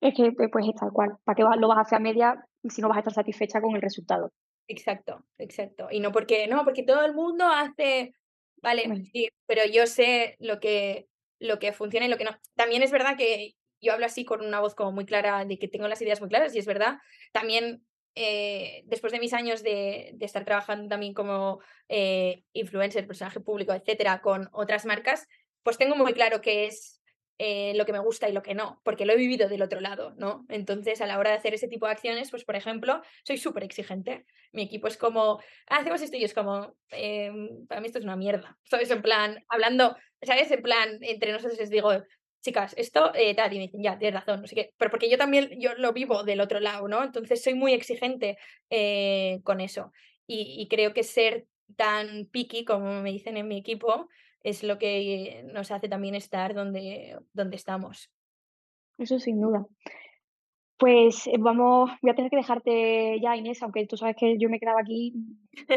Es 0.00 0.14
que, 0.14 0.32
pues 0.32 0.66
es 0.66 0.74
tal 0.74 0.92
cual. 0.92 1.16
¿Para 1.24 1.36
qué 1.36 1.42
lo 1.42 1.68
vas 1.68 1.78
a 1.78 1.82
hacer 1.82 1.96
a 1.96 2.00
media 2.00 2.46
si 2.68 2.80
no 2.80 2.88
vas 2.88 2.98
a 2.98 3.00
estar 3.00 3.14
satisfecha 3.14 3.60
con 3.60 3.74
el 3.74 3.82
resultado? 3.82 4.32
Exacto, 4.68 5.24
exacto. 5.38 5.88
Y 5.90 6.00
no 6.00 6.12
porque, 6.12 6.46
no, 6.46 6.64
porque 6.64 6.82
todo 6.82 7.04
el 7.04 7.14
mundo 7.14 7.46
hace, 7.46 8.14
vale, 8.62 9.04
sí, 9.12 9.28
pero 9.46 9.62
yo 9.64 9.86
sé 9.86 10.36
lo 10.38 10.60
que, 10.60 11.08
lo 11.40 11.58
que 11.58 11.72
funciona 11.72 12.06
y 12.06 12.08
lo 12.08 12.18
que 12.18 12.24
no. 12.24 12.30
También 12.54 12.82
es 12.82 12.92
verdad 12.92 13.16
que 13.16 13.54
yo 13.80 13.92
hablo 13.92 14.06
así 14.06 14.24
con 14.24 14.44
una 14.44 14.60
voz 14.60 14.74
como 14.74 14.92
muy 14.92 15.04
clara, 15.04 15.44
de 15.44 15.58
que 15.58 15.68
tengo 15.68 15.88
las 15.88 16.02
ideas 16.02 16.20
muy 16.20 16.28
claras, 16.28 16.54
y 16.54 16.58
es 16.58 16.66
verdad. 16.66 16.98
También, 17.32 17.84
eh, 18.14 18.82
después 18.86 19.12
de 19.12 19.20
mis 19.20 19.32
años 19.32 19.62
de, 19.62 20.12
de 20.14 20.26
estar 20.26 20.44
trabajando 20.44 20.88
también 20.88 21.14
como 21.14 21.60
eh, 21.88 22.44
influencer, 22.52 23.06
personaje 23.06 23.40
público, 23.40 23.72
etcétera, 23.72 24.20
con 24.20 24.48
otras 24.52 24.86
marcas, 24.86 25.26
pues 25.62 25.78
tengo 25.78 25.96
muy 25.96 26.12
claro 26.12 26.40
que 26.40 26.66
es 26.66 26.98
eh, 27.40 27.72
lo 27.76 27.86
que 27.86 27.92
me 27.92 28.00
gusta 28.00 28.28
y 28.28 28.32
lo 28.32 28.42
que 28.42 28.56
no, 28.56 28.80
porque 28.84 29.06
lo 29.06 29.12
he 29.12 29.16
vivido 29.16 29.48
del 29.48 29.62
otro 29.62 29.80
lado, 29.80 30.12
¿no? 30.16 30.44
Entonces, 30.48 31.00
a 31.00 31.06
la 31.06 31.20
hora 31.20 31.30
de 31.30 31.36
hacer 31.36 31.54
ese 31.54 31.68
tipo 31.68 31.86
de 31.86 31.92
acciones, 31.92 32.32
pues, 32.32 32.44
por 32.44 32.56
ejemplo, 32.56 33.00
soy 33.22 33.38
súper 33.38 33.62
exigente. 33.62 34.26
Mi 34.50 34.62
equipo 34.62 34.88
es 34.88 34.96
como, 34.96 35.38
ah, 35.68 35.76
hacemos 35.76 36.02
esto 36.02 36.16
y 36.16 36.24
es 36.24 36.34
como, 36.34 36.74
eh, 36.90 37.30
para 37.68 37.80
mí 37.80 37.86
esto 37.86 38.00
es 38.00 38.04
una 38.04 38.16
mierda, 38.16 38.58
¿sabes? 38.64 38.90
En 38.90 39.02
plan, 39.02 39.44
hablando, 39.48 39.96
¿sabes? 40.20 40.50
En 40.50 40.62
plan, 40.62 40.98
entre 41.02 41.30
nosotros 41.30 41.60
les 41.60 41.70
digo, 41.70 41.92
chicas, 42.40 42.74
esto, 42.76 43.12
eh, 43.14 43.34
tal, 43.34 43.52
y 43.52 43.58
dicen, 43.58 43.82
ya, 43.82 43.98
tienes 43.98 44.20
razón, 44.20 44.40
no 44.40 44.46
sé 44.46 44.54
qué, 44.54 44.74
pero 44.76 44.90
porque 44.90 45.10
yo 45.10 45.18
también, 45.18 45.50
yo 45.60 45.74
lo 45.74 45.92
vivo 45.92 46.22
del 46.24 46.40
otro 46.40 46.60
lado, 46.60 46.88
¿no? 46.88 47.02
Entonces, 47.02 47.42
soy 47.42 47.54
muy 47.54 47.72
exigente 47.72 48.38
eh, 48.70 49.40
con 49.44 49.60
eso. 49.60 49.92
Y, 50.26 50.56
y 50.58 50.68
creo 50.68 50.94
que 50.94 51.02
ser 51.02 51.46
tan 51.76 52.26
picky, 52.26 52.64
como 52.64 53.02
me 53.02 53.12
dicen 53.12 53.36
en 53.36 53.48
mi 53.48 53.58
equipo, 53.58 54.08
es 54.42 54.62
lo 54.62 54.78
que 54.78 55.42
nos 55.52 55.70
hace 55.70 55.88
también 55.88 56.14
estar 56.14 56.54
donde, 56.54 57.18
donde 57.32 57.56
estamos. 57.56 58.10
Eso 58.98 59.18
sin 59.18 59.40
duda. 59.40 59.66
Pues 60.78 61.26
eh, 61.26 61.32
vamos, 61.38 61.90
voy 62.02 62.10
a 62.10 62.14
tener 62.14 62.30
que 62.30 62.36
dejarte 62.36 63.18
ya, 63.20 63.36
Inés, 63.36 63.60
aunque 63.62 63.84
tú 63.86 63.96
sabes 63.96 64.14
que 64.16 64.36
yo 64.38 64.48
me 64.48 64.60
quedaba 64.60 64.80
aquí 64.80 65.12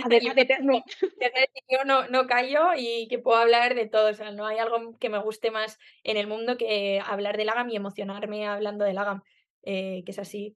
a 0.04 0.08
ver, 0.10 0.24
yo, 0.24 0.32
eterno. 0.36 0.84
yo 1.70 1.84
no, 1.86 2.08
no 2.10 2.28
callo 2.28 2.70
y 2.78 3.08
que 3.08 3.18
puedo 3.18 3.38
hablar 3.38 3.74
de 3.74 3.88
todo. 3.88 4.12
O 4.12 4.14
sea, 4.14 4.32
no 4.32 4.46
hay 4.46 4.60
algo 4.60 4.98
que 5.00 5.10
me 5.10 5.20
guste 5.20 5.50
más 5.50 5.80
en 6.04 6.18
el 6.18 6.28
mundo 6.28 6.56
que 6.56 7.02
hablar 7.04 7.38
del 7.38 7.50
AGAM 7.50 7.70
y 7.70 7.76
emocionarme 7.76 8.46
hablando 8.46 8.86
del 8.86 9.00
AGAM, 9.00 9.24
eh, 9.64 10.04
que 10.06 10.12
es 10.12 10.20
así. 10.20 10.56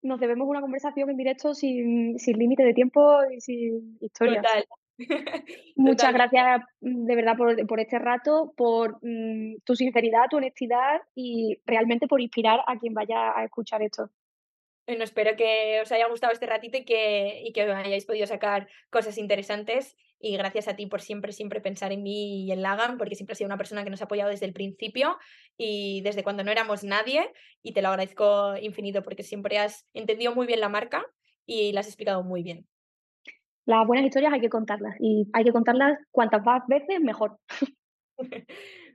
Nos 0.00 0.20
debemos 0.20 0.48
una 0.48 0.62
conversación 0.62 1.10
en 1.10 1.16
directo 1.18 1.54
sin, 1.54 2.18
sin 2.18 2.38
límite 2.38 2.62
de 2.62 2.72
tiempo 2.72 3.18
y 3.30 3.40
sin 3.40 3.98
historia. 4.00 4.40
Total. 4.40 4.64
Muchas 5.76 6.12
gracias 6.12 6.62
mm, 6.80 7.04
de 7.06 7.16
verdad 7.16 7.36
por, 7.36 7.66
por 7.66 7.80
este 7.80 7.98
rato, 7.98 8.52
por 8.56 8.98
mm, 9.02 9.58
tu 9.64 9.74
sinceridad, 9.74 10.28
tu 10.30 10.38
honestidad 10.38 11.00
y 11.14 11.58
realmente 11.66 12.06
por 12.06 12.20
inspirar 12.20 12.60
a 12.66 12.78
quien 12.78 12.94
vaya 12.94 13.36
a 13.36 13.44
escuchar 13.44 13.82
esto. 13.82 14.10
Bueno, 14.86 15.02
espero 15.02 15.36
que 15.36 15.80
os 15.82 15.90
haya 15.90 16.08
gustado 16.08 16.32
este 16.32 16.46
ratito 16.46 16.78
y 16.78 16.84
que, 16.84 17.42
y 17.44 17.52
que 17.52 17.62
hayáis 17.62 18.06
podido 18.06 18.26
sacar 18.26 18.68
cosas 18.88 19.18
interesantes. 19.18 19.96
Y 20.20 20.36
gracias 20.36 20.68
a 20.68 20.76
ti 20.76 20.86
por 20.86 21.02
siempre, 21.02 21.32
siempre 21.32 21.60
pensar 21.60 21.92
en 21.92 22.04
mí 22.04 22.44
y 22.44 22.52
en 22.52 22.62
Lagan, 22.62 22.96
porque 22.96 23.16
siempre 23.16 23.32
has 23.32 23.38
sido 23.38 23.48
una 23.48 23.58
persona 23.58 23.82
que 23.82 23.90
nos 23.90 24.00
ha 24.00 24.04
apoyado 24.04 24.30
desde 24.30 24.46
el 24.46 24.52
principio 24.52 25.18
y 25.58 26.02
desde 26.02 26.22
cuando 26.22 26.44
no 26.44 26.52
éramos 26.52 26.84
nadie. 26.84 27.32
Y 27.62 27.72
te 27.72 27.82
lo 27.82 27.88
agradezco 27.88 28.56
infinito 28.58 29.02
porque 29.02 29.24
siempre 29.24 29.58
has 29.58 29.88
entendido 29.92 30.34
muy 30.34 30.46
bien 30.46 30.60
la 30.60 30.68
marca 30.68 31.04
y 31.44 31.72
la 31.72 31.80
has 31.80 31.88
explicado 31.88 32.22
muy 32.22 32.44
bien. 32.44 32.66
Las 33.66 33.86
buenas 33.86 34.06
historias 34.06 34.32
hay 34.32 34.40
que 34.40 34.48
contarlas 34.48 34.94
y 35.00 35.28
hay 35.32 35.44
que 35.44 35.52
contarlas 35.52 35.98
cuantas 36.12 36.44
más 36.44 36.62
veces 36.68 37.00
mejor. 37.00 37.36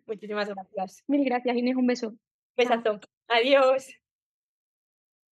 Muchísimas 0.07 0.47
gracias. 0.47 1.03
Mil 1.07 1.25
gracias, 1.25 1.55
Inés. 1.55 1.75
Un 1.75 1.87
beso. 1.87 2.13
Besazo. 2.55 2.99
Adiós. 3.27 3.87